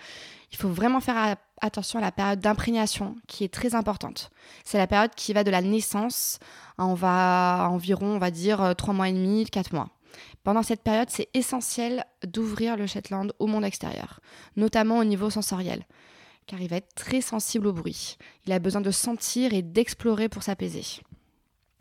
il 0.52 0.56
faut 0.56 0.68
vraiment 0.68 1.00
faire 1.00 1.36
attention 1.60 1.98
à 1.98 2.02
la 2.02 2.12
période 2.12 2.38
d'imprégnation 2.38 3.16
qui 3.26 3.42
est 3.42 3.52
très 3.52 3.74
importante. 3.74 4.30
C'est 4.64 4.78
la 4.78 4.86
période 4.86 5.10
qui 5.16 5.32
va 5.32 5.42
de 5.42 5.50
la 5.50 5.62
naissance, 5.62 6.38
on 6.78 6.94
va 6.94 7.68
environ, 7.70 8.14
on 8.14 8.18
va 8.18 8.30
dire, 8.30 8.74
3 8.76 8.94
mois 8.94 9.08
et 9.08 9.12
demi, 9.12 9.44
4 9.46 9.74
mois. 9.74 9.90
Pendant 10.42 10.62
cette 10.62 10.82
période, 10.82 11.10
c'est 11.10 11.28
essentiel 11.34 12.04
d'ouvrir 12.26 12.76
le 12.76 12.86
Shetland 12.86 13.32
au 13.38 13.46
monde 13.46 13.64
extérieur, 13.64 14.20
notamment 14.56 14.98
au 14.98 15.04
niveau 15.04 15.28
sensoriel, 15.28 15.84
car 16.46 16.60
il 16.60 16.68
va 16.68 16.76
être 16.76 16.94
très 16.94 17.20
sensible 17.20 17.66
au 17.66 17.72
bruit. 17.72 18.16
Il 18.46 18.52
a 18.52 18.58
besoin 18.58 18.80
de 18.80 18.90
sentir 18.90 19.52
et 19.52 19.62
d'explorer 19.62 20.28
pour 20.28 20.42
s'apaiser. 20.42 21.02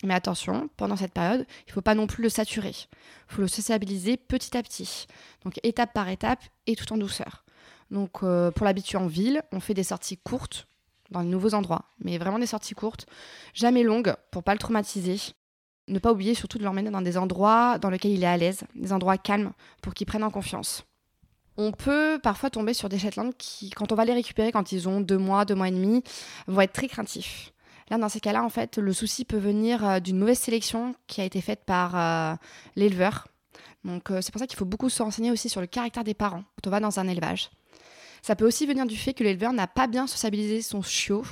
Mais 0.03 0.13
attention, 0.13 0.69
pendant 0.77 0.95
cette 0.95 1.13
période, 1.13 1.45
il 1.65 1.69
ne 1.69 1.73
faut 1.73 1.81
pas 1.81 1.95
non 1.95 2.07
plus 2.07 2.23
le 2.23 2.29
saturer. 2.29 2.73
Il 3.29 3.35
faut 3.35 3.41
le 3.41 3.47
sociabiliser 3.47 4.17
petit 4.17 4.55
à 4.55 4.63
petit. 4.63 5.07
Donc 5.43 5.59
étape 5.63 5.93
par 5.93 6.07
étape 6.07 6.41
et 6.67 6.75
tout 6.75 6.91
en 6.93 6.97
douceur. 6.97 7.43
Donc 7.91 8.23
euh, 8.23 8.51
pour 8.51 8.65
l'habituer 8.65 8.97
en 8.97 9.07
ville, 9.07 9.41
on 9.51 9.59
fait 9.59 9.73
des 9.73 9.83
sorties 9.83 10.17
courtes 10.17 10.67
dans 11.11 11.23
de 11.23 11.27
nouveaux 11.27 11.53
endroits, 11.53 11.85
mais 11.99 12.17
vraiment 12.17 12.39
des 12.39 12.45
sorties 12.45 12.75
courtes, 12.75 13.07
jamais 13.53 13.83
longues 13.83 14.15
pour 14.31 14.43
pas 14.43 14.53
le 14.53 14.59
traumatiser. 14.59 15.17
Ne 15.89 15.99
pas 15.99 16.11
oublier 16.11 16.35
surtout 16.35 16.57
de 16.57 16.63
l'emmener 16.63 16.91
dans 16.91 17.01
des 17.01 17.17
endroits 17.17 17.77
dans 17.79 17.89
lesquels 17.89 18.11
il 18.11 18.23
est 18.23 18.27
à 18.27 18.37
l'aise, 18.37 18.61
des 18.75 18.93
endroits 18.93 19.17
calmes 19.17 19.51
pour 19.81 19.93
qu'il 19.93 20.07
prenne 20.07 20.23
en 20.23 20.29
confiance. 20.29 20.85
On 21.57 21.73
peut 21.73 22.19
parfois 22.23 22.49
tomber 22.49 22.73
sur 22.73 22.87
des 22.87 22.97
Shetland 22.97 23.33
qui, 23.37 23.69
quand 23.71 23.91
on 23.91 23.95
va 23.95 24.05
les 24.05 24.13
récupérer 24.13 24.53
quand 24.53 24.71
ils 24.71 24.87
ont 24.87 25.01
deux 25.01 25.17
mois, 25.17 25.43
deux 25.43 25.55
mois 25.55 25.67
et 25.67 25.71
demi, 25.71 26.03
vont 26.47 26.61
être 26.61 26.71
très 26.71 26.87
craintifs. 26.87 27.51
Là, 27.89 27.97
dans 27.97 28.07
ces 28.07 28.19
cas-là, 28.19 28.43
en 28.43 28.49
fait, 28.49 28.77
le 28.77 28.93
souci 28.93 29.25
peut 29.25 29.37
venir 29.37 29.85
euh, 29.85 29.99
d'une 29.99 30.17
mauvaise 30.17 30.39
sélection 30.39 30.95
qui 31.07 31.21
a 31.21 31.25
été 31.25 31.41
faite 31.41 31.65
par 31.65 31.97
euh, 31.97 32.35
l'éleveur. 32.75 33.27
Donc, 33.83 34.11
euh, 34.11 34.21
c'est 34.21 34.31
pour 34.31 34.39
ça 34.39 34.47
qu'il 34.47 34.57
faut 34.57 34.65
beaucoup 34.65 34.89
se 34.89 35.01
renseigner 35.01 35.31
aussi 35.31 35.49
sur 35.49 35.59
le 35.59 35.67
caractère 35.67 36.03
des 36.03 36.13
parents 36.13 36.43
quand 36.55 36.67
on 36.67 36.71
va 36.71 36.79
dans 36.79 36.99
un 36.99 37.07
élevage. 37.07 37.49
Ça 38.21 38.35
peut 38.35 38.45
aussi 38.45 38.65
venir 38.65 38.85
du 38.85 38.95
fait 38.95 39.13
que 39.13 39.23
l'éleveur 39.23 39.53
n'a 39.53 39.67
pas 39.67 39.87
bien 39.87 40.05
sociabilisé 40.05 40.61
son 40.61 40.81
chiot 40.81 41.23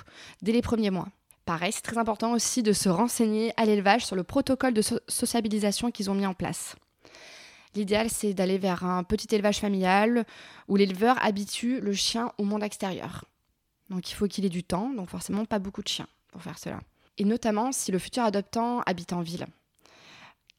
dès 0.41 0.51
les 0.51 0.61
premiers 0.61 0.89
mois. 0.89 1.07
Pareil, 1.47 1.71
c'est 1.71 1.81
très 1.81 1.97
important 1.97 2.33
aussi 2.33 2.61
de 2.61 2.73
se 2.73 2.89
renseigner 2.89 3.53
à 3.55 3.63
l'élevage 3.63 4.05
sur 4.05 4.17
le 4.17 4.23
protocole 4.25 4.73
de 4.73 4.81
sociabilisation 4.81 5.91
qu'ils 5.91 6.11
ont 6.11 6.13
mis 6.13 6.25
en 6.25 6.33
place. 6.33 6.75
L'idéal, 7.73 8.09
c'est 8.09 8.33
d'aller 8.33 8.57
vers 8.57 8.83
un 8.83 9.05
petit 9.05 9.33
élevage 9.33 9.59
familial 9.59 10.25
où 10.67 10.75
l'éleveur 10.75 11.15
habitue 11.23 11.79
le 11.79 11.93
chien 11.93 12.33
au 12.37 12.43
monde 12.43 12.63
extérieur. 12.63 13.23
Donc 13.89 14.11
il 14.11 14.13
faut 14.13 14.27
qu'il 14.27 14.43
ait 14.43 14.49
du 14.49 14.65
temps, 14.65 14.89
donc 14.89 15.09
forcément 15.09 15.45
pas 15.45 15.57
beaucoup 15.57 15.81
de 15.81 15.87
chiens 15.87 16.07
pour 16.33 16.41
faire 16.41 16.59
cela. 16.59 16.81
Et 17.17 17.23
notamment 17.23 17.71
si 17.71 17.93
le 17.93 17.99
futur 17.99 18.23
adoptant 18.23 18.81
habite 18.81 19.13
en 19.13 19.21
ville. 19.21 19.47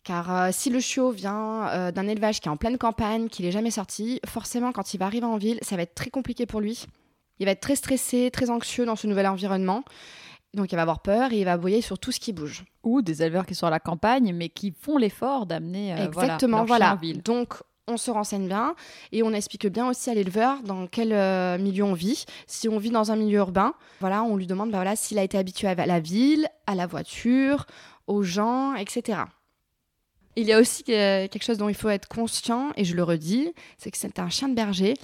Car 0.05 0.34
euh, 0.34 0.49
si 0.53 0.70
le 0.70 0.80
chiot 0.80 1.11
vient 1.11 1.68
euh, 1.68 1.93
d'un 1.93 2.09
élevage 2.09 2.41
qui 2.41 2.49
est 2.49 2.51
en 2.51 2.57
pleine 2.57 2.78
campagne, 2.78 3.28
qu'il 3.28 3.45
n'est 3.45 3.53
jamais 3.53 3.72
sorti, 3.72 4.22
forcément 4.24 4.72
quand 4.72 4.95
il 4.95 4.97
va 4.97 5.05
arriver 5.05 5.26
en 5.26 5.36
ville, 5.36 5.59
ça 5.61 5.76
va 5.76 5.82
être 5.82 5.95
très 5.95 6.09
compliqué 6.09 6.47
pour 6.47 6.62
lui. 6.62 6.86
Il 7.41 7.45
va 7.45 7.53
être 7.53 7.61
très 7.61 7.76
stressé, 7.76 8.30
très 8.30 8.49
anxieux 8.49 8.86
dans 8.86 8.97
ce 8.97 9.07
nouvel 9.07 9.26
environnement. 9.26 9.84
Donc 10.55 10.72
il 10.72 10.76
va 10.76 10.82
avoir 10.82 11.01
peur 11.01 11.32
et 11.32 11.38
il 11.40 11.44
va 11.44 11.53
aboyer 11.53 11.82
sur 11.82 11.99
tout 11.99 12.12
ce 12.12 12.20
qui 12.20 12.32
bouge. 12.32 12.64
Ou 12.82 13.03
des 13.03 13.22
éleveurs 13.22 13.46
qui 13.46 13.55
sont 13.55 13.66
à 13.66 13.70
la 13.70 13.80
campagne 13.80 14.32
mais 14.34 14.49
qui 14.49 14.72
font 14.72 14.96
l'effort 14.96 15.46
d'amener 15.46 15.92
euh, 15.92 16.07
Exactement, 16.07 16.64
voilà, 16.64 16.94
En 16.94 16.96
ville. 16.96 17.22
Donc 17.22 17.55
on 17.88 17.96
se 17.96 18.11
renseigne 18.11 18.46
bien 18.46 18.74
et 19.12 19.22
on 19.22 19.32
explique 19.32 19.66
bien 19.66 19.88
aussi 19.88 20.11
à 20.11 20.14
l'éleveur 20.14 20.62
dans 20.62 20.86
quel 20.86 21.12
euh, 21.12 21.59
milieu 21.59 21.84
on 21.84 21.94
vit. 21.94 22.24
Si 22.46 22.68
on 22.68 22.78
vit 22.78 22.90
dans 22.90 23.11
un 23.11 23.16
milieu 23.16 23.38
urbain, 23.38 23.74
voilà, 24.01 24.22
on 24.22 24.36
lui 24.36 24.46
demande 24.46 24.70
bah 24.70 24.78
voilà, 24.78 24.94
s'il 24.94 25.18
a 25.18 25.22
été 25.22 25.38
habitué 25.38 25.68
à 25.68 25.74
la 25.74 26.01
ville, 26.01 26.46
à 26.66 26.74
la 26.74 26.86
voiture, 26.86 27.66
aux 28.07 28.22
gens, 28.22 28.74
etc. 28.74 29.20
Il 30.36 30.46
y 30.46 30.53
a 30.53 30.61
aussi 30.61 30.84
euh, 30.88 31.26
quelque 31.26 31.42
chose 31.42 31.59
dont 31.59 31.68
il 31.68 31.74
faut 31.74 31.88
être 31.88 32.07
conscient, 32.07 32.70
et 32.76 32.84
je 32.84 32.94
le 32.94 33.03
redis, 33.03 33.53
c'est 33.76 33.90
que 33.90 33.99
c'est 33.99 34.20
un 34.20 34.28
chien 34.28 34.49
de 34.49 34.55
berger. 34.55 34.94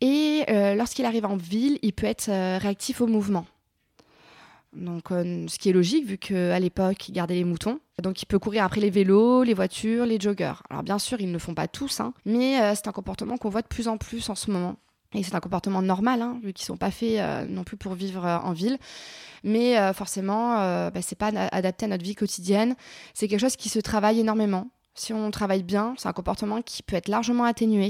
Et 0.00 0.44
euh, 0.48 0.74
lorsqu'il 0.74 1.04
arrive 1.04 1.26
en 1.26 1.36
ville, 1.36 1.78
il 1.82 1.92
peut 1.92 2.06
être 2.06 2.26
réactif 2.26 3.00
au 3.00 3.06
mouvement. 3.06 3.46
Donc, 4.74 5.10
euh, 5.10 5.46
ce 5.48 5.58
qui 5.58 5.68
est 5.68 5.72
logique 5.72 6.06
vu 6.06 6.18
qu'à 6.18 6.58
l'époque, 6.58 7.08
il 7.08 7.12
gardait 7.12 7.34
les 7.34 7.44
moutons. 7.44 7.80
Donc, 8.02 8.22
il 8.22 8.26
peut 8.26 8.38
courir 8.38 8.64
après 8.64 8.80
les 8.80 8.90
vélos, 8.90 9.42
les 9.42 9.54
voitures, 9.54 10.06
les 10.06 10.18
joggers. 10.18 10.54
Alors, 10.70 10.82
bien 10.82 10.98
sûr, 10.98 11.20
ils 11.20 11.28
ne 11.28 11.32
le 11.32 11.38
font 11.38 11.54
pas 11.54 11.68
tous, 11.68 12.00
hein, 12.00 12.14
mais 12.24 12.60
euh, 12.60 12.74
c'est 12.74 12.88
un 12.88 12.92
comportement 12.92 13.36
qu'on 13.36 13.50
voit 13.50 13.62
de 13.62 13.68
plus 13.68 13.88
en 13.88 13.98
plus 13.98 14.30
en 14.30 14.34
ce 14.34 14.50
moment. 14.50 14.76
Et 15.14 15.22
c'est 15.22 15.34
un 15.34 15.40
comportement 15.40 15.82
normal, 15.82 16.22
hein, 16.22 16.40
vu 16.42 16.54
qu'ils 16.54 16.64
ne 16.64 16.66
sont 16.68 16.76
pas 16.78 16.90
faits 16.90 17.20
euh, 17.20 17.44
non 17.46 17.64
plus 17.64 17.76
pour 17.76 17.92
vivre 17.94 18.24
en 18.24 18.52
ville. 18.52 18.78
Mais 19.44 19.92
forcément, 19.92 20.54
bah, 20.90 21.02
c'est 21.02 21.18
pas 21.18 21.32
adapté 21.50 21.84
à 21.84 21.88
notre 21.88 22.04
vie 22.04 22.14
quotidienne. 22.14 22.76
C'est 23.12 23.26
quelque 23.26 23.40
chose 23.40 23.56
qui 23.56 23.68
se 23.68 23.80
travaille 23.80 24.20
énormément. 24.20 24.70
Si 24.94 25.12
on 25.12 25.30
travaille 25.32 25.64
bien, 25.64 25.94
c'est 25.98 26.06
un 26.06 26.12
comportement 26.12 26.62
qui 26.62 26.84
peut 26.84 26.94
être 26.94 27.08
largement 27.08 27.42
atténué. 27.42 27.88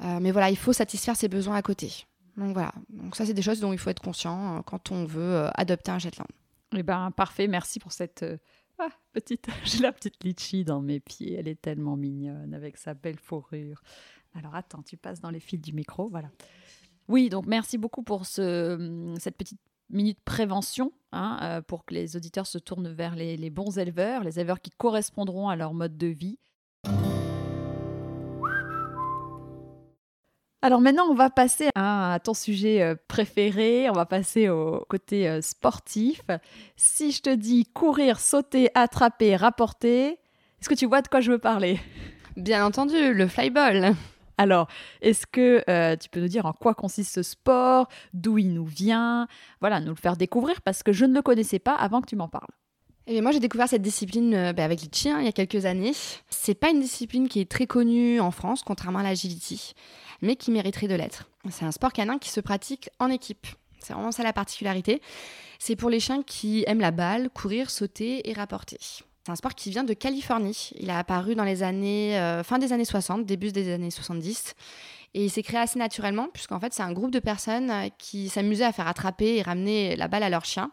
mais 0.00 0.32
voilà, 0.32 0.48
il 0.48 0.56
faut 0.56 0.72
satisfaire 0.72 1.16
ses 1.16 1.28
besoins 1.28 1.56
à 1.56 1.62
côté. 1.62 2.06
Donc 2.36 2.52
voilà, 2.52 2.72
donc 2.88 3.14
ça 3.14 3.24
c'est 3.24 3.34
des 3.34 3.42
choses 3.42 3.60
dont 3.60 3.72
il 3.72 3.78
faut 3.78 3.90
être 3.90 4.02
conscient 4.02 4.58
euh, 4.58 4.62
quand 4.62 4.90
on 4.90 5.04
veut 5.04 5.34
euh, 5.34 5.50
adopter 5.54 5.92
un 5.92 5.98
Shetland. 5.98 6.28
Eh 6.76 6.82
ben 6.82 7.10
parfait, 7.12 7.46
merci 7.46 7.78
pour 7.78 7.92
cette 7.92 8.24
euh, 8.24 8.38
ah, 8.78 8.88
petite. 9.12 9.46
J'ai 9.64 9.78
la 9.78 9.92
petite 9.92 10.22
litchi 10.24 10.64
dans 10.64 10.80
mes 10.80 10.98
pieds, 10.98 11.34
elle 11.34 11.46
est 11.46 11.60
tellement 11.60 11.96
mignonne 11.96 12.52
avec 12.52 12.76
sa 12.76 12.94
belle 12.94 13.18
fourrure. 13.18 13.82
Alors 14.34 14.56
attends, 14.56 14.82
tu 14.82 14.96
passes 14.96 15.20
dans 15.20 15.30
les 15.30 15.38
fils 15.38 15.60
du 15.60 15.72
micro, 15.72 16.08
voilà. 16.08 16.28
Oui, 17.06 17.28
donc 17.28 17.46
merci 17.46 17.78
beaucoup 17.78 18.02
pour 18.02 18.26
ce, 18.26 18.74
hum, 18.74 19.14
cette 19.20 19.36
petite 19.36 19.60
minute 19.90 20.18
prévention 20.24 20.92
hein, 21.12 21.62
pour 21.68 21.84
que 21.84 21.94
les 21.94 22.16
auditeurs 22.16 22.46
se 22.46 22.58
tournent 22.58 22.92
vers 22.92 23.14
les, 23.14 23.36
les 23.36 23.50
bons 23.50 23.78
éleveurs, 23.78 24.24
les 24.24 24.40
éleveurs 24.40 24.60
qui 24.60 24.70
correspondront 24.70 25.48
à 25.50 25.56
leur 25.56 25.74
mode 25.74 25.96
de 25.96 26.06
vie. 26.06 26.38
Alors 30.64 30.80
maintenant, 30.80 31.04
on 31.10 31.14
va 31.14 31.28
passer 31.28 31.68
à 31.74 32.18
ton 32.24 32.32
sujet 32.32 32.80
euh, 32.80 32.94
préféré, 33.06 33.90
on 33.90 33.92
va 33.92 34.06
passer 34.06 34.48
au 34.48 34.82
côté 34.88 35.28
euh, 35.28 35.42
sportif. 35.42 36.22
Si 36.74 37.12
je 37.12 37.20
te 37.20 37.28
dis 37.28 37.66
courir, 37.66 38.18
sauter, 38.18 38.70
attraper, 38.74 39.36
rapporter, 39.36 40.12
est-ce 40.58 40.70
que 40.70 40.74
tu 40.74 40.86
vois 40.86 41.02
de 41.02 41.08
quoi 41.08 41.20
je 41.20 41.32
veux 41.32 41.38
parler? 41.38 41.78
Bien 42.38 42.64
entendu, 42.64 43.12
le 43.12 43.28
flyball. 43.28 43.94
Alors, 44.38 44.68
est-ce 45.02 45.26
que 45.26 45.62
euh, 45.68 45.96
tu 45.96 46.08
peux 46.08 46.20
nous 46.20 46.28
dire 46.28 46.46
en 46.46 46.54
quoi 46.54 46.72
consiste 46.72 47.14
ce 47.14 47.22
sport, 47.22 47.88
d'où 48.14 48.38
il 48.38 48.54
nous 48.54 48.64
vient? 48.64 49.28
Voilà, 49.60 49.80
nous 49.80 49.90
le 49.90 50.00
faire 50.00 50.16
découvrir 50.16 50.62
parce 50.62 50.82
que 50.82 50.94
je 50.94 51.04
ne 51.04 51.12
le 51.12 51.20
connaissais 51.20 51.58
pas 51.58 51.74
avant 51.74 52.00
que 52.00 52.06
tu 52.06 52.16
m'en 52.16 52.28
parles. 52.28 52.48
Eh 53.06 53.20
moi, 53.20 53.32
j'ai 53.32 53.38
découvert 53.38 53.68
cette 53.68 53.82
discipline 53.82 54.54
bah, 54.56 54.64
avec 54.64 54.80
les 54.80 54.88
chiens 54.90 55.20
il 55.20 55.26
y 55.26 55.28
a 55.28 55.32
quelques 55.32 55.66
années. 55.66 55.92
C'est 56.30 56.54
pas 56.54 56.70
une 56.70 56.80
discipline 56.80 57.28
qui 57.28 57.40
est 57.40 57.50
très 57.50 57.66
connue 57.66 58.18
en 58.18 58.30
France, 58.30 58.62
contrairement 58.64 59.00
à 59.00 59.02
l'agility 59.02 59.74
mais 60.24 60.36
qui 60.36 60.50
mériterait 60.50 60.88
de 60.88 60.94
l'être. 60.94 61.28
C'est 61.50 61.64
un 61.64 61.72
sport 61.72 61.92
canin 61.92 62.18
qui 62.18 62.30
se 62.30 62.40
pratique 62.40 62.90
en 62.98 63.10
équipe. 63.10 63.46
C'est 63.78 63.92
vraiment 63.92 64.12
ça 64.12 64.22
la 64.22 64.32
particularité. 64.32 65.00
C'est 65.58 65.76
pour 65.76 65.90
les 65.90 66.00
chiens 66.00 66.22
qui 66.22 66.64
aiment 66.66 66.80
la 66.80 66.90
balle, 66.90 67.30
courir, 67.30 67.70
sauter 67.70 68.28
et 68.28 68.32
rapporter. 68.32 68.78
C'est 68.80 69.32
un 69.32 69.36
sport 69.36 69.54
qui 69.54 69.70
vient 69.70 69.84
de 69.84 69.94
Californie. 69.94 70.70
Il 70.78 70.90
a 70.90 70.98
apparu 70.98 71.34
dans 71.34 71.44
les 71.44 71.62
années 71.62 72.18
euh, 72.18 72.42
fin 72.42 72.58
des 72.58 72.72
années 72.72 72.84
60, 72.84 73.24
début 73.24 73.52
des 73.52 73.72
années 73.72 73.90
70. 73.90 74.54
Et 75.14 75.24
il 75.24 75.30
s'est 75.30 75.42
créé 75.42 75.60
assez 75.60 75.78
naturellement, 75.78 76.28
puisqu'en 76.32 76.58
fait, 76.58 76.74
c'est 76.74 76.82
un 76.82 76.92
groupe 76.92 77.10
de 77.10 77.20
personnes 77.20 77.70
euh, 77.70 77.88
qui 77.98 78.28
s'amusaient 78.28 78.64
à 78.64 78.72
faire 78.72 78.88
attraper 78.88 79.36
et 79.36 79.42
ramener 79.42 79.96
la 79.96 80.08
balle 80.08 80.22
à 80.22 80.30
leurs 80.30 80.44
chiens. 80.44 80.70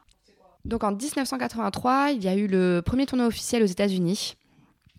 Donc 0.66 0.84
en 0.84 0.92
1983, 0.92 2.12
il 2.12 2.24
y 2.24 2.28
a 2.28 2.36
eu 2.36 2.48
le 2.48 2.82
premier 2.86 3.06
tournoi 3.06 3.28
officiel 3.28 3.64
aux 3.64 3.68
États-Unis. 3.68 4.36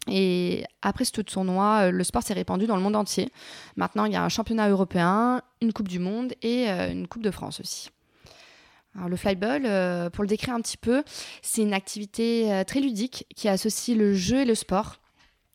Et 0.09 0.65
après 0.83 1.05
ce 1.05 1.21
tournoi, 1.21 1.85
euh, 1.85 1.91
le 1.91 2.05
sport 2.05 2.23
s'est 2.23 2.35
répandu 2.35 2.67
dans 2.67 2.77
le 2.77 2.83
monde 2.83 2.97
entier. 2.97 3.31
Maintenant, 3.77 4.05
il 4.05 4.13
y 4.13 4.17
a 4.17 4.25
un 4.25 4.29
championnat 4.29 4.69
européen, 4.69 5.43
une 5.61 5.73
Coupe 5.73 5.89
du 5.89 5.99
Monde 5.99 6.35
et 6.43 6.69
euh, 6.69 6.91
une 6.91 7.07
Coupe 7.07 7.23
de 7.23 7.31
France 7.31 7.61
aussi. 7.61 7.91
Alors, 8.97 9.09
le 9.09 9.17
flyball, 9.17 9.63
euh, 9.65 10.11
pour 10.11 10.23
le 10.23 10.29
décrire 10.29 10.55
un 10.55 10.61
petit 10.61 10.77
peu, 10.77 11.05
c'est 11.41 11.63
une 11.63 11.73
activité 11.73 12.63
très 12.67 12.81
ludique 12.81 13.27
qui 13.35 13.49
associe 13.49 13.97
le 13.97 14.13
jeu 14.13 14.41
et 14.41 14.45
le 14.45 14.55
sport 14.55 14.97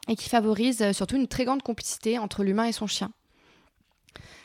et 0.07 0.15
qui 0.15 0.29
favorise 0.29 0.91
surtout 0.93 1.17
une 1.17 1.27
très 1.27 1.45
grande 1.45 1.61
complicité 1.61 2.17
entre 2.17 2.43
l'humain 2.43 2.63
et 2.63 2.71
son 2.71 2.87
chien. 2.87 3.11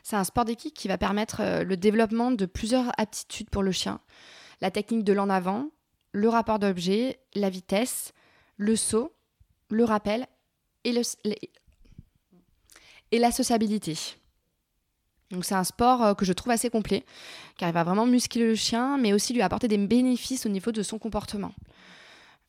C'est 0.03 0.17
un 0.17 0.25
sport 0.25 0.45
d'équipe 0.45 0.75
qui 0.75 0.89
va 0.89 0.99
permettre 0.99 1.63
le 1.63 1.77
développement 1.77 2.33
de 2.33 2.45
plusieurs 2.45 2.91
aptitudes 2.99 3.49
pour 3.49 3.63
le 3.63 3.71
chien. 3.71 4.01
La 4.61 4.73
technique 4.73 5.05
de 5.05 5.13
l'en 5.13 5.31
avant, 5.31 5.69
le 6.11 6.29
rapport 6.29 6.59
d'objet, 6.59 7.21
la 7.35 7.49
vitesse, 7.49 8.13
le 8.57 8.75
saut 8.77 9.13
le 9.73 9.85
rappel 9.85 10.27
et 10.85 10.93
la 13.19 13.33
sociabilité. 13.33 13.97
Donc 15.33 15.47
c'est 15.47 15.55
un 15.55 15.65
sport 15.65 16.03
euh, 16.03 16.15
que 16.15 16.25
je 16.25 16.33
trouve 16.33 16.53
assez 16.53 16.71
complet, 16.71 17.05
car 17.57 17.69
il 17.69 17.73
va 17.73 17.83
vraiment 17.83 18.07
muscler 18.07 18.47
le 18.47 18.55
chien, 18.55 18.99
mais 18.99 19.13
aussi 19.13 19.33
lui 19.33 19.43
apporter 19.43 19.67
des 19.67 19.79
bénéfices 19.79 20.47
au 20.47 20.51
niveau 20.51 20.73
de 20.73 20.83
son 20.83 20.99
comportement. 20.99 21.53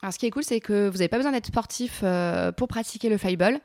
Alors 0.02 0.14
ce 0.14 0.20
qui 0.20 0.26
est 0.26 0.32
cool, 0.32 0.44
c'est 0.44 0.60
que 0.60 0.90
vous 0.90 0.98
n'avez 0.98 1.08
pas 1.08 1.18
besoin 1.18 1.32
d'être 1.32 1.48
sportif 1.48 2.02
euh, 2.04 2.52
pour 2.52 2.68
pratiquer 2.68 3.08
le 3.08 3.18
flyball, 3.18 3.62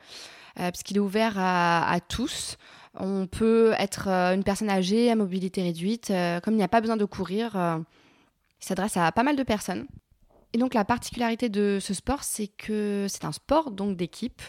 euh, 0.59 0.71
puisqu'il 0.71 0.97
est 0.97 1.01
ouvert 1.01 1.33
à, 1.37 1.99
tous. 2.07 2.57
On 2.95 3.27
peut 3.27 3.73
être 3.77 4.07
une 4.07 4.43
personne 4.43 4.69
âgée 4.69 5.11
à 5.11 5.15
mobilité 5.15 5.61
réduite, 5.61 6.11
comme 6.43 6.53
il 6.53 6.57
n'y 6.57 6.63
a 6.63 6.69
pas 6.69 6.81
besoin 6.81 6.97
de 6.97 7.05
courir, 7.05 7.51
il 7.55 8.65
s'adresse 8.65 8.97
à 8.97 9.11
pas 9.11 9.21
mal 9.21 9.35
de 9.35 9.43
personnes. 9.43 9.85
Et 10.53 10.57
donc 10.57 10.73
la 10.73 10.85
particularité 10.85 11.49
de 11.49 11.77
ce 11.79 11.93
sport, 11.93 12.23
c'est 12.23 12.47
que 12.47 13.05
c'est 13.07 13.25
un 13.25 13.31
sport 13.31 13.71
donc 13.71 13.97
d'équipe. 13.97 14.41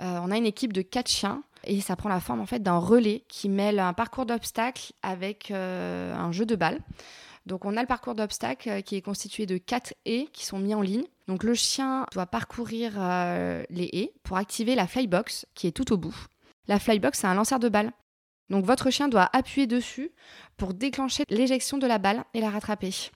on 0.00 0.30
a 0.30 0.36
une 0.36 0.46
équipe 0.46 0.72
de 0.72 0.82
quatre 0.82 1.10
chiens 1.10 1.42
et 1.64 1.80
ça 1.80 1.96
prend 1.96 2.08
la 2.08 2.20
forme 2.20 2.40
en 2.40 2.46
fait 2.46 2.62
d'un 2.62 2.78
relais 2.78 3.24
qui 3.28 3.48
mêle 3.48 3.78
un 3.78 3.92
parcours 3.92 4.26
d'obstacles 4.26 4.92
avec 5.02 5.50
euh, 5.50 6.14
un 6.14 6.32
jeu 6.32 6.46
de 6.46 6.56
balle. 6.56 6.80
Donc 7.46 7.64
on 7.64 7.76
a 7.76 7.80
le 7.80 7.86
parcours 7.86 8.14
d'obstacles 8.14 8.68
euh, 8.68 8.80
qui 8.80 8.96
est 8.96 9.02
constitué 9.02 9.46
de 9.46 9.58
quatre 9.58 9.94
haies 10.04 10.28
qui 10.32 10.44
sont 10.44 10.58
mis 10.58 10.74
en 10.74 10.82
ligne. 10.82 11.04
Donc 11.26 11.42
le 11.42 11.54
chien 11.54 12.06
doit 12.12 12.26
parcourir 12.26 12.94
euh, 12.96 13.62
les 13.70 13.88
haies 13.92 14.12
pour 14.22 14.36
activer 14.36 14.74
la 14.74 14.86
flybox 14.86 15.46
qui 15.54 15.66
est 15.66 15.72
tout 15.72 15.92
au 15.92 15.96
bout. 15.96 16.16
La 16.66 16.78
flybox 16.78 17.20
c'est 17.20 17.26
un 17.26 17.34
lanceur 17.34 17.58
de 17.58 17.68
balle. 17.68 17.92
Donc 18.50 18.64
votre 18.64 18.90
chien 18.90 19.08
doit 19.08 19.28
appuyer 19.32 19.66
dessus 19.66 20.10
pour 20.56 20.74
déclencher 20.74 21.24
l'éjection 21.28 21.78
de 21.78 21.86
la 21.86 21.98
balle 21.98 22.24
et 22.34 22.40
la 22.40 22.50
rattraper. 22.50 23.10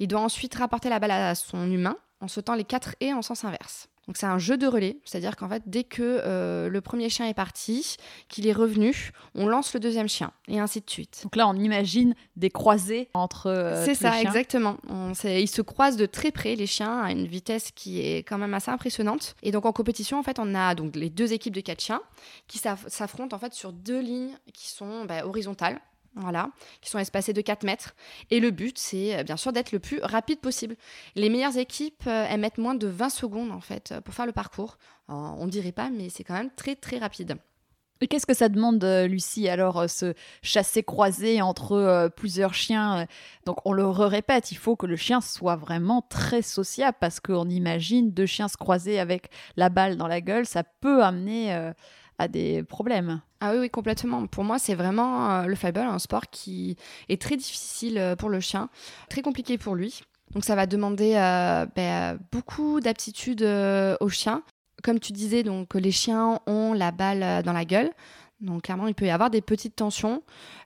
Il 0.00 0.08
doit 0.08 0.20
ensuite 0.20 0.54
rapporter 0.56 0.88
la 0.88 0.98
balle 0.98 1.12
à 1.12 1.34
son 1.36 1.70
humain 1.70 1.96
en 2.20 2.28
sautant 2.28 2.54
les 2.54 2.64
quatre 2.64 2.96
haies 3.00 3.12
en 3.12 3.22
sens 3.22 3.44
inverse. 3.44 3.88
Donc 4.06 4.16
c'est 4.16 4.26
un 4.26 4.38
jeu 4.38 4.56
de 4.56 4.66
relais, 4.66 4.98
c'est-à-dire 5.04 5.36
qu'en 5.36 5.48
fait 5.48 5.62
dès 5.66 5.84
que 5.84 6.02
euh, 6.02 6.68
le 6.68 6.80
premier 6.80 7.08
chien 7.08 7.26
est 7.26 7.34
parti, 7.34 7.96
qu'il 8.28 8.46
est 8.48 8.52
revenu, 8.52 9.12
on 9.36 9.46
lance 9.46 9.72
le 9.72 9.78
deuxième 9.78 10.08
chien 10.08 10.32
et 10.48 10.58
ainsi 10.58 10.80
de 10.80 10.90
suite. 10.90 11.20
Donc 11.22 11.36
là 11.36 11.46
on 11.46 11.54
imagine 11.54 12.14
des 12.34 12.50
croisés 12.50 13.08
entre 13.14 13.46
euh, 13.46 13.84
C'est 13.84 13.94
ça 13.94 14.10
les 14.10 14.20
chiens. 14.22 14.30
exactement. 14.30 14.78
On, 14.88 15.12
ils 15.12 15.46
se 15.48 15.62
croisent 15.62 15.96
de 15.96 16.06
très 16.06 16.32
près 16.32 16.56
les 16.56 16.66
chiens 16.66 17.00
à 17.02 17.12
une 17.12 17.26
vitesse 17.26 17.70
qui 17.70 18.00
est 18.00 18.24
quand 18.24 18.38
même 18.38 18.54
assez 18.54 18.70
impressionnante. 18.70 19.36
Et 19.44 19.52
donc 19.52 19.64
en 19.64 19.72
compétition 19.72 20.18
en 20.18 20.24
fait 20.24 20.38
on 20.40 20.54
a 20.56 20.74
donc 20.74 20.96
les 20.96 21.10
deux 21.10 21.32
équipes 21.32 21.54
de 21.54 21.60
quatre 21.60 21.80
chiens 21.82 22.00
qui 22.48 22.58
s'affrontent 22.58 23.36
en 23.36 23.38
fait 23.38 23.54
sur 23.54 23.72
deux 23.72 24.00
lignes 24.00 24.34
qui 24.52 24.68
sont 24.68 25.04
bah, 25.04 25.24
horizontales 25.24 25.80
voilà, 26.16 26.50
qui 26.80 26.90
sont 26.90 26.98
espacés 26.98 27.32
de 27.32 27.40
4 27.40 27.64
mètres. 27.64 27.94
Et 28.30 28.40
le 28.40 28.50
but, 28.50 28.78
c'est 28.78 29.18
euh, 29.18 29.22
bien 29.22 29.36
sûr 29.36 29.52
d'être 29.52 29.72
le 29.72 29.78
plus 29.78 30.00
rapide 30.02 30.40
possible. 30.40 30.76
Les 31.14 31.28
meilleures 31.28 31.56
équipes, 31.56 32.02
euh, 32.06 32.26
elles 32.28 32.40
mettent 32.40 32.58
moins 32.58 32.74
de 32.74 32.88
20 32.88 33.08
secondes 33.10 33.50
en 33.50 33.60
fait 33.60 33.94
pour 34.04 34.14
faire 34.14 34.26
le 34.26 34.32
parcours. 34.32 34.78
on 35.08 35.44
ne 35.44 35.50
dirait 35.50 35.72
pas, 35.72 35.90
mais 35.90 36.08
c'est 36.08 36.24
quand 36.24 36.34
même 36.34 36.50
très 36.54 36.76
très 36.76 36.98
rapide. 36.98 37.36
Et 38.02 38.06
qu'est-ce 38.06 38.26
que 38.26 38.34
ça 38.34 38.48
demande, 38.48 38.82
euh, 38.82 39.06
Lucie, 39.06 39.46
alors, 39.48 39.88
ce 39.90 40.14
chasser 40.42 40.82
croisé 40.82 41.42
entre 41.42 42.10
plusieurs 42.16 42.54
chiens 42.54 43.06
Donc, 43.44 43.58
on 43.66 43.74
le 43.74 43.86
répète, 43.86 44.52
il 44.52 44.56
faut 44.56 44.74
que 44.74 44.86
le 44.86 44.96
chien 44.96 45.20
soit 45.20 45.56
vraiment 45.56 46.00
très 46.00 46.40
sociable 46.40 46.96
parce 46.98 47.20
qu'on 47.20 47.48
imagine 47.50 48.10
deux 48.10 48.24
chiens 48.24 48.48
se 48.48 48.56
croiser 48.56 48.98
avec 48.98 49.28
la 49.56 49.68
balle 49.68 49.98
dans 49.98 50.06
la 50.06 50.22
gueule, 50.22 50.46
ça 50.46 50.64
peut 50.64 51.04
amener 51.04 51.72
des 52.28 52.62
problèmes. 52.62 53.20
Ah 53.40 53.52
oui, 53.52 53.58
oui, 53.60 53.70
complètement. 53.70 54.26
Pour 54.26 54.44
moi, 54.44 54.58
c'est 54.58 54.74
vraiment 54.74 55.30
euh, 55.30 55.46
le 55.46 55.54
flyball, 55.54 55.86
un 55.86 55.98
sport 55.98 56.28
qui 56.30 56.76
est 57.08 57.20
très 57.20 57.36
difficile 57.36 57.98
euh, 57.98 58.16
pour 58.16 58.28
le 58.28 58.40
chien, 58.40 58.68
très 59.08 59.22
compliqué 59.22 59.56
pour 59.56 59.74
lui. 59.74 60.02
Donc 60.34 60.44
ça 60.44 60.54
va 60.54 60.66
demander 60.66 61.14
euh, 61.16 61.66
ben, 61.74 62.18
beaucoup 62.30 62.80
d'aptitude 62.80 63.42
au 63.42 64.08
chien. 64.08 64.42
Comme 64.82 65.00
tu 65.00 65.12
disais, 65.12 65.42
donc 65.42 65.74
les 65.74 65.90
chiens 65.90 66.40
ont 66.46 66.72
la 66.72 66.90
balle 66.90 67.42
dans 67.42 67.52
la 67.52 67.64
gueule. 67.64 67.90
Donc 68.40 68.62
clairement, 68.62 68.86
il 68.86 68.94
peut 68.94 69.06
y 69.06 69.10
avoir 69.10 69.30
des 69.30 69.42
petites 69.42 69.76
tensions, 69.76 70.22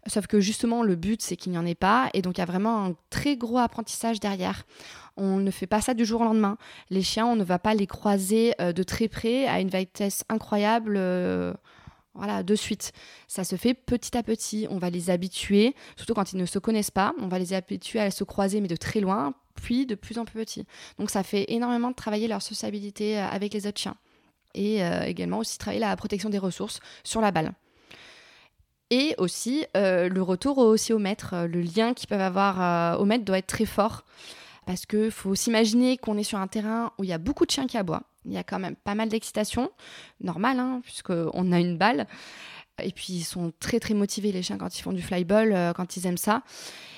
sauf 0.07 0.27
que 0.27 0.41
justement, 0.41 0.83
le 0.83 0.95
but, 0.95 1.21
c'est 1.23 1.37
qu'il 1.37 1.53
n'y 1.53 1.59
en 1.59 1.67
ait 1.67 1.75
pas. 1.75 2.09
Et 2.15 2.23
donc, 2.23 2.39
il 2.39 2.41
y 2.41 2.43
a 2.43 2.47
vraiment 2.47 2.85
un 2.85 2.95
très 3.11 3.37
gros 3.37 3.59
apprentissage 3.59 4.21
derrière. 4.21 4.65
On 5.17 5.39
ne 5.39 5.51
fait 5.51 5.67
pas 5.67 5.81
ça 5.81 5.95
du 5.95 6.05
jour 6.05 6.21
au 6.21 6.25
lendemain. 6.25 6.57
Les 6.91 7.03
chiens, 7.03 7.27
on 7.27 7.37
ne 7.37 7.45
va 7.45 7.59
pas 7.59 7.75
les 7.75 7.87
croiser 7.87 8.55
de 8.59 8.83
très 8.83 9.09
près 9.09 9.47
à 9.47 9.61
une 9.61 9.69
vitesse 9.69 10.25
incroyable 10.29 10.99
voilà, 12.15 12.43
de 12.43 12.55
suite. 12.55 12.93
Ça 13.29 13.45
se 13.45 13.57
fait 13.57 13.75
petit 13.75 14.17
à 14.17 14.23
petit. 14.23 14.67
On 14.71 14.79
va 14.79 14.91
les 14.91 15.11
habituer, 15.11 15.75
surtout 15.97 16.15
quand 16.15 16.33
ils 16.33 16.39
ne 16.39 16.47
se 16.47 16.59
connaissent 16.59 16.91
pas, 16.91 17.13
on 17.21 17.29
va 17.29 17.39
les 17.39 17.53
habituer 17.53 18.01
à 18.01 18.11
se 18.11 18.25
croiser, 18.25 18.61
mais 18.61 18.69
de 18.69 18.77
très 18.77 19.01
loin, 19.01 19.35
puis 19.55 19.87
de 19.87 19.95
plus 19.95 20.19
en 20.19 20.25
plus 20.25 20.39
petit. 20.39 20.65
Donc 20.99 21.11
ça 21.11 21.23
fait 21.23 21.47
énormément 21.49 21.91
de 21.91 21.97
travailler 21.97 22.29
leur 22.29 22.43
sociabilité 22.43 23.19
euh, 23.19 23.27
avec 23.27 23.53
les 23.53 23.67
autres 23.67 23.81
chiens. 23.81 23.97
Et 24.55 24.85
euh, 24.85 25.03
également 25.03 25.39
aussi 25.39 25.59
travailler 25.59 25.81
la 25.81 25.97
protection 25.97 26.31
des 26.31 26.39
ressources 26.39 26.81
sur 27.03 27.21
la 27.21 27.33
balle. 27.33 27.53
Et 28.91 29.15
aussi 29.19 29.67
euh, 29.77 30.09
le 30.09 30.23
retour 30.23 30.59
aussi 30.59 30.93
au 30.93 30.99
maître. 30.99 31.47
Le 31.47 31.61
lien 31.61 31.95
qu'ils 31.95 32.09
peuvent 32.09 32.21
avoir 32.21 33.01
au 33.01 33.05
maître 33.05 33.25
doit 33.25 33.39
être 33.39 33.47
très 33.47 33.67
fort. 33.67 34.05
Parce 34.67 34.87
qu'il 34.87 35.11
faut 35.11 35.35
s'imaginer 35.35 35.99
qu'on 35.99 36.17
est 36.17 36.23
sur 36.23 36.39
un 36.39 36.47
terrain 36.47 36.93
où 36.99 37.05
il 37.05 37.11
y 37.11 37.13
a 37.13 37.19
beaucoup 37.19 37.45
de 37.45 37.51
chiens 37.51 37.67
qui 37.67 37.77
aboient 37.77 38.03
il 38.25 38.33
y 38.33 38.39
a 38.39 38.45
quand 38.45 38.59
même 38.59 38.77
pas 38.77 38.95
mal 38.95 39.09
d'excitation, 39.09 39.71
normal, 40.21 40.59
hein, 40.59 40.81
puisqu'on 40.83 41.53
a 41.53 41.61
une 41.61 41.77
balle. 41.77 42.07
Et 42.83 42.91
puis 42.91 43.13
ils 43.13 43.23
sont 43.23 43.53
très 43.61 43.79
très 43.79 43.95
motivés 43.95 44.33
les 44.33 44.43
chiens 44.43 44.59
quand 44.59 44.77
ils 44.77 44.83
font 44.83 44.93
du 44.93 45.03
flyball, 45.03 45.53
euh, 45.53 45.73
quand 45.73 45.97
ils 45.97 46.07
aiment 46.09 46.17
ça. 46.17 46.43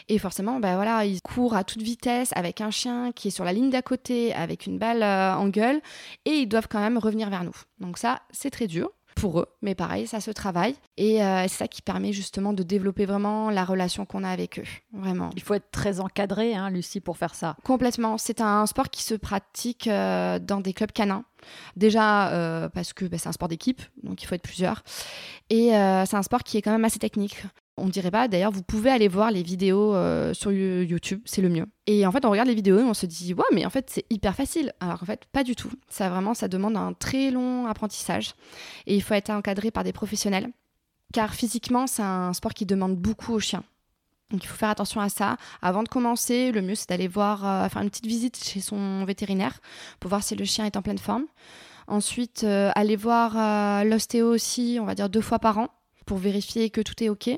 Et 0.08 0.18
forcément, 0.18 0.58
ben 0.58 0.76
voilà, 0.76 1.04
ils 1.04 1.20
courent 1.20 1.54
à 1.54 1.64
toute 1.64 1.82
vitesse 1.82 2.30
avec 2.34 2.62
un 2.62 2.70
chien 2.70 3.12
qui 3.12 3.28
est 3.28 3.30
sur 3.30 3.44
la 3.44 3.52
ligne 3.52 3.68
d'à 3.68 3.82
côté, 3.82 4.32
avec 4.32 4.66
une 4.66 4.78
balle 4.78 5.02
euh, 5.02 5.34
en 5.34 5.48
gueule, 5.48 5.82
et 6.24 6.30
ils 6.30 6.46
doivent 6.46 6.68
quand 6.68 6.80
même 6.80 6.96
revenir 6.96 7.28
vers 7.28 7.44
nous. 7.44 7.56
Donc 7.78 7.98
ça, 7.98 8.22
c'est 8.30 8.50
très 8.50 8.68
dur 8.68 8.90
pour 9.16 9.40
eux, 9.40 9.46
mais 9.62 9.74
pareil, 9.74 10.06
ça 10.06 10.20
se 10.20 10.30
travaille. 10.30 10.76
Et 10.98 11.22
euh, 11.22 11.42
c'est 11.48 11.56
ça 11.56 11.68
qui 11.68 11.82
permet 11.82 12.12
justement 12.12 12.52
de 12.52 12.62
développer 12.62 13.06
vraiment 13.06 13.50
la 13.50 13.64
relation 13.64 14.04
qu'on 14.04 14.22
a 14.22 14.28
avec 14.28 14.58
eux. 14.58 14.64
Vraiment. 14.92 15.30
Il 15.34 15.42
faut 15.42 15.54
être 15.54 15.70
très 15.72 16.00
encadré, 16.00 16.54
hein, 16.54 16.70
Lucie, 16.70 17.00
pour 17.00 17.16
faire 17.16 17.34
ça. 17.34 17.56
Complètement. 17.64 18.18
C'est 18.18 18.40
un 18.40 18.66
sport 18.66 18.90
qui 18.90 19.02
se 19.02 19.14
pratique 19.14 19.88
euh, 19.88 20.38
dans 20.38 20.60
des 20.60 20.74
clubs 20.74 20.92
canins. 20.92 21.24
Déjà 21.76 22.28
euh, 22.28 22.68
parce 22.68 22.92
que 22.92 23.06
bah, 23.06 23.16
c'est 23.18 23.28
un 23.28 23.32
sport 23.32 23.48
d'équipe, 23.48 23.80
donc 24.02 24.22
il 24.22 24.26
faut 24.26 24.34
être 24.34 24.42
plusieurs. 24.42 24.82
Et 25.48 25.70
c'est 25.70 26.16
un 26.16 26.22
sport 26.22 26.42
qui 26.42 26.58
est 26.58 26.62
quand 26.62 26.72
même 26.72 26.84
assez 26.84 26.98
technique. 26.98 27.42
On 27.78 27.88
dirait 27.88 28.10
pas. 28.10 28.26
D'ailleurs, 28.26 28.52
vous 28.52 28.62
pouvez 28.62 28.90
aller 28.90 29.08
voir 29.08 29.30
les 29.30 29.42
vidéos 29.42 29.94
euh, 29.94 30.32
sur 30.32 30.50
YouTube, 30.50 31.20
c'est 31.26 31.42
le 31.42 31.50
mieux. 31.50 31.66
Et 31.86 32.06
en 32.06 32.12
fait, 32.12 32.24
on 32.24 32.30
regarde 32.30 32.48
les 32.48 32.54
vidéos 32.54 32.78
et 32.78 32.82
on 32.82 32.94
se 32.94 33.04
dit, 33.04 33.34
ouais, 33.34 33.44
mais 33.52 33.66
en 33.66 33.70
fait, 33.70 33.90
c'est 33.90 34.06
hyper 34.08 34.34
facile. 34.34 34.72
Alors 34.80 35.02
en 35.02 35.06
fait, 35.06 35.26
pas 35.26 35.44
du 35.44 35.54
tout. 35.54 35.70
Ça 35.88 36.08
vraiment, 36.08 36.32
ça 36.32 36.48
demande 36.48 36.76
un 36.76 36.94
très 36.94 37.30
long 37.30 37.66
apprentissage 37.66 38.34
et 38.86 38.96
il 38.96 39.02
faut 39.02 39.12
être 39.12 39.28
encadré 39.28 39.70
par 39.70 39.84
des 39.84 39.92
professionnels. 39.92 40.50
Car 41.12 41.34
physiquement, 41.34 41.86
c'est 41.86 42.02
un 42.02 42.32
sport 42.32 42.54
qui 42.54 42.64
demande 42.64 42.96
beaucoup 42.96 43.34
aux 43.34 43.40
chiens. 43.40 43.62
Donc 44.30 44.42
il 44.42 44.46
faut 44.46 44.56
faire 44.56 44.70
attention 44.70 45.02
à 45.02 45.10
ça. 45.10 45.36
Avant 45.60 45.82
de 45.82 45.88
commencer, 45.88 46.52
le 46.52 46.62
mieux 46.62 46.74
c'est 46.74 46.88
d'aller 46.88 47.08
voir, 47.08 47.46
euh, 47.46 47.68
faire 47.68 47.82
une 47.82 47.90
petite 47.90 48.06
visite 48.06 48.42
chez 48.42 48.60
son 48.60 49.04
vétérinaire 49.04 49.60
pour 50.00 50.08
voir 50.08 50.22
si 50.22 50.34
le 50.34 50.44
chien 50.44 50.64
est 50.64 50.76
en 50.76 50.82
pleine 50.82 50.98
forme. 50.98 51.26
Ensuite, 51.86 52.42
euh, 52.42 52.72
aller 52.74 52.96
voir 52.96 53.84
l'ostéo 53.84 54.28
aussi, 54.28 54.78
on 54.80 54.84
va 54.84 54.96
dire 54.96 55.08
deux 55.08 55.20
fois 55.20 55.38
par 55.38 55.58
an 55.58 55.68
pour 56.06 56.18
vérifier 56.18 56.70
que 56.70 56.80
tout 56.80 57.02
est 57.02 57.08
OK. 57.08 57.28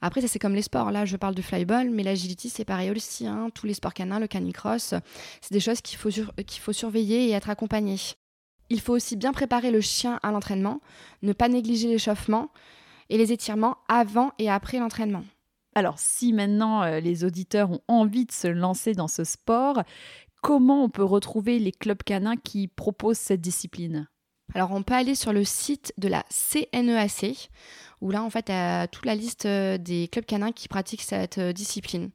Après, 0.00 0.20
ça 0.20 0.28
c'est 0.28 0.38
comme 0.38 0.54
les 0.54 0.62
sports. 0.62 0.90
Là, 0.90 1.04
je 1.04 1.16
parle 1.16 1.34
de 1.34 1.42
flyball, 1.42 1.90
mais 1.90 2.02
l'agility, 2.02 2.48
c'est 2.48 2.64
pareil 2.64 2.90
aussi. 2.90 3.26
Hein. 3.26 3.50
Tous 3.54 3.66
les 3.66 3.74
sports 3.74 3.94
canins, 3.94 4.18
le 4.18 4.26
canicross, 4.26 4.94
c'est 5.40 5.52
des 5.52 5.60
choses 5.60 5.80
qu'il 5.82 5.98
faut, 5.98 6.72
surveiller 6.72 7.28
et 7.28 7.32
être 7.32 7.50
accompagné. 7.50 7.96
Il 8.70 8.80
faut 8.80 8.94
aussi 8.94 9.16
bien 9.16 9.32
préparer 9.32 9.70
le 9.70 9.82
chien 9.82 10.18
à 10.22 10.32
l'entraînement, 10.32 10.80
ne 11.22 11.32
pas 11.32 11.48
négliger 11.48 11.86
l'échauffement 11.86 12.50
et 13.10 13.18
les 13.18 13.30
étirements 13.30 13.76
avant 13.88 14.32
et 14.38 14.50
après 14.50 14.78
l'entraînement. 14.78 15.24
Alors, 15.74 15.98
si 15.98 16.32
maintenant 16.32 16.82
euh, 16.82 17.00
les 17.00 17.24
auditeurs 17.24 17.70
ont 17.70 17.82
envie 17.88 18.24
de 18.24 18.32
se 18.32 18.48
lancer 18.48 18.94
dans 18.94 19.08
ce 19.08 19.24
sport, 19.24 19.82
comment 20.40 20.84
on 20.84 20.88
peut 20.88 21.04
retrouver 21.04 21.58
les 21.58 21.72
clubs 21.72 22.02
canins 22.02 22.36
qui 22.36 22.68
proposent 22.68 23.18
cette 23.18 23.40
discipline? 23.40 24.08
Alors 24.52 24.72
on 24.72 24.82
peut 24.82 24.94
aller 24.94 25.14
sur 25.14 25.32
le 25.32 25.44
site 25.44 25.92
de 25.96 26.08
la 26.08 26.24
CNEAC 26.28 27.24
e 27.24 27.48
où 28.00 28.10
là, 28.10 28.22
en 28.22 28.28
fait, 28.28 28.50
a 28.50 28.86
toute 28.86 29.06
la 29.06 29.14
liste 29.14 29.46
euh, 29.46 29.78
des 29.78 30.08
clubs 30.08 30.26
canins 30.26 30.52
qui 30.52 30.68
pratiquent 30.68 31.00
cette 31.00 31.38
euh, 31.38 31.52
discipline. 31.52 32.10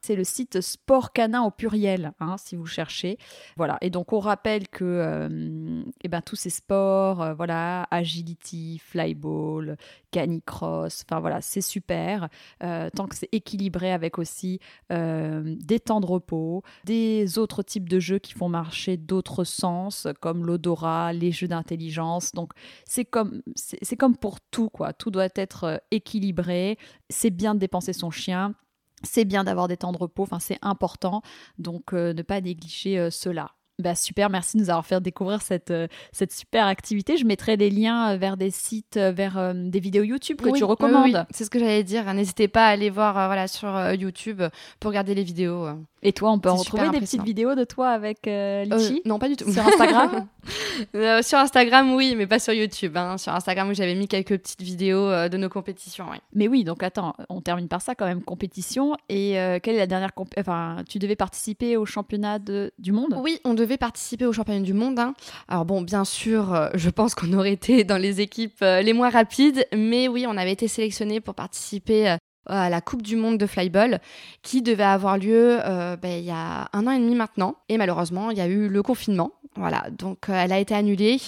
C'est 0.00 0.14
le 0.14 0.24
site 0.24 0.60
Sport 0.60 1.12
Canin 1.12 1.42
au 1.42 1.50
pluriel, 1.50 2.12
hein, 2.20 2.36
si 2.38 2.54
vous 2.56 2.66
cherchez. 2.66 3.18
Voilà. 3.56 3.78
Et 3.80 3.90
donc, 3.90 4.12
on 4.12 4.20
rappelle 4.20 4.68
que 4.68 4.84
euh, 4.84 5.82
eh 6.02 6.08
ben, 6.08 6.20
tous 6.22 6.36
ces 6.36 6.50
sports, 6.50 7.20
euh, 7.20 7.34
voilà, 7.34 7.86
agility, 7.90 8.78
flyball, 8.78 9.76
canicross, 10.10 11.04
enfin 11.04 11.20
voilà, 11.20 11.40
c'est 11.40 11.60
super. 11.60 12.28
Euh, 12.62 12.90
tant 12.94 13.06
que 13.06 13.16
c'est 13.16 13.28
équilibré 13.32 13.92
avec 13.92 14.18
aussi 14.18 14.60
des 14.90 15.80
temps 15.80 16.00
de 16.00 16.06
repos, 16.06 16.62
des 16.84 17.38
autres 17.38 17.62
types 17.62 17.88
de 17.88 17.98
jeux 17.98 18.18
qui 18.18 18.32
font 18.32 18.48
marcher 18.48 18.96
d'autres 18.96 19.44
sens, 19.44 20.06
comme 20.20 20.46
l'odorat, 20.46 21.12
les 21.12 21.32
jeux 21.32 21.48
d'intelligence. 21.48 22.32
Donc, 22.32 22.52
c'est 22.84 23.04
comme, 23.04 23.42
c'est 23.54 23.96
comme 23.96 24.16
pour 24.16 24.40
tout, 24.40 24.70
quoi. 24.70 24.92
Tout 24.92 25.10
doit 25.10 25.28
être 25.34 25.82
équilibré. 25.90 26.78
C'est 27.10 27.30
bien 27.30 27.54
de 27.54 27.60
dépenser 27.60 27.92
son 27.92 28.10
chien 28.10 28.54
c'est 29.02 29.24
bien 29.24 29.44
d'avoir 29.44 29.68
des 29.68 29.76
temps 29.76 29.92
de 29.92 29.98
repos, 29.98 30.22
enfin 30.22 30.38
c'est 30.38 30.58
important, 30.62 31.22
donc 31.58 31.92
euh, 31.92 32.12
ne 32.12 32.22
pas 32.22 32.40
négliger 32.40 32.98
euh, 32.98 33.10
cela. 33.10 33.52
Bah 33.80 33.94
super, 33.94 34.28
merci 34.28 34.56
de 34.56 34.62
nous 34.62 34.70
avoir 34.70 34.84
fait 34.84 35.00
découvrir 35.00 35.40
cette, 35.40 35.70
euh, 35.70 35.86
cette 36.10 36.32
super 36.32 36.66
activité. 36.66 37.16
Je 37.16 37.24
mettrai 37.24 37.56
des 37.56 37.70
liens 37.70 38.16
vers 38.16 38.36
des 38.36 38.50
sites, 38.50 38.98
vers 38.98 39.54
des 39.54 39.78
vidéos 39.78 40.02
YouTube 40.02 40.40
que 40.40 40.50
tu 40.50 40.64
recommandes. 40.64 41.26
c'est 41.30 41.44
ce 41.44 41.50
que 41.50 41.60
j'allais 41.60 41.84
dire. 41.84 42.12
N'hésitez 42.12 42.48
pas 42.48 42.66
à 42.66 42.70
aller 42.70 42.90
voir 42.90 43.14
voilà, 43.14 43.46
sur 43.46 43.92
YouTube 43.92 44.42
pour 44.80 44.88
regarder 44.88 45.14
les 45.14 45.22
vidéos. 45.22 45.68
Et 46.02 46.12
toi, 46.12 46.30
on 46.30 46.38
peut 46.38 46.50
retrouver 46.50 46.90
des 46.90 47.00
petites 47.00 47.22
vidéos 47.22 47.54
de 47.54 47.64
toi 47.64 47.88
avec 47.88 48.26
Litchi 48.26 49.02
Non, 49.04 49.18
pas 49.18 49.28
du 49.28 49.36
tout. 49.36 49.50
Sur 49.50 49.66
Instagram 49.66 50.26
Sur 51.22 51.38
Instagram, 51.38 51.94
oui, 51.94 52.14
mais 52.16 52.26
pas 52.26 52.38
sur 52.38 52.52
YouTube. 52.52 52.96
Hein. 52.96 53.18
Sur 53.18 53.34
Instagram, 53.34 53.74
j'avais 53.74 53.94
mis 53.94 54.08
quelques 54.08 54.38
petites 54.38 54.62
vidéos 54.62 55.28
de 55.28 55.36
nos 55.36 55.48
compétitions. 55.48 56.06
Mais 56.32 56.48
oui, 56.48 56.64
donc 56.64 56.82
attends, 56.82 57.14
on 57.28 57.40
termine 57.40 57.68
par 57.68 57.82
ça 57.82 57.94
quand 57.94 58.06
même, 58.06 58.22
compétition. 58.22 58.96
Et 59.08 59.32
quelle 59.62 59.74
est 59.74 59.78
la 59.78 59.86
dernière... 59.86 60.12
Enfin, 60.38 60.76
tu 60.88 60.98
devais 60.98 61.16
participer 61.16 61.76
au 61.76 61.84
championnat 61.84 62.38
de... 62.38 62.72
du 62.78 62.92
monde? 62.92 63.16
Oui, 63.20 63.40
on 63.44 63.54
devait 63.54 63.76
participer 63.76 64.26
au 64.26 64.32
championnat 64.32 64.60
du 64.60 64.74
monde. 64.74 64.98
Hein. 64.98 65.14
Alors 65.48 65.64
bon, 65.64 65.82
bien 65.82 66.04
sûr, 66.04 66.54
euh, 66.54 66.68
je 66.74 66.90
pense 66.90 67.14
qu'on 67.14 67.32
aurait 67.32 67.52
été 67.58 67.84
dans 67.84 67.96
les 67.96 68.20
équipes 68.20 68.62
euh, 68.62 68.82
les 68.82 68.92
moins 68.92 69.10
rapides, 69.10 69.66
mais 69.74 70.08
oui, 70.08 70.26
on 70.28 70.36
avait 70.36 70.52
été 70.52 70.68
sélectionné 70.68 71.20
pour 71.20 71.34
participer 71.34 72.10
euh, 72.10 72.16
à 72.48 72.70
la 72.70 72.80
Coupe 72.80 73.02
du 73.02 73.16
Monde 73.16 73.38
de 73.38 73.46
Flyball 73.46 74.00
qui 74.42 74.62
devait 74.62 74.82
avoir 74.82 75.18
lieu 75.18 75.58
ben, 76.00 76.18
il 76.18 76.24
y 76.24 76.30
a 76.30 76.68
un 76.72 76.86
an 76.86 76.90
et 76.90 76.98
demi 76.98 77.14
maintenant. 77.14 77.56
Et 77.68 77.78
malheureusement, 77.78 78.30
il 78.30 78.38
y 78.38 78.40
a 78.40 78.46
eu 78.46 78.68
le 78.68 78.82
confinement. 78.82 79.32
Voilà, 79.56 79.88
donc 79.90 80.26
elle 80.28 80.52
a 80.52 80.58
été 80.58 80.74
annulée 80.74 81.18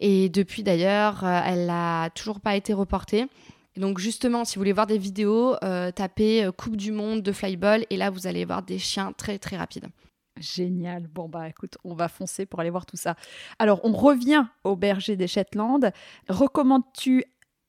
et 0.00 0.28
depuis 0.28 0.62
d'ailleurs, 0.62 1.24
elle 1.24 1.66
n'a 1.66 2.10
toujours 2.10 2.40
pas 2.40 2.56
été 2.56 2.72
reportée. 2.74 3.26
Donc 3.76 3.98
justement, 3.98 4.44
si 4.44 4.56
vous 4.56 4.60
voulez 4.60 4.72
voir 4.72 4.86
des 4.86 4.98
vidéos, 4.98 5.56
tapez 5.94 6.48
Coupe 6.56 6.76
du 6.76 6.92
Monde 6.92 7.22
de 7.22 7.32
Flyball 7.32 7.86
et 7.88 7.96
là, 7.96 8.10
vous 8.10 8.26
allez 8.26 8.44
voir 8.44 8.62
des 8.62 8.78
chiens 8.78 9.12
très 9.16 9.38
très 9.38 9.56
rapides. 9.56 9.86
Génial. 10.38 11.06
Bon, 11.06 11.28
bah 11.28 11.48
écoute, 11.48 11.76
on 11.84 11.94
va 11.94 12.08
foncer 12.08 12.46
pour 12.46 12.60
aller 12.60 12.70
voir 12.70 12.86
tout 12.86 12.96
ça. 12.96 13.14
Alors, 13.58 13.80
on 13.84 13.92
revient 13.92 14.46
au 14.64 14.74
berger 14.74 15.14
des 15.16 15.26
Shetland. 15.26 15.92
Recommandes-tu 16.28 17.24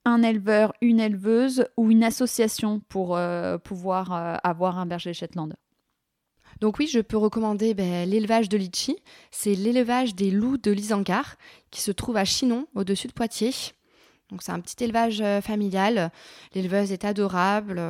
un 0.05 0.23
éleveur, 0.23 0.73
une 0.81 0.99
éleveuse 0.99 1.65
ou 1.77 1.91
une 1.91 2.03
association 2.03 2.79
pour 2.89 3.15
euh, 3.15 3.57
pouvoir 3.57 4.13
euh, 4.13 4.35
avoir 4.43 4.79
un 4.79 4.85
berger 4.85 5.13
Shetland 5.13 5.55
donc 6.59 6.77
oui, 6.77 6.85
je 6.85 6.99
peux 6.99 7.17
recommander 7.17 7.73
ben, 7.73 8.07
l'élevage 8.07 8.47
de 8.47 8.55
litchi. 8.55 8.95
C'est 9.31 9.55
l'élevage 9.55 10.13
des 10.13 10.29
loups 10.29 10.57
de 10.57 10.69
l'Isangar 10.69 11.37
qui 11.71 11.81
se 11.81 11.89
trouve 11.89 12.17
à 12.17 12.25
Chinon, 12.25 12.67
au-dessus 12.75 13.07
de 13.07 13.13
Poitiers. 13.13 13.53
Donc 14.29 14.43
c'est 14.43 14.51
un 14.51 14.59
petit 14.59 14.83
élevage 14.83 15.21
euh, 15.21 15.41
familial. 15.41 16.11
L'éleveuse 16.53 16.91
est 16.91 17.03
adorable. 17.03 17.81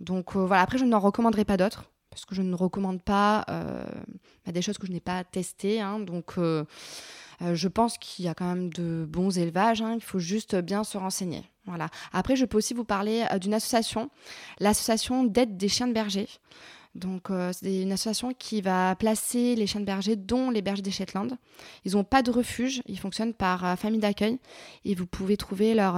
donc 0.00 0.34
voilà, 0.34 0.62
après 0.62 0.78
je 0.78 0.84
n'en 0.84 0.98
recommanderai 0.98 1.44
pas 1.44 1.56
d'autres 1.56 1.84
parce 2.10 2.24
que 2.24 2.34
je 2.34 2.42
ne 2.42 2.56
recommande 2.56 3.00
pas 3.00 3.44
bah, 4.44 4.50
des 4.50 4.62
choses 4.62 4.78
que 4.78 4.88
je 4.88 4.92
n'ai 4.92 5.00
pas 5.00 5.22
testées. 5.22 5.80
Hein. 5.80 6.00
donc, 6.00 6.34
euh, 7.42 7.44
euh, 7.44 7.54
je 7.54 7.68
pense 7.68 7.98
qu'il 7.98 8.24
y 8.24 8.28
a 8.28 8.34
quand 8.34 8.46
même 8.46 8.72
de 8.72 9.06
bons 9.08 9.38
élevages. 9.38 9.82
Hein. 9.82 9.94
il 9.94 10.02
faut 10.02 10.18
juste 10.18 10.56
bien 10.56 10.84
se 10.84 10.98
renseigner. 10.98 11.42
Voilà. 11.66 11.88
Après, 12.12 12.36
je 12.36 12.44
peux 12.44 12.58
aussi 12.58 12.74
vous 12.74 12.84
parler 12.84 13.24
d'une 13.40 13.54
association, 13.54 14.10
l'association 14.60 15.24
d'aide 15.24 15.56
des 15.56 15.68
chiens 15.68 15.88
de 15.88 15.92
berger. 15.92 16.28
Donc, 16.94 17.28
c'est 17.52 17.82
une 17.82 17.90
association 17.90 18.32
qui 18.38 18.60
va 18.60 18.94
placer 18.96 19.56
les 19.56 19.66
chiens 19.66 19.80
de 19.80 19.86
berger, 19.86 20.14
dont 20.14 20.50
les 20.50 20.60
bergers 20.60 20.82
des 20.82 20.90
Shetland. 20.90 21.38
Ils 21.84 21.92
n'ont 21.92 22.04
pas 22.04 22.22
de 22.22 22.30
refuge, 22.30 22.82
ils 22.86 22.98
fonctionnent 22.98 23.32
par 23.32 23.78
famille 23.78 23.98
d'accueil 23.98 24.38
et 24.84 24.94
vous 24.94 25.06
pouvez 25.06 25.38
trouver 25.38 25.74
leur 25.74 25.94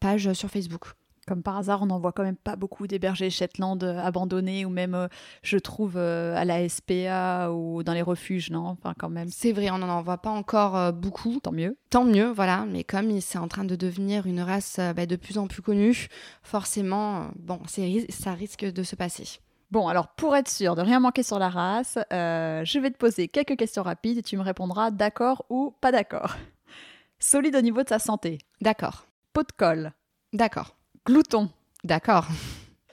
page 0.00 0.32
sur 0.32 0.50
Facebook. 0.50 0.94
Comme 1.28 1.42
par 1.42 1.58
hasard, 1.58 1.82
on 1.82 1.86
n'en 1.86 1.98
voit 1.98 2.12
quand 2.12 2.22
même 2.22 2.36
pas 2.36 2.56
beaucoup 2.56 2.86
des 2.86 2.98
bergers 2.98 3.28
Shetland 3.28 3.84
euh, 3.84 3.98
abandonnés 3.98 4.64
ou 4.64 4.70
même, 4.70 4.94
euh, 4.94 5.08
je 5.42 5.58
trouve, 5.58 5.98
euh, 5.98 6.34
à 6.34 6.46
la 6.46 6.66
SPA 6.66 7.50
ou 7.52 7.82
dans 7.82 7.92
les 7.92 8.00
refuges, 8.00 8.50
non? 8.50 8.64
Enfin, 8.64 8.94
quand 8.98 9.10
même. 9.10 9.28
C'est 9.28 9.52
vrai, 9.52 9.70
on 9.70 9.76
n'en 9.76 10.00
voit 10.00 10.22
pas 10.22 10.30
encore 10.30 10.90
beaucoup. 10.94 11.38
Tant 11.40 11.52
mieux. 11.52 11.76
Tant 11.90 12.04
mieux, 12.04 12.30
voilà. 12.30 12.64
Mais 12.66 12.82
comme 12.82 13.20
c'est 13.20 13.36
en 13.36 13.46
train 13.46 13.64
de 13.64 13.76
devenir 13.76 14.26
une 14.26 14.40
race 14.40 14.80
bah, 14.96 15.04
de 15.04 15.16
plus 15.16 15.36
en 15.36 15.48
plus 15.48 15.60
connue, 15.60 16.08
forcément, 16.42 17.26
bon, 17.36 17.60
ça 17.66 18.32
risque 18.32 18.64
de 18.64 18.82
se 18.82 18.96
passer. 18.96 19.40
Bon, 19.70 19.86
alors 19.86 20.08
pour 20.14 20.34
être 20.34 20.48
sûr 20.48 20.76
de 20.76 20.80
rien 20.80 20.98
manquer 20.98 21.22
sur 21.22 21.38
la 21.38 21.50
race, 21.50 21.98
je 22.10 22.78
vais 22.78 22.90
te 22.90 22.96
poser 22.96 23.28
quelques 23.28 23.58
questions 23.58 23.82
rapides 23.82 24.16
et 24.16 24.22
tu 24.22 24.38
me 24.38 24.42
répondras 24.42 24.90
d'accord 24.90 25.44
ou 25.50 25.74
pas 25.82 25.92
d'accord. 25.92 26.36
Solide 27.18 27.56
au 27.56 27.60
niveau 27.60 27.82
de 27.82 27.88
sa 27.88 27.98
santé. 27.98 28.38
D'accord. 28.62 29.04
Pot 29.34 29.46
de 29.46 29.52
colle. 29.52 29.92
D'accord. 30.32 30.77
Glouton. 31.08 31.48
D'accord. 31.84 32.28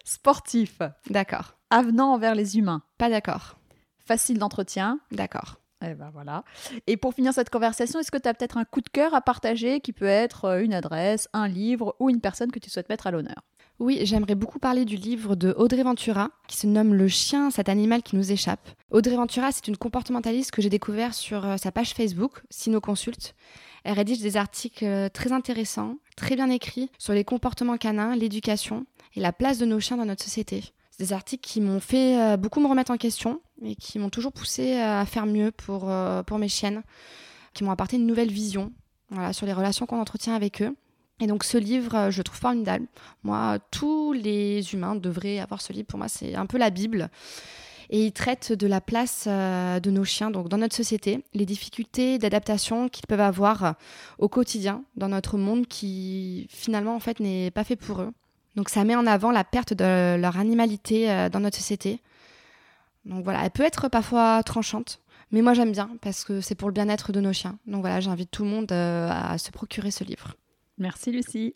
Sportif. 0.05 0.80
D'accord. 1.09 1.57
Avenant 1.70 2.13
envers 2.13 2.34
les 2.34 2.57
humains. 2.57 2.82
Pas 2.97 3.09
d'accord. 3.09 3.57
Facile 4.05 4.38
d'entretien. 4.38 5.01
D'accord. 5.11 5.59
Et 5.82 5.88
eh 5.89 5.95
ben 5.95 6.11
voilà. 6.13 6.45
Et 6.88 6.95
pour 6.95 7.13
finir 7.13 7.34
cette 7.34 7.49
conversation, 7.49 7.99
est-ce 7.99 8.11
que 8.11 8.18
tu 8.18 8.30
as 8.30 8.34
peut-être 8.34 8.55
un 8.55 8.63
coup 8.63 8.80
de 8.80 8.88
cœur 8.88 9.13
à 9.13 9.20
partager 9.20 9.82
qui 9.82 9.91
peut 9.91 10.05
être 10.05 10.45
euh, 10.45 10.61
une 10.61 10.74
adresse, 10.74 11.28
un 11.34 11.49
livre 11.49 11.97
ou 11.99 12.09
une 12.09 12.22
personne 12.22 12.53
que 12.53 12.59
tu 12.59 12.70
souhaites 12.70 12.88
mettre 12.88 13.05
à 13.05 13.11
l'honneur? 13.11 13.43
Oui, 13.80 13.99
j'aimerais 14.03 14.36
beaucoup 14.36 14.59
parler 14.59 14.86
du 14.86 14.95
livre 14.95 15.36
de 15.36 15.53
Audrey 15.57 15.84
Ventura 15.84 16.30
qui 16.47 16.55
se 16.55 16.68
nomme 16.68 16.93
Le 16.93 17.09
chien, 17.09 17.51
cet 17.51 17.68
animal 17.68 18.01
qui 18.01 18.16
nous 18.16 18.32
échappe. 18.32 18.70
Audrey 18.91 19.18
Ventura, 19.18 19.51
c'est 19.51 19.68
une 19.68 19.76
comportementaliste 19.76 20.51
que 20.51 20.61
j'ai 20.61 20.70
découvert 20.70 21.13
sur 21.13 21.45
euh, 21.45 21.57
sa 21.57 21.74
page 21.74 21.93
Facebook, 21.93 22.43
Sino 22.49 22.80
Consulte. 22.80 23.36
Elle 23.86 23.94
rédige 23.94 24.18
des 24.18 24.36
articles 24.36 24.84
euh, 24.84 25.10
très 25.10 25.32
intéressants, 25.32 25.98
très 26.16 26.36
bien 26.36 26.50
écrits 26.50 26.90
sur 26.98 27.14
les 27.14 27.24
comportements 27.24 27.78
canins, 27.78 28.16
l'éducation 28.16 28.88
et 29.16 29.20
la 29.20 29.32
place 29.32 29.60
de 29.60 29.66
nos 29.66 29.80
chiens 29.80 29.96
dans 29.96 30.06
notre 30.06 30.24
société. 30.24 30.64
C'est 30.90 31.04
des 31.04 31.14
articles 31.14 31.48
qui 31.48 31.62
m'ont 31.62 31.80
fait 31.80 32.20
euh, 32.20 32.36
beaucoup 32.36 32.60
me 32.60 32.68
remettre 32.68 32.90
en 32.90 32.98
question 32.98 33.42
et 33.64 33.76
qui 33.76 34.00
m'ont 34.00 34.10
toujours 34.10 34.34
poussé 34.34 34.74
euh, 34.74 35.02
à 35.02 35.06
faire 35.06 35.28
mieux 35.28 35.52
pour, 35.52 35.92
pour 36.26 36.40
mes 36.40 36.48
chiennes, 36.48 36.82
qui 37.54 37.64
m'ont 37.64 37.70
apporté 37.70 37.98
une 37.98 38.08
nouvelle 38.08 38.32
vision 38.32 38.74
sur 39.32 39.46
les 39.46 39.54
relations 39.54 39.86
qu'on 39.86 40.02
entretient 40.02 40.34
avec 40.34 40.64
eux. 40.64 40.76
Et 41.20 41.28
donc 41.28 41.44
ce 41.44 41.60
livre, 41.60 42.10
je 42.10 42.18
le 42.18 42.24
trouve 42.24 42.40
formidable. 42.40 42.88
Moi, 43.24 43.60
tous 43.70 44.14
les 44.14 44.74
humains 44.74 44.96
devraient 44.96 45.38
avoir 45.38 45.62
ce 45.62 45.72
livre. 45.72 45.86
Pour 45.86 46.00
moi, 46.00 46.08
c'est 46.08 46.34
un 46.34 46.48
peu 46.48 46.58
la 46.58 46.72
Bible 46.72 47.12
et 47.90 48.06
il 48.06 48.12
traite 48.12 48.52
de 48.54 48.68
la 48.68 48.82
place 48.82 49.26
euh, 49.28 49.80
de 49.80 49.92
nos 49.92 50.04
chiens 50.04 50.32
donc 50.32 50.50
dans 50.50 50.58
notre 50.58 50.76
société, 50.76 51.24
les 51.34 51.46
difficultés 51.46 52.18
d'adaptation 52.18 52.90
qu'ils 52.90 53.08
peuvent 53.08 53.20
avoir 53.22 53.76
au 54.18 54.28
quotidien 54.28 54.84
dans 54.96 55.10
notre 55.10 55.38
monde 55.38 55.68
qui 55.68 56.48
finalement 56.50 56.96
en 56.96 57.00
fait 57.00 57.20
n'est 57.20 57.52
pas 57.52 57.64
fait 57.64 57.76
pour 57.76 58.02
eux. 58.02 58.12
Donc 58.56 58.70
ça 58.70 58.84
met 58.84 58.96
en 58.96 59.06
avant 59.06 59.32
la 59.32 59.44
perte 59.44 59.74
de 59.74 60.16
leur 60.16 60.38
animalité 60.38 61.12
euh, 61.12 61.30
dans 61.30 61.40
notre 61.40 61.58
société. 61.58 62.02
Donc 63.06 63.24
voilà, 63.24 63.44
elle 63.44 63.52
peut 63.52 63.64
être 63.64 63.90
parfois 63.90 64.42
tranchante, 64.44 65.00
mais 65.32 65.42
moi 65.42 65.54
j'aime 65.54 65.72
bien 65.72 65.90
parce 66.02 66.24
que 66.24 66.42
c'est 66.42 66.56
pour 66.56 66.70
le 66.70 66.74
bien-être 66.74 67.12
de 67.12 67.20
nos 67.20 67.34
chiens. 67.34 67.58
Donc 67.68 67.82
voilà, 67.82 68.00
j'invite 68.00 68.32
tout 68.32 68.44
le 68.44 68.50
monde 68.50 68.72
euh, 68.72 69.10
à 69.12 69.38
se 69.38 69.52
procurer 69.52 69.92
ce 69.92 70.04
livre. 70.04 70.36
Merci 70.78 71.12
Lucie. 71.12 71.56